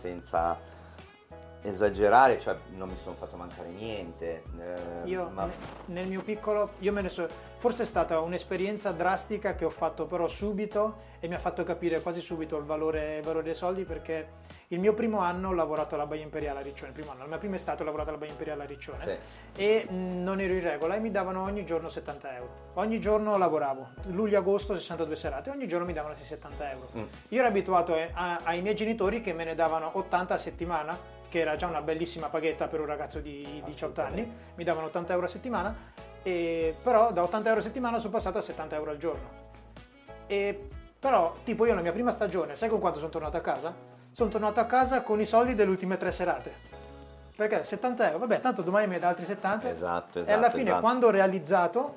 [0.00, 0.58] senza
[1.64, 4.42] esagerare, cioè non mi sono fatto mancare niente.
[4.58, 5.48] eh, io ma...
[5.86, 7.26] nel mio piccolo, io me ne so,
[7.58, 12.00] forse è stata un'esperienza drastica che ho fatto però subito e mi ha fatto capire
[12.00, 14.28] quasi subito il valore, il valore dei soldi perché
[14.68, 17.28] il mio primo anno ho lavorato alla Baia Imperiale a Riccione, il primo anno, la
[17.28, 19.18] mia prima estate ho lavorato alla Baia Imperiale a Riccione
[19.52, 19.62] sì.
[19.62, 22.50] e mh, non ero in regola e mi davano ogni giorno 70 euro.
[22.74, 26.88] Ogni giorno lavoravo, luglio-agosto 62 serate, ogni giorno mi davano 70 euro.
[26.96, 27.02] Mm.
[27.28, 30.98] Io ero abituato a, ai miei genitori che me ne davano 80 a settimana,
[31.34, 35.12] che era già una bellissima paghetta per un ragazzo di 18 anni, mi davano 80
[35.14, 35.74] euro a settimana,
[36.22, 39.28] e, però da 80 euro a settimana sono passato a 70 euro al giorno.
[40.28, 43.74] E, però, tipo io la mia prima stagione, sai con quanto sono tornato a casa?
[44.12, 46.52] sono tornato a casa con i soldi delle ultime tre serate.
[47.34, 49.68] Perché 70 euro, vabbè, tanto domani mi dà altri 70.
[49.68, 50.30] Esatto, esatto.
[50.30, 50.80] E alla fine, esatto.
[50.80, 51.96] quando ho realizzato,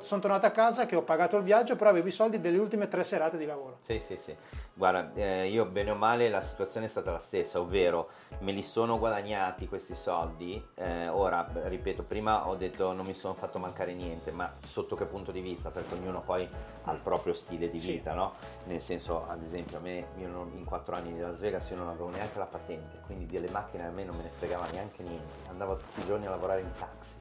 [0.00, 2.88] sono tornato a casa che ho pagato il viaggio, però avevo i soldi delle ultime
[2.88, 3.78] tre serate di lavoro.
[3.82, 4.34] Sì, sì, sì.
[4.74, 8.08] Guarda, eh, io bene o male la situazione è stata la stessa, ovvero
[8.40, 10.64] me li sono guadagnati questi soldi.
[10.74, 15.04] Eh, ora, ripeto, prima ho detto non mi sono fatto mancare niente, ma sotto che
[15.04, 15.70] punto di vista?
[15.70, 16.48] Perché ognuno poi
[16.84, 18.16] ha il proprio stile di vita, sì.
[18.16, 18.34] no?
[18.64, 21.88] Nel senso, ad esempio, a me non, in quattro anni di Las Vegas io non
[21.88, 25.48] avevo neanche la patente, quindi delle macchine a me non me ne fregava neanche niente.
[25.48, 27.20] Andavo tutti i giorni a lavorare in taxi.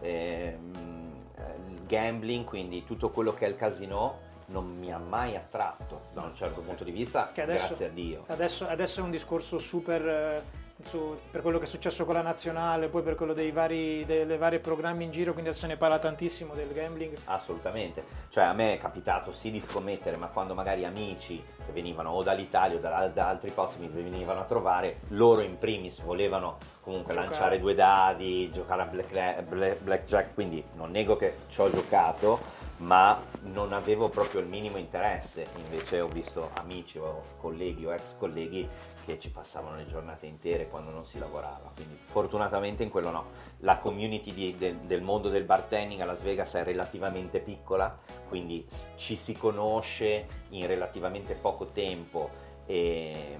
[0.00, 0.58] Eh,
[1.68, 6.22] il gambling, quindi tutto quello che è il casino non mi ha mai attratto da
[6.22, 8.24] un certo punto di vista, adesso, grazie a Dio.
[8.26, 10.42] Adesso, adesso, è un discorso super eh,
[10.82, 14.36] su, per quello che è successo con la nazionale, poi per quello dei vari, delle
[14.36, 17.16] varie programmi in giro, quindi adesso se ne parla tantissimo del gambling.
[17.26, 22.10] Assolutamente, cioè a me è capitato sì di scommettere, ma quando magari amici che venivano
[22.10, 26.58] o dall'Italia o da, da altri posti mi venivano a trovare, loro in primis volevano
[26.80, 27.30] comunque giocare.
[27.30, 33.20] lanciare due dadi, giocare a blackjack, black quindi non nego che ci ho giocato, ma
[33.42, 38.68] non avevo proprio il minimo interesse, invece ho visto amici o colleghi o ex colleghi
[39.04, 43.24] che ci passavano le giornate intere quando non si lavorava, quindi fortunatamente in quello no.
[43.58, 47.96] La community di, de, del mondo del bartending a Las Vegas è relativamente piccola,
[48.28, 48.66] quindi
[48.96, 52.30] ci si conosce in relativamente poco tempo
[52.66, 53.38] e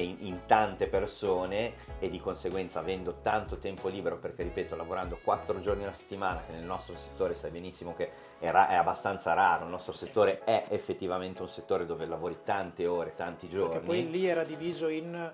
[0.00, 5.60] in, in, tante persone e di conseguenza avendo tanto tempo libero perché ripeto lavorando 4
[5.60, 9.64] giorni alla settimana che nel nostro settore sai benissimo che è, ra- è, abbastanza raro
[9.64, 14.10] il nostro settore è effettivamente un settore dove lavori tante ore tanti giorni perché poi
[14.10, 15.32] lì era diviso in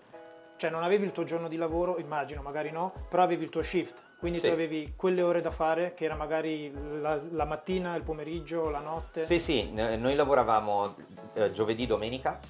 [0.56, 3.62] cioè non avevi il tuo giorno di lavoro immagino magari no però avevi il tuo
[3.62, 4.48] shift quindi sì.
[4.48, 8.80] tu avevi quelle ore da fare che era magari la, la, mattina, il pomeriggio, la
[8.80, 10.96] notte sì sì noi lavoravamo
[11.34, 12.40] eh, giovedì domenica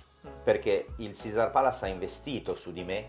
[0.49, 3.05] perché il Caesar Palace ha investito su di me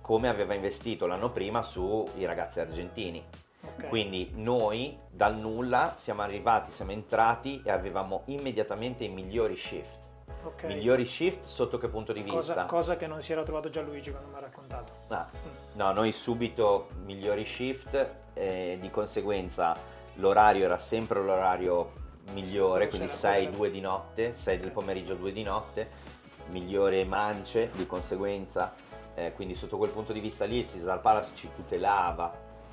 [0.00, 3.20] come aveva investito l'anno prima sui ragazzi argentini.
[3.60, 3.88] Okay.
[3.88, 10.04] Quindi noi dal nulla siamo arrivati, siamo entrati e avevamo immediatamente i migliori shift.
[10.44, 10.72] Okay.
[10.72, 12.64] Migliori shift sotto che punto di vista?
[12.64, 14.92] Cosa, che non si era trovato Gianluigi quando mi ha raccontato.
[15.08, 15.28] Ah.
[15.74, 19.76] No, noi subito migliori shift e di conseguenza
[20.14, 21.90] l'orario era sempre l'orario
[22.32, 26.09] migliore, quindi 6-2 di notte, 6 del pomeriggio 2 di notte
[26.50, 28.74] migliore mance di conseguenza,
[29.14, 32.30] eh, quindi sotto quel punto di vista lì il Caesar Palace ci tutelava,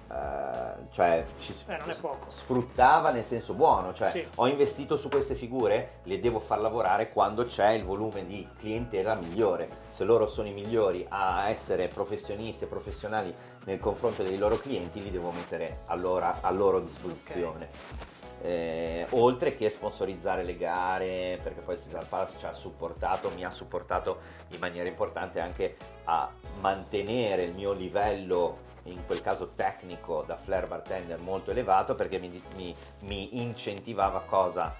[0.09, 1.95] eh, cioè ci eh,
[2.27, 4.27] sfruttava nel senso buono, cioè sì.
[4.35, 9.15] ho investito su queste figure, le devo far lavorare quando c'è il volume di clientela
[9.15, 13.33] migliore, se loro sono i migliori a essere professionisti e professionali
[13.65, 17.69] nel confronto dei loro clienti li devo mettere a loro, a loro disposizione.
[17.69, 18.16] Okay
[18.47, 23.51] eh, oltre che sponsorizzare le gare, perché poi Cesar Palace ci ha supportato, mi ha
[23.51, 24.19] supportato
[24.51, 25.75] in maniera importante anche
[26.05, 32.19] a mantenere il mio livello, in quel caso tecnico, da flair bartender molto elevato, perché
[32.19, 34.73] mi, mi, mi incentivava cosa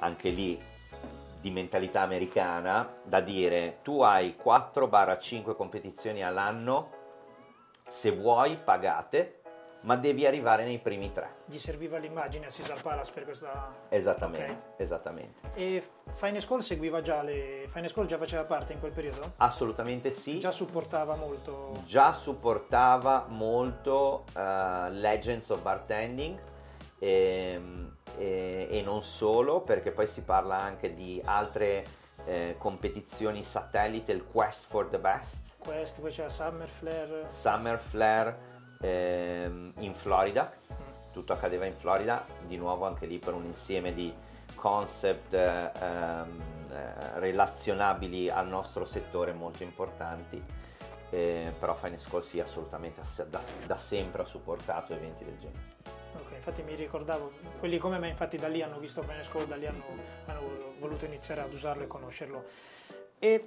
[0.00, 0.60] anche lì
[1.40, 6.90] di mentalità americana, da dire tu hai 4-5 competizioni all'anno,
[7.88, 9.40] se vuoi pagate,
[9.84, 11.42] ma devi arrivare nei primi tre.
[11.46, 13.72] Gli serviva l'immagine a Caesar Palace per questa...
[13.88, 14.58] Esattamente, okay.
[14.76, 15.50] esattamente.
[15.54, 15.82] E
[16.12, 17.66] Fine School seguiva già le...
[17.68, 19.34] Fine School già faceva parte in quel periodo?
[19.36, 20.40] Assolutamente sì.
[20.40, 21.72] Già supportava molto...
[21.86, 26.38] Già supportava molto uh, Legends of Bartending
[26.98, 31.84] e, ehm, e, e, non solo, perché poi si parla anche di altre
[32.24, 35.42] eh, competizioni satellite, il Quest for the Best.
[35.58, 37.26] Quest, poi c'è Summer Flare.
[37.28, 40.50] Summer Flare ehm, in Florida,
[41.12, 44.12] tutto accadeva in Florida, di nuovo anche lì per un insieme di
[44.54, 50.42] concept ehm, eh, relazionabili al nostro settore molto importanti.
[51.10, 55.62] Eh, però Fine School sì, assolutamente da, da, sempre ha supportato eventi del genere.
[56.16, 57.30] Ok, infatti mi ricordavo,
[57.60, 59.84] quelli come me infatti da lì hanno visto Fine School, da lì hanno,
[60.26, 60.40] hanno
[60.80, 62.44] voluto iniziare ad usarlo e conoscerlo.
[63.20, 63.44] E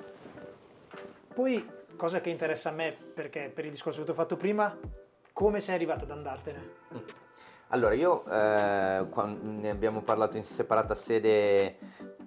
[1.34, 4.78] poi cosa che interessa a me, perché per il discorso che ti ho fatto prima,
[5.38, 6.70] come sei arrivato ad andartene?
[7.68, 9.06] Allora, io eh,
[9.42, 11.78] ne abbiamo parlato in separata sede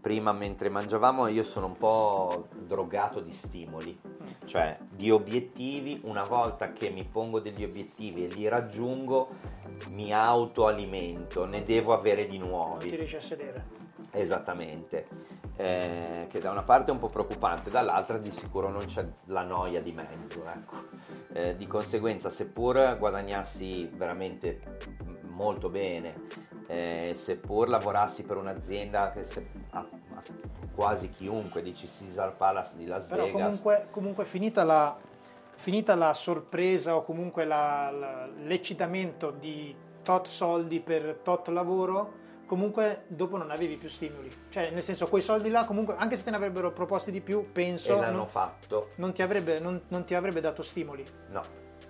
[0.00, 3.98] prima mentre mangiavamo, io sono un po' drogato di stimoli,
[4.44, 9.30] cioè di obiettivi, una volta che mi pongo degli obiettivi e li raggiungo,
[9.88, 12.84] mi autoalimento, ne devo avere di nuovi.
[12.84, 13.64] Non ti riesci a sedere.
[14.12, 15.08] Esattamente,
[15.60, 19.42] eh, che da una parte è un po' preoccupante, dall'altra di sicuro non c'è la
[19.42, 20.42] noia di mezzo.
[20.46, 20.76] Ecco.
[21.32, 24.60] Eh, di conseguenza, seppur guadagnassi veramente
[25.28, 26.14] molto bene,
[26.66, 29.78] eh, seppur lavorassi per un'azienda che se, a,
[30.14, 30.22] a
[30.74, 33.40] quasi chiunque, dici Caesar Palace di Las Però Vegas.
[33.42, 34.96] Comunque, comunque finita, la,
[35.56, 42.19] finita la sorpresa o comunque la, la, l'eccitamento di tot soldi per tot lavoro,
[42.50, 44.28] comunque dopo non avevi più stimoli.
[44.48, 47.52] Cioè, nel senso, quei soldi là, comunque, anche se te ne avrebbero proposti di più,
[47.52, 47.96] penso.
[47.96, 48.88] E l'hanno non, fatto.
[48.96, 51.04] Non ti, avrebbe, non, non ti avrebbe dato stimoli.
[51.28, 51.42] No.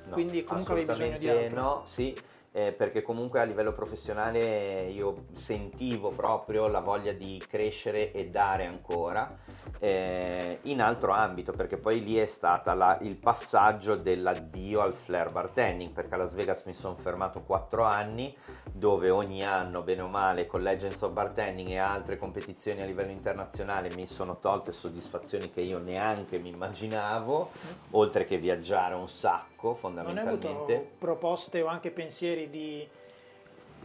[0.05, 1.61] no Quindi comunque avevi bisogno di altro.
[1.61, 2.15] No, sì.
[2.53, 8.67] Eh, perché comunque a livello professionale io sentivo proprio la voglia di crescere e dare
[8.67, 9.39] ancora
[9.83, 12.71] eh, in altro ambito perché poi lì è stato
[13.01, 18.37] il passaggio dell'addio al flare bartending perché a Las Vegas mi sono fermato 4 anni
[18.71, 23.11] dove ogni anno bene o male con Legends of Bartending e altre competizioni a livello
[23.11, 27.51] internazionale mi sono tolte soddisfazioni che io neanche mi immaginavo
[27.93, 32.87] oltre che viaggiare un sacco fondamentalmente non hai avuto proposte o anche pensieri di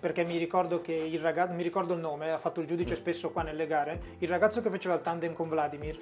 [0.06, 3.32] perché mi ricordo che il ragazzo, mi ricordo il nome, ha fatto il giudice spesso
[3.32, 6.00] qua nelle gare, il ragazzo che faceva il tandem con Vladimir,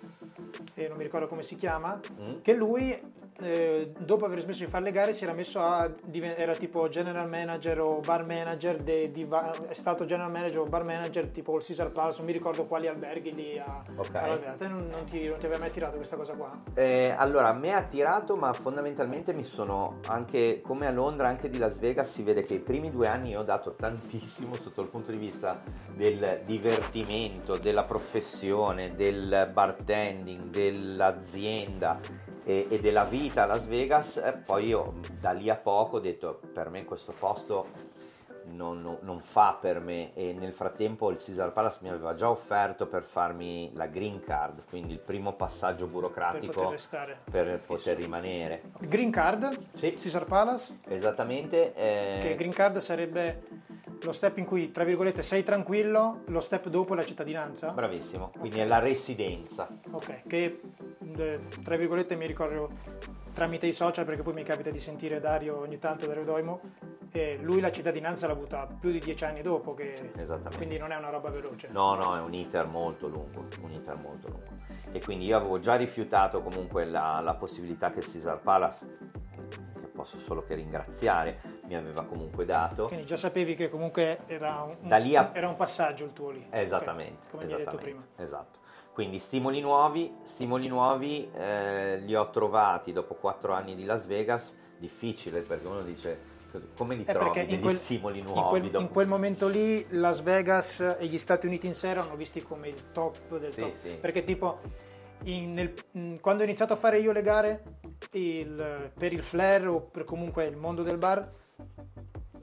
[0.74, 2.42] e non mi ricordo come si chiama, mm.
[2.42, 3.02] che lui
[3.40, 7.28] eh, dopo aver smesso di fare le gare si era messo a era tipo general
[7.28, 9.28] manager o bar manager de, di,
[9.68, 12.88] è stato general manager o bar manager tipo il Caesar Palace non mi ricordo quali
[12.88, 14.46] alberghi lì a, okay.
[14.46, 16.52] a te non, non, ti, non, ti, aveva mai tirato questa cosa qua?
[16.76, 21.50] Eh, allora a me ha tirato ma fondamentalmente mi sono anche come a Londra anche
[21.50, 23.93] di Las Vegas si vede che i primi due anni ho dato tantissimo
[24.54, 25.62] sotto il punto di vista
[25.94, 32.00] del divertimento della professione del bartending dell'azienda
[32.44, 36.00] e, e della vita a Las Vegas, e poi io da lì a poco ho
[36.00, 37.68] detto per me questo posto
[38.46, 42.30] non, non, non, fa per me e nel frattempo il Caesar Palace mi aveva già
[42.30, 47.98] offerto per farmi la green card, quindi il primo passaggio burocratico per poter, per poter
[47.98, 48.64] rimanere.
[48.80, 49.58] Green card?
[49.74, 49.94] Sì.
[49.94, 50.80] Caesar Palace?
[50.88, 51.74] Esattamente.
[51.74, 52.20] Eh...
[52.22, 53.44] Che green card sarebbe
[54.02, 57.72] lo step in cui, tra virgolette, sei tranquillo, lo step dopo è la cittadinanza?
[57.72, 58.66] Bravissimo, quindi okay.
[58.66, 59.68] è la residenza.
[59.92, 60.62] Ok, che
[61.16, 62.72] eh, tra virgolette mi ricordo
[63.34, 66.62] tramite i social, perché poi mi capita di sentire Dario ogni tanto, Dario Doimo,
[67.12, 70.12] e lui la cittadinanza l'ha avuta più di dieci anni dopo, che,
[70.56, 71.68] quindi non è una roba veloce.
[71.72, 74.52] No, no, è un iter molto lungo, un iter molto lungo.
[74.92, 79.22] E quindi io avevo già rifiutato comunque la, la possibilità che Caesar Palace
[79.94, 82.88] posso solo che ringraziare, mi aveva comunque dato.
[82.88, 85.30] Quindi già sapevi che comunque era un, a...
[85.34, 86.46] era un passaggio il tuo lì.
[86.50, 87.28] Esattamente.
[87.28, 88.04] Okay, come esattamente, hai detto prima.
[88.16, 88.60] Esatto.
[88.94, 94.56] Quindi stimoli nuovi, stimoli nuovi eh, li ho trovati dopo quattro anni di Las Vegas,
[94.78, 96.32] difficile perché uno dice
[96.78, 98.40] come li trovi degli quel, stimoli nuovi?
[98.40, 102.16] In quel, in quel, momento lì Las Vegas e gli Stati Uniti in sé erano
[102.16, 103.74] visti come il top del sì, top.
[103.82, 103.98] Sì.
[104.00, 104.60] Perché tipo
[105.24, 105.74] in, nel,
[106.20, 107.64] quando ho iniziato a fare io le gare
[108.12, 111.28] il, per il flare o per comunque il mondo del bar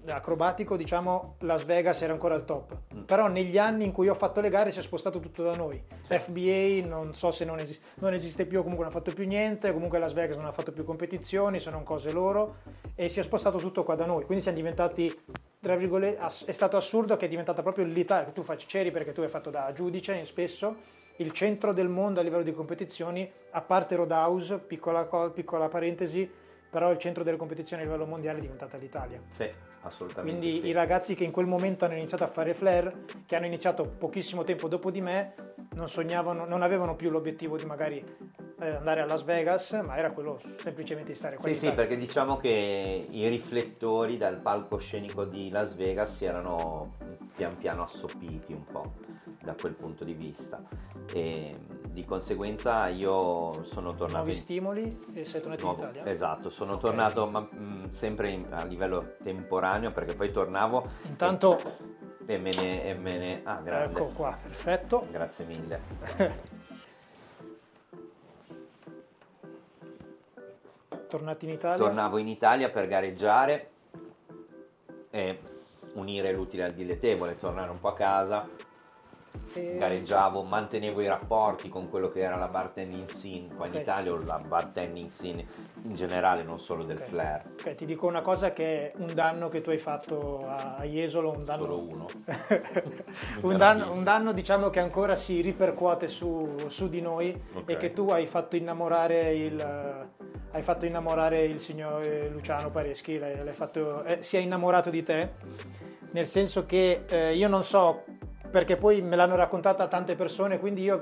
[0.07, 2.77] acrobatico, diciamo, Las Vegas era ancora al top.
[2.95, 3.03] Mm.
[3.03, 5.83] Però negli anni in cui ho fatto le gare si è spostato tutto da noi.
[6.03, 6.19] Sì.
[6.19, 9.73] FBA non so se non, esiste, non esiste più, comunque non ha fatto più niente,
[9.73, 12.57] comunque Las Vegas non ha fatto più competizioni, sono cose loro
[12.95, 14.25] e si è spostato tutto qua da noi.
[14.25, 15.13] Quindi siamo diventati,
[15.61, 19.13] tra virgolette, è stato assurdo che è diventata proprio l'Italia, che tu facci c'eri perché
[19.13, 23.61] tu hai fatto da giudice spesso il centro del mondo a livello di competizioni, a
[23.61, 26.29] parte Roadhouse, piccola, piccola parentesi,
[26.71, 29.21] però il centro delle competizioni a livello mondiale è diventata l'Italia.
[29.31, 29.51] Sì,
[29.83, 30.39] assolutamente.
[30.39, 30.67] Quindi sì.
[30.69, 34.45] i ragazzi che in quel momento hanno iniziato a fare flare, che hanno iniziato pochissimo
[34.45, 35.35] tempo dopo di me,
[35.75, 38.05] non sognavano, non avevano più l'obiettivo di magari
[38.61, 41.49] eh, andare a Las Vegas, ma era quello semplicemente di stare qua.
[41.49, 46.97] Sì, sì, perché diciamo che i riflettori dal palcoscenico di Las Vegas si erano
[47.35, 48.93] pian piano assopiti un po'
[49.43, 50.63] da quel punto di vista
[51.15, 51.57] e
[51.93, 54.37] di conseguenza io sono tornato nuovi in...
[54.37, 55.83] stimoli e sei tornato Nuovo...
[55.83, 56.11] in Italia?
[56.11, 56.85] esatto sono okay.
[56.85, 61.59] tornato ma, mh, sempre in, a livello temporaneo perché poi tornavo intanto
[62.27, 63.41] e, e me ne, e me ne...
[63.45, 65.81] ah grande ecco qua perfetto grazie mille
[71.09, 71.85] tornati in Italia?
[71.85, 73.71] tornavo in Italia per gareggiare
[75.11, 75.41] e
[75.95, 78.49] unire l'utile al dilettevole tornare un po' a casa
[79.55, 79.77] E...
[79.77, 83.83] Gareggiavo, mantenevo i rapporti con quello che era la bartending scene qua in okay.
[83.83, 85.47] Italia o la bartending scene
[85.83, 87.09] in generale, non solo del okay.
[87.09, 87.43] flair.
[87.59, 91.31] Ok, ti dico una cosa che è un danno che tu hai fatto a Jesolo,
[91.31, 91.63] un danno...
[91.63, 92.07] Solo uno.
[93.43, 97.75] un, danno, un, danno, diciamo che ancora si ripercuote su, su di noi okay.
[97.75, 100.09] e che tu hai fatto innamorare il,
[100.53, 105.03] hai fatto innamorare il signor Luciano Pareschi, l'hai, l'hai fatto, eh, si è innamorato di
[105.03, 105.33] te,
[106.11, 108.05] nel senso che eh, io non so
[108.51, 111.01] perché poi me l'hanno raccontata tante persone, quindi io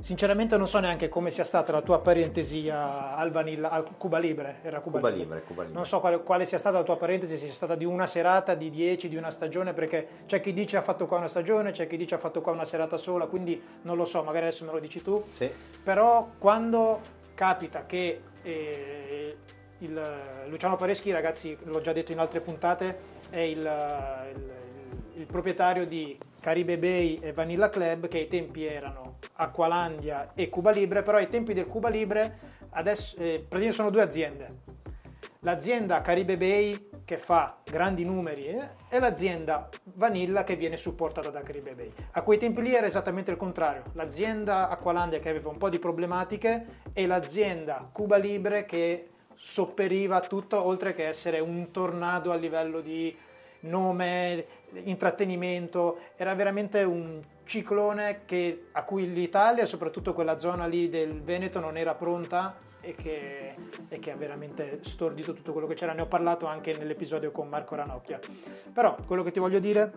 [0.00, 4.58] sinceramente non so neanche come sia stata la tua parentesi al Vanilla, a Cuba Libre.
[4.62, 5.42] Era Cuba, Cuba Libre.
[5.42, 5.76] Cuba Libre.
[5.76, 8.54] Non so quale, quale, sia stata la tua parentesi, se sia stata di una serata,
[8.54, 11.86] di dieci, di una stagione, perché c'è chi dice ha fatto qua una stagione, c'è
[11.86, 14.72] chi dice ha fatto qua una serata sola, quindi non lo so, magari adesso me
[14.72, 15.22] lo dici tu.
[15.32, 15.50] Sì.
[15.82, 17.00] Però quando
[17.34, 19.36] capita che eh,
[19.78, 20.00] il,
[20.48, 24.63] Luciano Pareschi, ragazzi, l'ho già detto in altre puntate, è il, il
[25.16, 30.70] il proprietario di Caribe Bay e Vanilla Club che ai tempi erano Acqualandia e Cuba
[30.70, 34.62] Libre, però ai tempi del Cuba Libre adesso eh, praticamente sono due aziende.
[35.40, 41.42] L'azienda Caribe Bay che fa grandi numeri eh, e l'azienda Vanilla che viene supportata da
[41.42, 41.92] Caribe Bay.
[42.12, 45.78] A quei tempi lì era esattamente il contrario, l'azienda Acqualandia che aveva un po' di
[45.78, 52.80] problematiche e l'azienda Cuba Libre che sopperiva tutto oltre che essere un tornado a livello
[52.80, 53.14] di
[53.60, 54.46] nome,
[54.82, 61.60] intrattenimento, era veramente un ciclone che, a cui l'Italia, soprattutto quella zona lì del Veneto,
[61.60, 63.54] non era pronta e che,
[63.88, 65.92] e che, ha veramente stordito tutto quello che c'era.
[65.92, 68.18] Ne ho parlato anche nell'episodio con Marco Ranocchia.
[68.72, 69.92] Però quello che ti voglio dire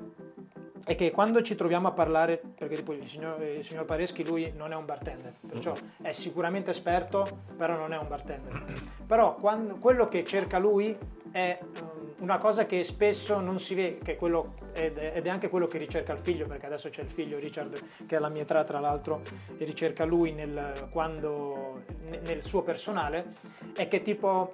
[0.85, 4.53] è che quando ci troviamo a parlare, perché tipo il signor, il signor Pareschi lui
[4.55, 8.63] non è un bartender, perciò è sicuramente esperto, però non è un bartender.
[9.05, 10.97] Però quando, quello che cerca lui
[11.31, 15.49] è um, una cosa che spesso non si vede, che è quello, ed, è anche
[15.49, 18.41] quello che ricerca il figlio, perché adesso c'è il figlio Richard che è alla mia
[18.41, 19.21] età tra l'altro
[19.57, 21.83] e ricerca lui nel, quando,
[22.25, 23.33] nel suo personale,
[23.75, 24.53] è che tipo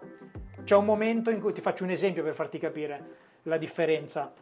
[0.64, 4.34] c'è un momento in cui ti faccio un esempio per farti capire la differenza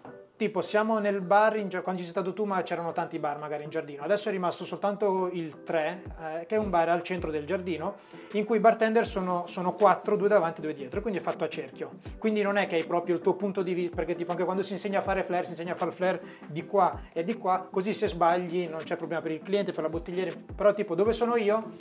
[0.41, 3.63] tipo siamo nel bar, in, quando ci sei stato tu ma c'erano tanti bar magari
[3.63, 6.03] in giardino, adesso è rimasto soltanto il 3,
[6.39, 7.97] eh, che è un bar al centro del giardino,
[8.31, 11.43] in cui i bartender sono, sono 4, due davanti e due dietro, quindi è fatto
[11.43, 11.91] a cerchio.
[12.17, 14.63] Quindi non è che hai proprio il tuo punto di vista, perché tipo anche quando
[14.63, 17.67] si insegna a fare flare, si insegna a fare flare di qua e di qua,
[17.69, 21.13] così se sbagli non c'è problema per il cliente, per la bottigliera, però tipo dove
[21.13, 21.73] sono io,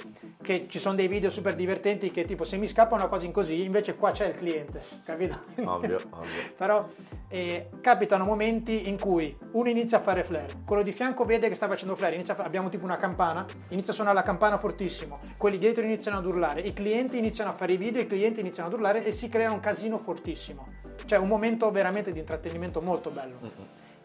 [0.42, 3.32] che ci sono dei video super divertenti che tipo se mi scappa una cosa in
[3.32, 5.38] così, invece qua c'è il cliente, capito?
[5.64, 6.52] Ovvio, ovvio.
[6.58, 6.86] però
[7.28, 11.48] eh, capitano momenti momenti in cui uno inizia a fare flare, quello di fianco vede
[11.48, 15.20] che sta facendo flare, a, abbiamo tipo una campana, inizia a suonare la campana fortissimo,
[15.36, 18.68] quelli dietro iniziano ad urlare, i clienti iniziano a fare i video, i clienti iniziano
[18.68, 20.66] ad urlare e si crea un casino fortissimo.
[21.04, 23.38] Cioè un momento veramente di intrattenimento molto bello.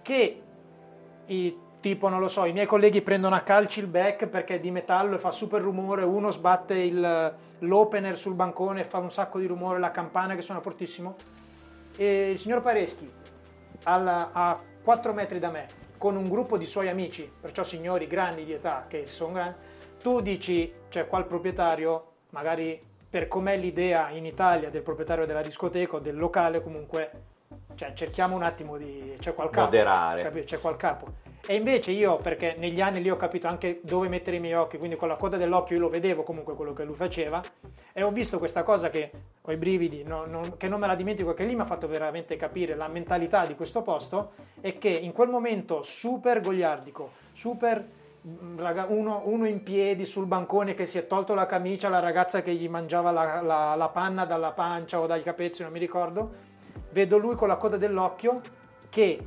[0.02, 0.42] Che
[1.26, 4.60] i, tipo, non lo so, i miei colleghi prendono a calci il back perché è
[4.60, 9.12] di metallo e fa super rumore, uno sbatte il, l'opener sul bancone e fa un
[9.12, 11.16] sacco di rumore, la campana che suona fortissimo.
[11.98, 13.24] E il signor Pareschi
[13.84, 18.46] alla, a 4 metri da me con un gruppo di suoi amici, perciò signori grandi
[18.46, 19.56] di età che sono grandi,
[20.02, 22.80] tu dici, cioè qua il proprietario, magari
[23.10, 27.12] per com'è l'idea in Italia del proprietario della discoteca o del locale, comunque,
[27.76, 29.16] cioè cerchiamo un attimo di...
[29.20, 30.22] c'è qual capo, Moderare.
[30.22, 30.46] Capito?
[30.46, 31.14] C'è qual capo.
[31.48, 34.80] E invece io, perché negli anni lì ho capito anche dove mettere i miei occhi,
[34.80, 37.40] quindi con la coda dell'occhio io lo vedevo comunque quello che lui faceva,
[37.94, 39.12] e ho visto questa cosa che
[39.42, 41.88] ho i brividi, no, non, che non me la dimentico, che lì mi ha fatto
[41.88, 47.86] veramente capire la mentalità di questo posto, e che in quel momento super goliardico, super
[48.28, 52.42] mm, uno, uno, in piedi sul bancone che si è tolto la camicia, la ragazza
[52.42, 56.54] che gli mangiava la, la, la panna dalla pancia o dai capezzi, non mi ricordo,
[56.90, 58.42] vedo lui con la coda dell'occhio
[58.90, 59.20] che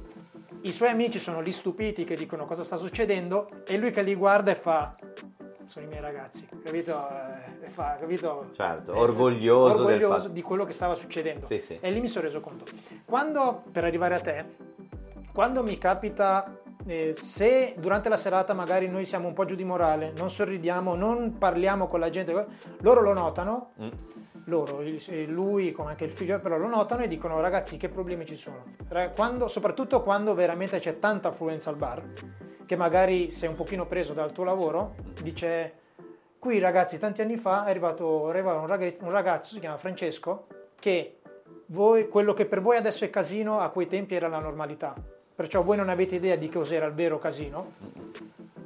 [0.62, 4.14] i suoi amici sono lì stupiti che dicono cosa sta succedendo e lui che li
[4.14, 4.97] guarda e fa
[5.68, 7.09] sono i miei ragazzi, capito?
[7.10, 8.48] Eh, e fa, capito?
[8.55, 11.47] Certo, orgoglioso, orgoglioso di quello che stava succedendo.
[11.47, 11.78] Sì, sì.
[11.80, 12.64] E lì mi sono reso conto.
[13.05, 14.44] Quando, per arrivare a te,
[15.32, 19.64] quando mi capita, eh, se durante la serata magari noi siamo un po' giù di
[19.64, 22.47] morale, non sorridiamo, non parliamo con la gente,
[22.78, 23.72] loro lo notano.
[23.80, 23.89] Mm
[24.48, 24.82] loro,
[25.26, 28.64] lui come anche il figlio, però lo notano e dicono ragazzi che problemi ci sono.
[29.14, 32.02] Quando, soprattutto quando veramente c'è tanta affluenza al bar,
[32.66, 35.72] che magari sei un pochino preso dal tuo lavoro, dice
[36.38, 40.46] qui ragazzi tanti anni fa è arrivato, arrivato un, ragazzo, un ragazzo, si chiama Francesco,
[40.78, 41.20] che
[41.66, 44.94] voi, quello che per voi adesso è casino a quei tempi era la normalità.
[45.34, 47.72] Perciò voi non avete idea di cos'era il vero casino.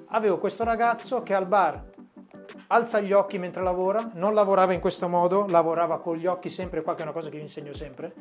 [0.07, 1.83] Avevo questo ragazzo che al bar
[2.73, 6.83] alza gli occhi mentre lavora, non lavorava in questo modo, lavorava con gli occhi sempre,
[6.83, 8.15] qua che è una cosa che io insegno sempre,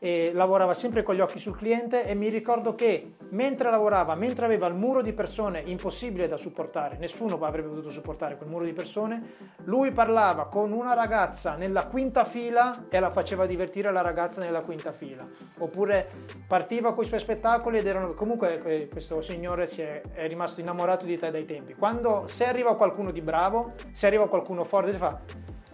[0.00, 4.44] e lavorava sempre con gli occhi sul cliente e mi ricordo che mentre lavorava, mentre
[4.44, 8.72] aveva il muro di persone impossibile da supportare, nessuno avrebbe potuto supportare quel muro di
[8.72, 9.34] persone,
[9.64, 14.62] lui parlava con una ragazza nella quinta fila e la faceva divertire la ragazza nella
[14.62, 15.24] quinta fila,
[15.58, 16.08] oppure
[16.48, 20.60] partiva con i suoi spettacoli ed erano comunque eh, questo signore si è, è rimasto
[20.60, 21.74] innamorato di te dai tempi.
[21.74, 25.20] Quando se arriva qualcuno di bravo, se arriva qualcuno forte, si fa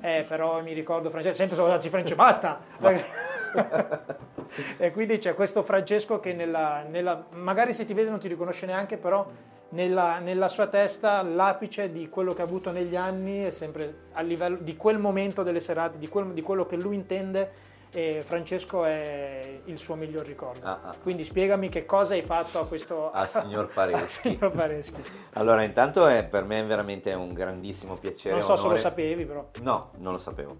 [0.00, 2.60] eh, però mi ricordo Francesco, sempre sono andati Francesco, basta!
[4.76, 8.66] e quindi c'è questo Francesco che nella, nella, magari se ti vede non ti riconosce
[8.66, 9.26] neanche, però
[9.70, 14.22] nella, nella, sua testa l'apice di quello che ha avuto negli anni è sempre a
[14.22, 18.84] livello di quel momento delle serate, di, quel, di quello che lui intende e Francesco
[18.84, 20.66] è il suo miglior ricordo.
[20.66, 20.94] Ah, ah.
[21.02, 24.30] Quindi spiegami che cosa hai fatto a questo a signor Pareschi.
[24.30, 25.02] signor Pareschi.
[25.34, 28.34] allora, intanto è, per me è veramente un grandissimo piacere.
[28.34, 28.62] Non so onore.
[28.62, 29.48] se lo sapevi, però.
[29.62, 30.58] No, non lo sapevo.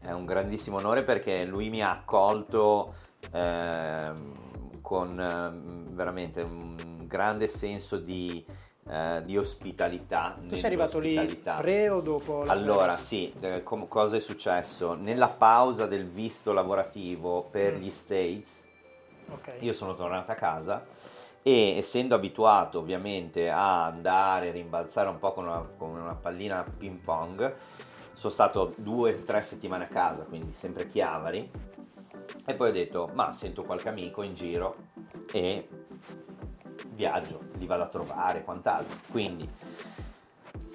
[0.00, 2.94] È un grandissimo onore perché lui mi ha accolto
[3.32, 4.10] eh,
[4.80, 8.44] con eh, veramente un grande senso di
[8.88, 10.36] eh, di ospitalità.
[10.48, 12.44] Tu sei arrivato lì pre o dopo?
[12.46, 14.94] allora, sì, eh, com- cosa è successo?
[14.94, 17.80] Nella pausa del visto lavorativo per mm.
[17.80, 18.64] gli States,
[19.30, 19.64] okay.
[19.64, 20.84] io sono tornato a casa
[21.42, 26.64] e essendo abituato ovviamente a andare, a rimbalzare un po' con una, con una pallina
[26.76, 27.54] ping pong,
[28.14, 31.50] sono stato due o tre settimane a casa, quindi sempre chiavari,
[32.46, 34.76] e poi ho detto, ma sento qualche amico in giro
[35.32, 35.68] e
[36.94, 38.96] viaggio, li vado a trovare e quant'altro.
[39.10, 39.48] Quindi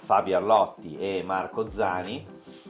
[0.07, 2.25] Fabio Arlotti e Marco Zani,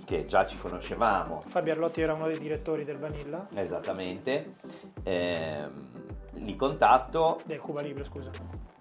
[0.06, 1.44] che già ci conoscevamo.
[1.45, 3.48] Fabio Arlotti era uno dei direttori del Vanilla.
[3.54, 4.56] Esattamente.
[5.04, 5.88] Ehm,
[6.34, 7.41] li contatto.
[7.45, 8.32] Del Cuba Libre, scusa.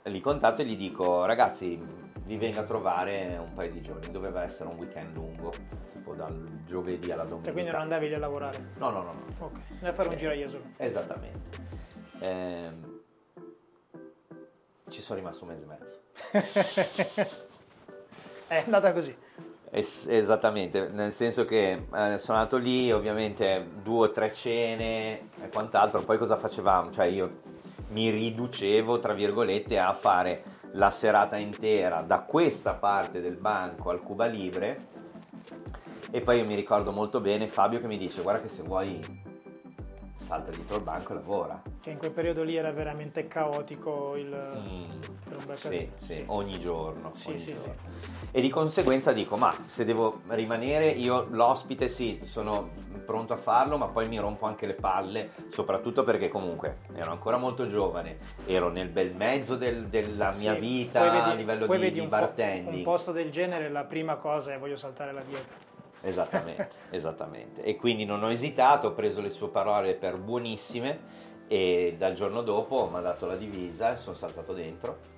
[0.05, 1.79] Li contatto e gli dico, ragazzi,
[2.25, 4.11] vi vengo a trovare un paio di giorni.
[4.11, 5.53] Doveva essere un weekend lungo,
[5.93, 7.51] tipo dal giovedì alla domenica.
[7.51, 8.73] E quindi non andavi lì a lavorare?
[8.79, 9.13] No, no, no.
[9.13, 9.47] no.
[9.47, 10.63] Ok, andavi a fare un eh, giro a Jesolo.
[10.79, 11.59] Esattamente.
[12.21, 12.96] Ehm,
[14.91, 17.35] ci sono rimasto un mese e mezzo.
[18.49, 19.15] È andata così.
[19.71, 25.49] Es- esattamente, nel senso che eh, sono andato lì, ovviamente due o tre cene e
[25.53, 26.93] quant'altro, poi cosa facevamo?
[26.93, 27.41] Cioè io
[27.89, 30.43] mi riducevo, tra virgolette, a fare
[30.73, 34.95] la serata intera da questa parte del banco al Cuba Libre
[36.11, 39.25] e poi io mi ricordo molto bene Fabio che mi dice guarda che se vuoi
[40.27, 41.63] salta dietro il banco e lavora.
[41.81, 44.55] Che in quel periodo lì era veramente caotico il...
[44.57, 47.13] Mm, sì, sì, ogni giorno.
[47.15, 47.75] Sì, ogni sì, giorno.
[48.33, 52.71] E di conseguenza dico, ma se devo rimanere, io l'ospite sì, sono
[53.07, 57.37] pronto a farlo, ma poi mi rompo anche le palle, soprattutto perché comunque ero ancora
[57.37, 62.01] molto giovane, ero nel bel mezzo del, della mia vita vedi, a livello di, di
[62.01, 62.79] bartending.
[62.79, 65.66] Un posto del genere, la prima cosa è voglio saltare là dietro.
[66.07, 67.63] Esattamente, esattamente.
[67.63, 72.43] E quindi non ho esitato, ho preso le sue parole per buonissime e dal giorno
[72.43, 75.15] dopo mi ha dato la divisa e sono saltato dentro.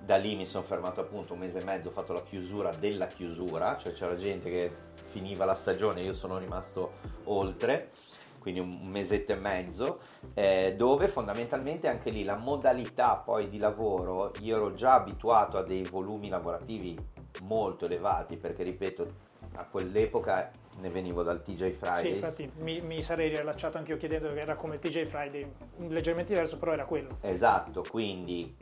[0.00, 3.08] Da lì mi sono fermato appunto un mese e mezzo, ho fatto la chiusura della
[3.08, 4.72] chiusura, cioè c'era gente che
[5.06, 6.92] finiva la stagione, io sono rimasto
[7.24, 7.90] oltre,
[8.38, 10.00] quindi un mesetto e mezzo,
[10.34, 15.62] eh, dove fondamentalmente anche lì la modalità poi di lavoro, io ero già abituato a
[15.62, 16.96] dei volumi lavorativi
[17.42, 20.50] molto elevati, perché ripeto, a quell'epoca
[20.80, 22.02] ne venivo dal TJ Friday.
[22.02, 25.46] Sì, infatti mi, mi, sarei riallacciato anche io chiedendo che era come il TJ Friday,
[25.88, 27.18] leggermente diverso, però era quello.
[27.20, 28.56] Esatto, quindi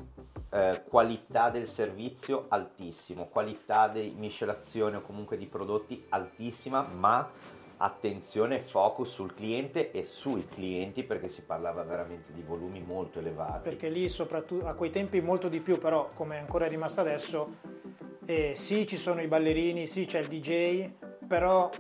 [0.51, 7.29] eh, qualità del servizio altissimo, qualità di miscelazione o comunque di prodotti altissima, ma
[7.79, 13.19] attenzione e focus sul cliente e sui clienti perché si parlava veramente di volumi molto
[13.19, 13.69] elevati.
[13.69, 17.57] Perché lì soprattutto a quei tempi molto di più, però come è ancora rimasto adesso,
[18.27, 20.91] eh, sì ci sono i ballerini, sì c'è il DJ,
[21.27, 21.71] però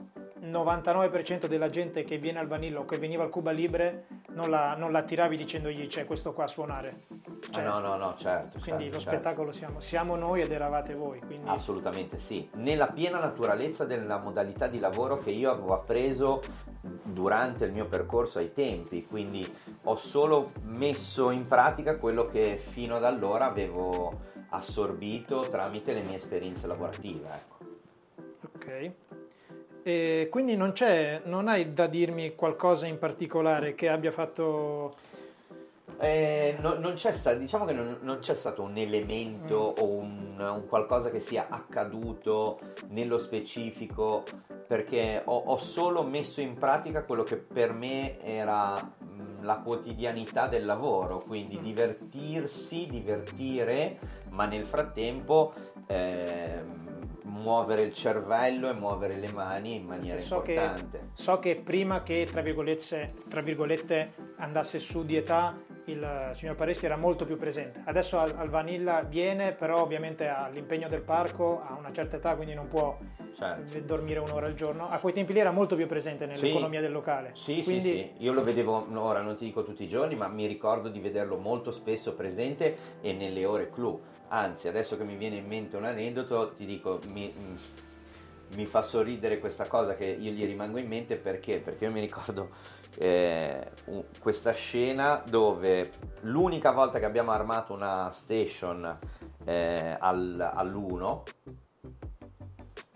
[0.41, 4.77] 99% della gente che viene al Vanilla o che veniva al Cuba Libre non la,
[4.77, 7.01] non la tiravi dicendogli c'è questo qua a suonare.
[7.51, 8.59] Cioè, ah, no, no, no, certo.
[8.61, 9.17] Quindi certo, lo certo.
[9.17, 11.21] spettacolo siamo, siamo, noi ed eravate voi.
[11.21, 11.49] Quindi...
[11.49, 12.49] Assolutamente sì.
[12.55, 16.41] Nella piena naturalezza della modalità di lavoro che io avevo appreso
[16.81, 19.45] durante il mio percorso ai tempi, quindi
[19.85, 26.17] ho solo messo in pratica quello che fino ad allora avevo assorbito tramite le mie
[26.17, 27.29] esperienze lavorative.
[27.29, 27.57] Ecco.
[28.55, 28.93] Ok.
[29.87, 34.95] E quindi non, c'è, non hai da dirmi qualcosa in particolare che abbia fatto...
[35.99, 39.83] Eh, no, non c'è sta, diciamo che non, non, c'è stato un elemento mm.
[39.83, 42.59] o un, un, qualcosa che sia accaduto
[42.89, 44.25] nello specifico
[44.67, 50.49] perché ho, ho, solo messo in pratica quello che per me era mh, la quotidianità
[50.49, 51.63] del lavoro, quindi mm.
[51.63, 53.99] divertirsi, divertire,
[54.37, 55.55] ma nel frattempo
[55.87, 56.63] eh,
[57.23, 60.99] muovere il cervello e muovere le mani in maniera so importante.
[60.99, 65.57] Che, so che prima che, tra virgolette, tra virgolette, andasse su di età,
[65.87, 67.81] il signor Pareschi era molto più presente.
[67.85, 72.35] Adesso al, al Vanilla viene, però ovviamente ha l'impegno del parco, ha una certa età,
[72.35, 72.99] quindi non può
[73.37, 73.79] certo.
[73.81, 74.89] dormire un'ora al giorno.
[74.89, 76.85] A quei tempi lì era molto più presente nell'economia sì.
[76.85, 77.31] del locale.
[77.35, 77.83] Sì, quindi...
[77.83, 80.89] sì, sì, io lo vedevo, ora non ti dico tutti i giorni, ma mi ricordo
[80.89, 84.01] di vederlo molto spesso presente e nelle ore clou.
[84.29, 87.33] Anzi, adesso che mi viene in mente un aneddoto, ti dico, mi,
[88.55, 91.59] mi fa sorridere questa cosa che io gli rimango in mente perché?
[91.59, 92.51] Perché io mi ricordo
[92.99, 93.71] eh,
[94.21, 95.91] questa scena dove
[96.21, 98.99] l'unica volta che abbiamo armato una station
[99.45, 101.23] eh, al, all'1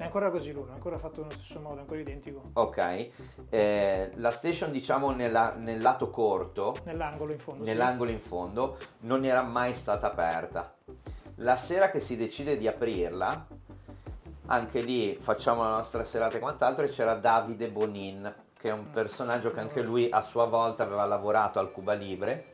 [0.00, 2.52] è ancora così l'uno, ancora fatto nello stesso modo, ancora identico.
[2.54, 3.10] Ok,
[3.50, 8.16] eh, la station diciamo nella, nel lato corto, nell'angolo in fondo, nell'angolo sì.
[8.16, 10.74] in fondo, non era mai stata aperta.
[11.40, 13.46] La sera che si decide di aprirla,
[14.46, 18.90] anche lì facciamo la nostra serata e quant'altro, e c'era Davide Bonin, che è un
[18.90, 22.44] personaggio che anche lui a sua volta aveva lavorato al Cuba Libre.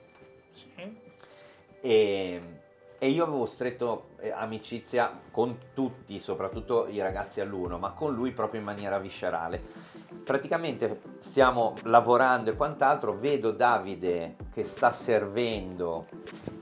[0.53, 0.99] Sì.
[1.81, 2.41] E
[2.99, 8.33] e io avevo stretto eh, amicizia con tutti, soprattutto i ragazzi all'uno, ma con lui
[8.33, 9.63] proprio in maniera viscerale.
[10.25, 16.07] Praticamente stiamo lavorando e quant'altro, vedo Davide che sta servendo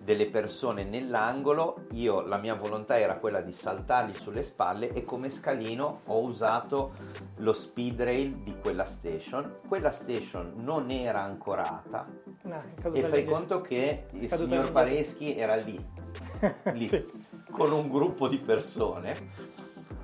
[0.04, 5.30] delle persone nell'angolo, io la mia volontà era quella di saltargli sulle spalle e come
[5.30, 6.92] scalino ho usato
[7.36, 9.60] lo speed rail di quella station.
[9.66, 12.06] Quella station non era ancorata
[12.42, 12.62] no,
[12.92, 15.82] e fai conto che il signor Pareschi era lì,
[16.74, 17.04] lì sì.
[17.50, 19.52] con un gruppo di persone.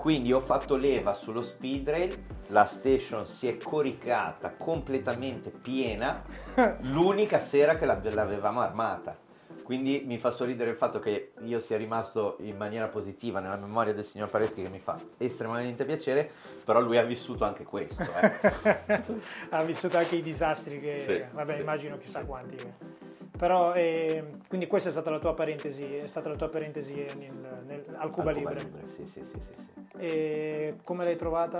[0.00, 6.24] Quindi ho fatto leva sullo speed rail, la station si è coricata completamente piena,
[6.90, 9.14] l'unica sera che l'avevamo armata.
[9.62, 13.92] Quindi mi fa sorridere il fatto che io sia rimasto in maniera positiva nella memoria
[13.92, 16.30] del signor Pareschi che mi fa estremamente piacere,
[16.64, 18.02] però lui ha vissuto anche questo.
[18.02, 19.02] Eh.
[19.50, 21.60] ha vissuto anche i disastri che, sì, vabbè, sì.
[21.60, 22.56] immagino chissà quanti.
[23.40, 27.62] Però, eh, quindi questa è stata la tua parentesi, è stata la tua parentesi nel,
[27.66, 28.56] nel, al Cuba, al Libre.
[28.56, 28.88] Cuba Libre.
[28.88, 31.58] Sì, sì, sì, sì, E come l'hai trovata?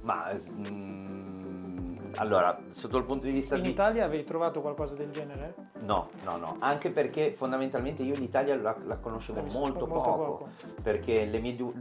[0.00, 0.32] Ma...
[0.32, 3.68] Mm, allora, sotto il punto di vista in di...
[3.68, 5.54] Italia avevi trovato qualcosa del genere?
[5.80, 10.48] No, no, no, anche perché fondamentalmente io l'Italia la, la conoscevo molto, molto, poco, poco,
[10.80, 11.74] perché le mie du-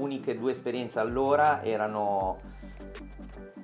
[0.00, 2.40] uniche due esperienze allora erano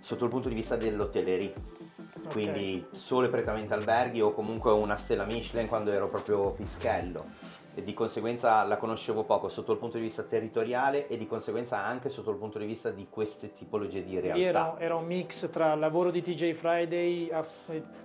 [0.02, 1.80] sotto il punto di vista dell'hotellerie.
[2.24, 2.32] Okay.
[2.32, 7.82] Quindi solo e prettamente alberghi o comunque una stella Michelin quando ero proprio pischello e
[7.82, 12.10] di conseguenza la conoscevo poco sotto il punto di vista territoriale e di conseguenza anche
[12.10, 14.40] sotto il punto di vista di queste tipologie di realtà.
[14.40, 17.30] Era, era un mix tra lavoro di TJ Friday,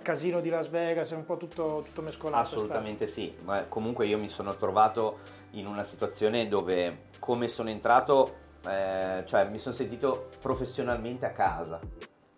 [0.01, 2.41] casino di Las Vegas, un po' tutto, tutto mescolato.
[2.41, 5.19] Assolutamente sì, ma comunque io mi sono trovato
[5.51, 8.35] in una situazione dove come sono entrato,
[8.65, 11.79] eh, cioè mi sono sentito professionalmente a casa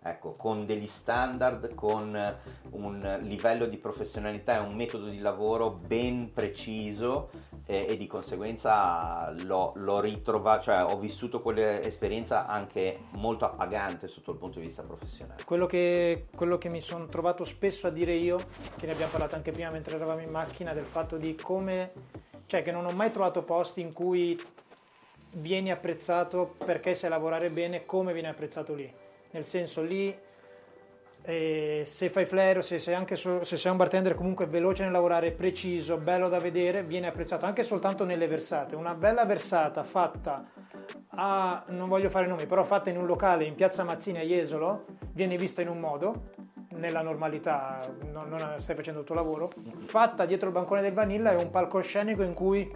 [0.02, 2.36] ecco, con degli standard, con
[2.70, 7.30] un livello di professionalità e un metodo di lavoro ben preciso
[7.66, 14.32] e, e di conseguenza l'ho, l'ho ritrovato, cioè ho vissuto quell'esperienza anche molto appagante sotto
[14.32, 15.42] il punto di vista professionale.
[15.44, 18.38] Quello che, quello che mi sono trovato spesso a dire io,
[18.76, 21.92] che ne abbiamo parlato anche prima mentre eravamo in macchina, del fatto di come,
[22.46, 24.38] cioè che non ho mai trovato posti in cui
[25.32, 28.92] vieni apprezzato perché sai lavorare bene come viene apprezzato lì
[29.30, 30.16] nel senso lì
[31.22, 34.92] eh, se fai flare, se sei, anche so, se sei un bartender comunque veloce nel
[34.92, 38.74] lavorare, preciso, bello da vedere, viene apprezzato anche soltanto nelle versate.
[38.74, 40.48] Una bella versata fatta
[41.08, 44.86] a, non voglio fare nomi, però fatta in un locale in piazza Mazzini a Jesolo,
[45.12, 46.30] viene vista in un modo,
[46.70, 47.80] nella normalità,
[48.10, 49.50] non, non stai facendo il tuo lavoro,
[49.80, 52.70] fatta dietro il bancone del Vanilla è un palcoscenico in cui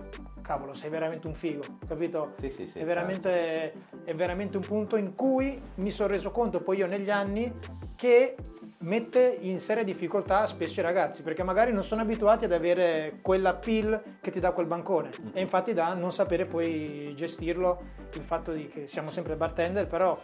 [0.44, 2.34] cavolo, sei veramente un figo, capito?
[2.36, 2.78] Sì, sì, sì.
[2.78, 4.10] È veramente, certo.
[4.10, 7.52] è veramente un punto in cui mi sono reso conto poi io negli anni
[7.96, 8.36] che
[8.80, 13.54] mette in seria difficoltà spesso i ragazzi perché magari non sono abituati ad avere quella
[13.54, 15.28] pill che ti dà quel bancone mm.
[15.32, 20.20] e infatti da non sapere poi gestirlo il fatto di che siamo sempre bartender però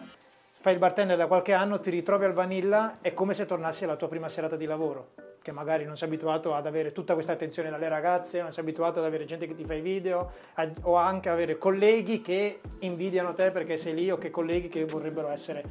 [0.62, 3.96] fai il bartender da qualche anno ti ritrovi al vanilla è come se tornassi alla
[3.96, 7.70] tua prima serata di lavoro che magari non sei abituato ad avere tutta questa attenzione
[7.70, 10.96] dalle ragazze, non sei abituato ad avere gente che ti fa i video a, o
[10.96, 15.64] anche avere colleghi che invidiano te perché sei lì o che colleghi che vorrebbero essere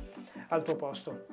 [0.50, 1.26] al tuo posto.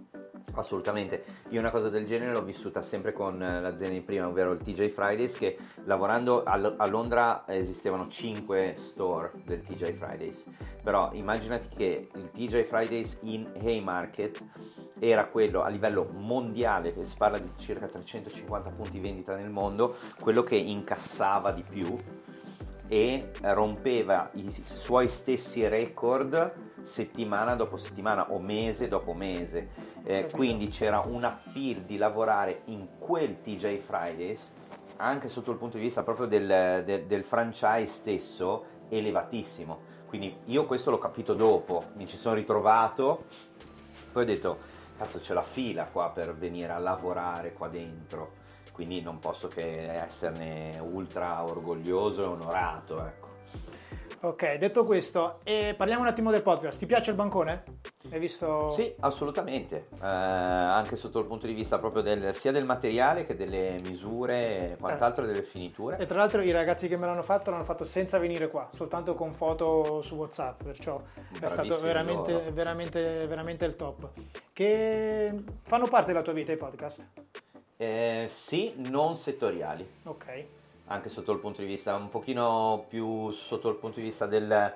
[0.54, 4.60] Assolutamente, io una cosa del genere l'ho vissuta sempre con l'azienda di prima, ovvero il
[4.60, 10.46] TJ Fridays, che lavorando a Londra esistevano 5 store del TJ Fridays,
[10.82, 14.42] però immaginati che il TJ Fridays in Haymarket
[14.98, 19.96] era quello a livello mondiale, che si parla di circa 350 punti vendita nel mondo,
[20.20, 21.94] quello che incassava di più
[22.88, 29.68] e rompeva i suoi stessi record settimana dopo settimana o mese dopo mese.
[30.04, 34.52] Eh, quindi c'era un appeal di lavorare in quel TJ Fridays
[34.96, 39.94] anche sotto il punto di vista proprio del, del, del franchise stesso elevatissimo.
[40.06, 43.24] Quindi io questo l'ho capito dopo, mi ci sono ritrovato,
[44.12, 44.58] poi ho detto,
[44.96, 48.44] cazzo c'è la fila qua per venire a lavorare qua dentro
[48.76, 53.06] quindi non posso che esserne ultra orgoglioso e onorato.
[53.06, 53.25] Ecco.
[54.20, 55.40] Ok, detto questo,
[55.76, 56.78] parliamo un attimo del podcast.
[56.78, 57.64] Ti piace il bancone?
[58.10, 58.72] Hai visto?
[58.72, 63.36] Sì, assolutamente, eh, anche sotto il punto di vista proprio del, sia del materiale che
[63.36, 65.26] delle misure e quant'altro eh.
[65.26, 65.98] delle finiture.
[65.98, 69.14] E tra l'altro i ragazzi che me l'hanno fatto l'hanno fatto senza venire qua, soltanto
[69.14, 71.00] con foto su WhatsApp, perciò
[71.38, 74.08] è stato veramente, veramente, veramente il top.
[74.52, 77.02] Che fanno parte della tua vita i podcast?
[77.76, 79.86] Eh, sì, non settoriali.
[80.04, 80.44] Ok.
[80.86, 84.72] Anche sotto il punto di vista, un pochino più sotto il punto di vista del,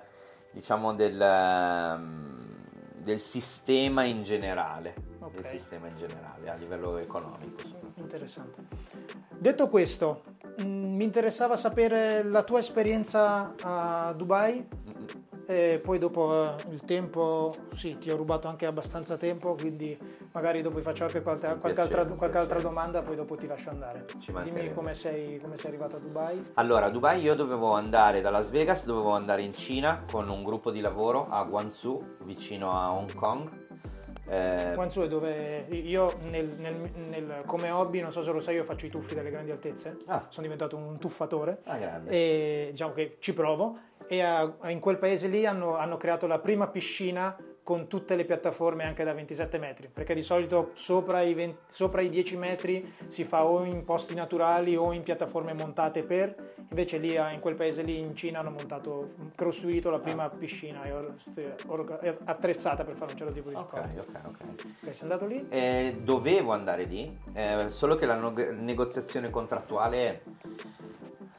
[0.51, 2.51] diciamo, del, um,
[2.97, 4.95] del sistema in generale.
[5.21, 5.43] Okay.
[5.43, 7.63] Del sistema in generale, a livello economico.
[7.97, 8.65] Interessante.
[9.29, 10.23] Detto questo,
[10.63, 14.67] mm, mi interessava sapere la tua esperienza a Dubai.
[15.47, 19.99] E poi dopo eh, il tempo, sì, ti ho rubato anche abbastanza tempo, quindi
[20.33, 23.47] magari dopo vi faccio anche qualche, qualche, piacere, altra, qualche altra, domanda, poi dopo ti
[23.47, 24.07] lascio andare.
[24.43, 26.53] Dimmi come sei, come sei arrivato a Dubai.
[26.55, 30.43] Allora, a Dubai io dovevo andare da Las Vegas, dovevo andare in Cina con un
[30.43, 33.70] gruppo di lavoro a Guangzhou, vicino a Hong Kong.
[34.31, 34.75] Eh...
[34.75, 38.87] È dove io nel, nel, nel, come hobby, non so se lo sai, io faccio
[38.87, 40.27] i tuffi dalle grandi altezze, ah.
[40.29, 41.59] sono diventato un tuffatore.
[41.65, 43.79] Ah, e diciamo che ci provo.
[44.07, 48.25] E a, in quel paese lì hanno, hanno, creato la prima piscina con tutte le
[48.25, 52.93] piattaforme anche da 27 metri, perché di solito sopra i, 20, sopra i 10 metri
[53.07, 56.35] si fa o in posti naturali o in piattaforme montate per,
[56.69, 60.83] invece lì in quel paese lì in Cina hanno montato, costruito la prima piscina
[62.25, 63.85] attrezzata per fare un certo tipo di sport.
[63.85, 64.41] Ok, ok, ok.
[64.83, 65.47] okay sei andato lì?
[65.49, 70.23] Eh, dovevo andare lì, eh, solo che la no- negoziazione contrattuale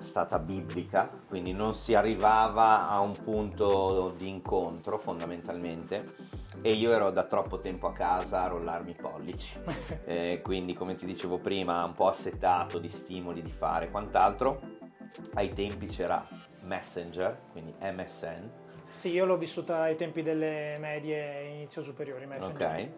[0.04, 6.16] stata biblica, quindi non si arrivava a un punto di incontro fondamentalmente
[6.62, 9.58] e io ero da troppo tempo a casa a rollarmi i pollici,
[10.06, 14.62] eh, quindi come ti dicevo prima un po' assetato di stimoli di fare quant'altro,
[15.34, 16.28] ai tempi c'era
[16.62, 18.50] Messenger, quindi MSN.
[18.98, 22.70] Sì, io l'ho vissuta ai tempi delle medie inizio superiori, Messenger.
[22.70, 22.90] Ok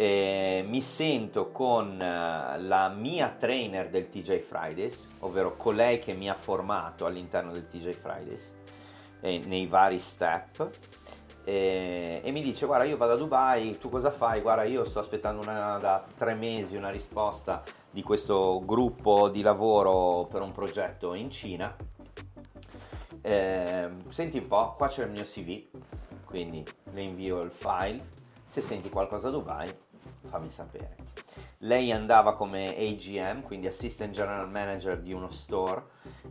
[0.00, 6.30] eh, mi sento con eh, la mia trainer del TJ Fridays, ovvero colei che mi
[6.30, 8.54] ha formato all'interno del TJ Fridays
[9.20, 10.70] eh, nei vari step
[11.42, 14.40] e, e, mi dice guarda io vado a Dubai, tu cosa fai?
[14.40, 20.26] Guarda io sto aspettando una, da tre mesi una risposta di questo gruppo di lavoro
[20.26, 21.74] per un progetto in Cina.
[23.20, 25.68] Eh, senti un po', qua c'è il mio CV,
[26.24, 26.62] quindi
[26.92, 28.16] le invio il file.
[28.44, 29.86] Se senti qualcosa a Dubai
[30.26, 30.96] fammi sapere.
[31.58, 35.82] Lei andava come AGM, quindi Assistant General Manager di uno store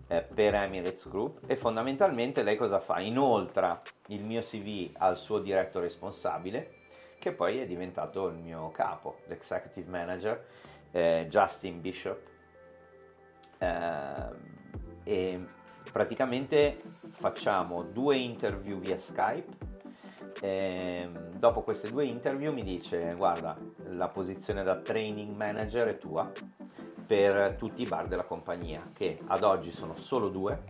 [0.07, 2.99] eh, per Emirates Group e fondamentalmente lei cosa fa?
[2.99, 6.76] Inoltra il mio CV al suo diretto responsabile
[7.19, 10.45] che poi è diventato il mio capo, l'executive manager
[10.91, 12.19] eh, Justin Bishop
[13.57, 14.55] eh,
[15.03, 15.45] e
[15.91, 19.76] praticamente facciamo due interview via Skype
[20.41, 23.57] e ehm, dopo queste due interview mi dice guarda
[23.89, 26.31] la posizione da training manager è tua
[27.05, 30.64] per tutti i bar della compagnia che ad oggi sono solo due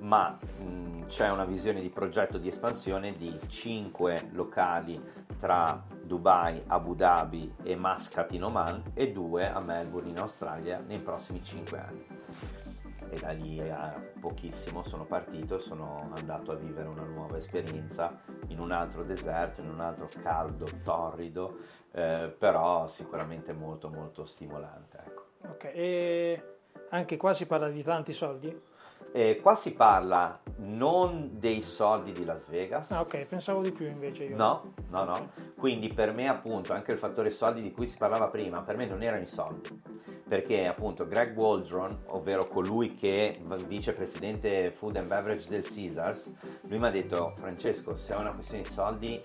[0.00, 5.00] ma mh, c'è una visione di progetto di espansione di 5 locali
[5.38, 10.98] tra Dubai, Abu Dhabi e Muscat in Oman e due a Melbourne in Australia nei
[10.98, 12.67] prossimi 5 anni
[13.10, 18.20] e da lì a pochissimo sono partito e sono andato a vivere una nuova esperienza
[18.48, 21.58] in un altro deserto, in un altro caldo, torrido,
[21.92, 24.98] eh, però sicuramente molto molto stimolante.
[25.04, 25.22] Ecco.
[25.48, 26.42] Ok, e
[26.90, 28.66] anche qua si parla di tanti soldi?
[29.12, 32.90] Eh, qua si parla non dei soldi di Las Vegas.
[32.90, 34.36] Ah, ok, pensavo di più invece io.
[34.36, 35.30] No, no, no.
[35.56, 38.86] Quindi per me, appunto, anche il fattore soldi di cui si parlava prima, per me
[38.86, 39.82] non erano i soldi.
[40.28, 46.30] Perché appunto Greg Waldron, ovvero colui che è vicepresidente food and beverage del Caesars,
[46.68, 49.22] lui mi ha detto Francesco, se è una questione di soldi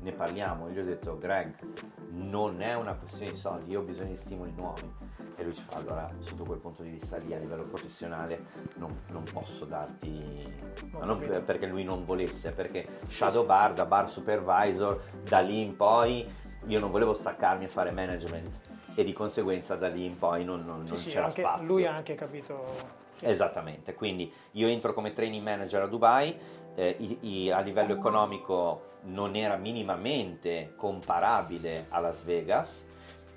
[0.00, 0.68] ne parliamo.
[0.68, 1.54] E gli ho detto Greg,
[2.12, 4.90] non è una questione di soldi, io ho bisogno di stimoli nuovi.
[5.36, 8.44] E lui ci fa allora sotto quel punto di vista lì a livello professionale
[8.76, 10.46] non, non posso darti
[10.90, 15.76] ma non perché lui non volesse perché shadow bar da bar supervisor da lì in
[15.76, 16.28] poi
[16.66, 18.69] io non volevo staccarmi a fare management
[19.00, 21.66] e di conseguenza da lì in poi non, non, sì, non sì, c'era anche, spazio.
[21.66, 26.34] lui ha anche capito Esattamente, quindi io entro come training manager a Dubai,
[26.74, 32.86] eh, i, i, a livello economico non era minimamente comparabile a Las Vegas,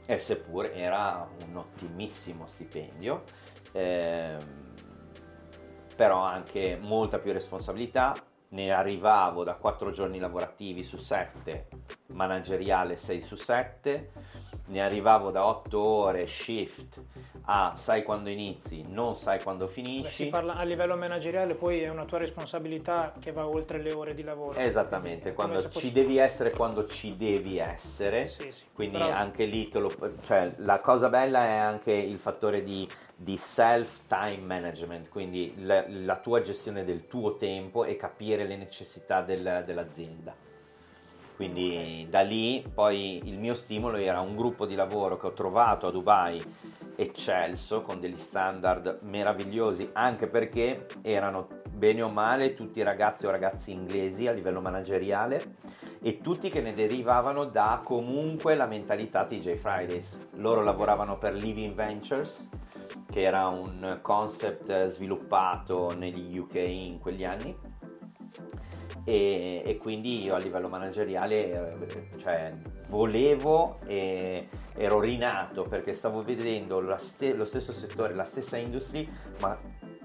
[0.05, 3.23] e seppur era un ottimissimo stipendio,
[3.73, 4.37] eh,
[5.95, 8.13] però anche molta più responsabilità,
[8.53, 11.67] ne arrivavo da 4 giorni lavorativi su 7,
[12.07, 14.11] manageriale 6 su 7,
[14.67, 17.01] ne arrivavo da 8 ore shift
[17.45, 20.03] a sai quando inizi, non sai quando finisci.
[20.03, 23.91] Beh, si parla a livello manageriale, poi è una tua responsabilità che va oltre le
[23.91, 24.57] ore di lavoro.
[24.57, 25.91] Esattamente, quando ci fosse...
[25.91, 28.27] devi essere quando ci devi essere.
[28.27, 28.63] Sì, sì.
[28.71, 29.09] Quindi Però...
[29.09, 29.91] anche lì lo,
[30.23, 35.85] cioè, la cosa bella è anche il fattore di, di self time management, quindi la,
[35.87, 40.35] la, tua gestione del tuo tempo e capire le necessità del, dell'azienda.
[41.35, 42.09] Quindi okay.
[42.09, 45.91] da lì poi il mio stimolo era un gruppo di lavoro che ho trovato a
[45.91, 46.39] Dubai
[46.95, 53.71] eccelso, con degli standard meravigliosi, anche perché erano bene o male tutti ragazzi o ragazzi
[53.71, 55.55] inglesi a livello manageriale
[56.01, 60.27] e tutti che ne derivavano da comunque la mentalità TJ Fridays.
[60.35, 62.47] Loro lavoravano per Living Ventures,
[63.09, 67.55] che era un concept sviluppato negli UK in quegli anni.
[69.05, 72.53] E, e, quindi io a livello manageriale eh, cioè,
[72.87, 79.05] volevo e ero rinato perché stavo vedendo ste- lo stesso settore, la stessa industria,
[79.41, 79.57] ma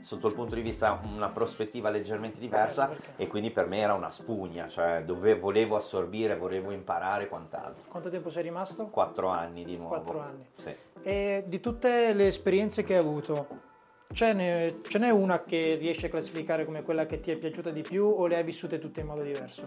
[0.08, 4.10] sotto il punto di vista una prospettiva leggermente diversa e quindi per me era una
[4.10, 7.84] spugna, cioè dove volevo assorbire, volevo imparare e quant'altro.
[7.90, 8.86] Quanto tempo sei rimasto?
[8.86, 9.96] Quattro anni di nuovo.
[9.96, 10.46] Quattro anni.
[10.56, 10.74] Sì.
[11.02, 13.66] E di tutte le esperienze che hai avuto,
[14.10, 17.68] Ce n'è, ce n'è, una che riesci a classificare come quella che ti è piaciuta
[17.68, 19.64] di più o le hai vissute tutte in modo diverso?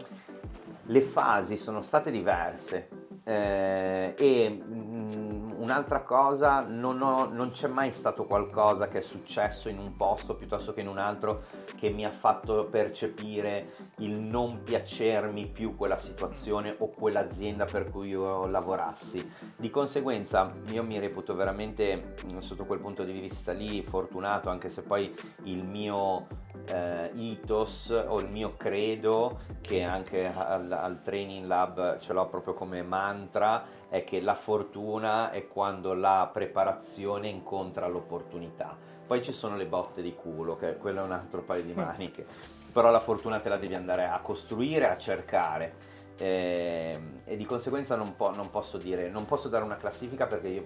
[0.85, 7.67] Le fasi sono state diverse eh, e mh, mm, un'altra cosa, non, ho, non, c'è
[7.67, 11.43] mai stato qualcosa che è successo in un posto piuttosto che in un altro
[11.77, 18.09] che mi ha fatto percepire il non piacermi più quella situazione o quell'azienda per cui
[18.09, 19.31] io lavorassi.
[19.55, 24.69] Di conseguenza io mi reputo veramente mm, sotto quel punto di vista lì fortunato, anche
[24.69, 25.13] se poi
[25.43, 26.25] il mio
[26.65, 32.53] eh, ethos o il mio credo, che anche al, al training lab ce l'ho proprio
[32.53, 38.75] come mantra, è che la fortuna è quando la preparazione incontra l'opportunità.
[39.05, 42.25] Poi ci sono le botte di culo, che quello è un altro paio di maniche,
[42.71, 47.95] però la fortuna te la devi andare a costruire, a cercare eh, e di conseguenza
[47.95, 50.63] non, po- non, posso dire, non posso dare una classifica perché io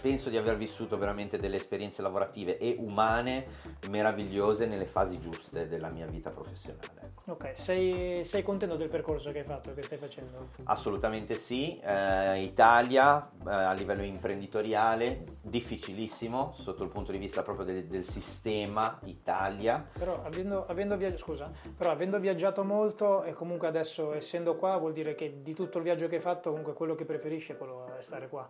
[0.00, 3.46] penso di aver vissuto veramente delle esperienze lavorative e umane
[3.88, 6.86] meravigliose nelle fasi giuste della mia vita professionale.
[7.00, 7.32] Ecco.
[7.32, 10.50] Ok, sei, sei, contento del percorso che hai fatto, che stai facendo?
[10.64, 17.64] Assolutamente sì, eh, Italia eh, a livello imprenditoriale difficilissimo sotto il punto di vista proprio
[17.64, 19.82] del, del sistema Italia.
[19.98, 24.92] Però avendo, avendo, viaggi- scusa, però avendo viaggiato molto e comunque adesso essendo qua vuol
[24.92, 27.94] dire che di tutto il viaggio che hai fatto comunque quello che preferisci è quello
[27.96, 28.48] è stare qua?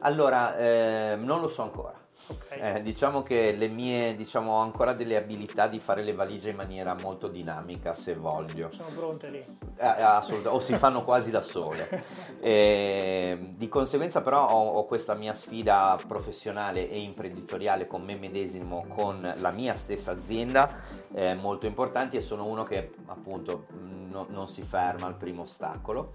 [0.00, 2.07] Allora, eh, non lo so ancora.
[2.30, 2.76] Okay.
[2.76, 6.56] Eh, diciamo che le mie, diciamo, ho ancora delle abilità di fare le valigie in
[6.56, 8.70] maniera molto dinamica, se voglio.
[8.70, 9.38] Sono pronte lì.
[9.38, 12.26] Eh, assolutamente, o si fanno quasi da sole.
[12.40, 18.86] Eh, di conseguenza però ho, ho, questa mia sfida professionale e imprenditoriale con me medesimo,
[18.88, 20.78] con la mia stessa azienda,
[21.12, 26.12] eh, molto importanti e sono uno che appunto no, non si ferma al primo ostacolo.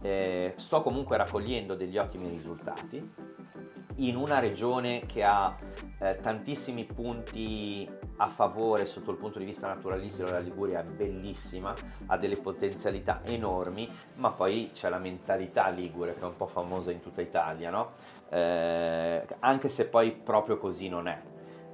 [0.00, 3.12] Eh, sto comunque raccogliendo degli ottimi risultati
[3.96, 5.56] in una regione che ha
[5.98, 11.74] eh, tantissimi punti a favore sotto il punto di vista naturalistico, la Liguria è bellissima,
[12.06, 16.90] ha delle potenzialità enormi, ma poi c'è la mentalità ligure che è un po' famosa
[16.90, 17.92] in tutta Italia, no?
[18.30, 21.20] eh, anche se poi proprio così non è.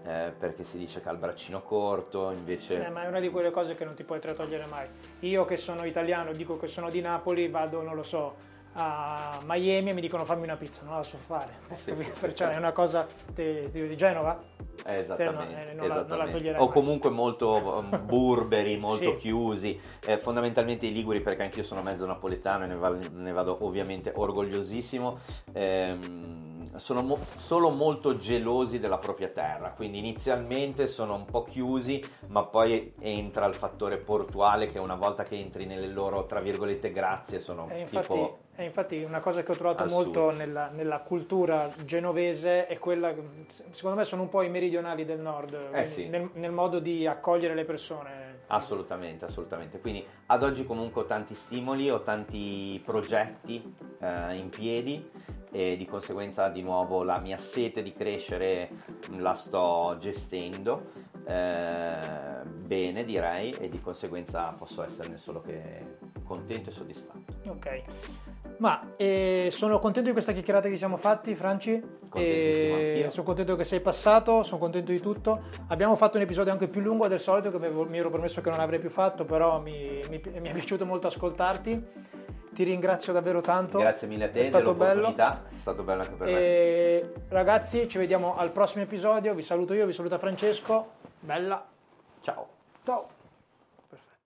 [0.05, 2.87] Eh, perché si dice che ha il braccino corto, invece...
[2.87, 4.89] Eh, ma è una di quelle cose che non ti puoi togliere mai.
[5.21, 8.35] Io che sono italiano, dico che sono di Napoli, vado, non lo so,
[8.75, 11.59] a Miami e mi dicono fammi una pizza, non la so fare.
[11.69, 14.41] Eh sì, sì, Perciò sì, è una cosa di, di Genova?
[14.87, 16.43] Eh, esattamente, eh, non, esattamente.
[16.43, 21.63] La, non o comunque molto um, burberi, molto chiusi, eh, fondamentalmente i liguri perché anch'io
[21.63, 25.19] sono mezzo napoletano e ne vado, ne vado ovviamente orgogliosissimo.
[25.53, 32.03] Ehm, sono mo- solo molto gelosi della propria terra, quindi inizialmente sono un po' chiusi,
[32.29, 36.93] ma poi entra il fattore portuale che una volta che entri nelle loro, tra virgolette,
[36.93, 38.39] grazie sono e infatti, tipo...
[38.55, 43.15] E infatti una cosa che ho trovato molto nella, nella, cultura genovese è quella,
[43.71, 46.07] secondo me sono un po' i meridionali del nord, eh sì.
[46.09, 49.81] nel, nel modo di accogliere le persone Assolutamente, assolutamente.
[49.81, 55.11] Quindi ad oggi comunque ho tanti stimoli, ho tanti progetti eh, in piedi
[55.51, 58.71] e di conseguenza di nuovo la mia sete di crescere
[59.17, 60.91] la sto gestendo
[61.27, 67.33] eh, bene direi e di conseguenza posso esserne solo che contento e soddisfatto.
[67.49, 67.83] Ok,
[68.59, 73.57] ma eh, sono contento di questa chiacchierata che ci siamo fatti Franci, e sono contento
[73.57, 75.45] che sei passato, sono contento di tutto.
[75.69, 78.61] Abbiamo fatto un episodio anche più lungo del solito che mi ero promesso che non
[78.61, 82.11] avrei più fatto, però mi, mi, mi è piaciuto molto ascoltarti
[82.53, 83.79] ti ringrazio davvero tanto.
[83.79, 85.15] Grazie mille a te, è stato bello.
[85.17, 87.23] È stato bello anche per e me.
[87.29, 89.35] Ragazzi, ci vediamo al prossimo episodio.
[89.35, 90.91] Vi saluto io, vi saluta Francesco.
[91.21, 91.65] Bella.
[92.21, 92.49] Ciao.
[92.85, 93.21] Ciao.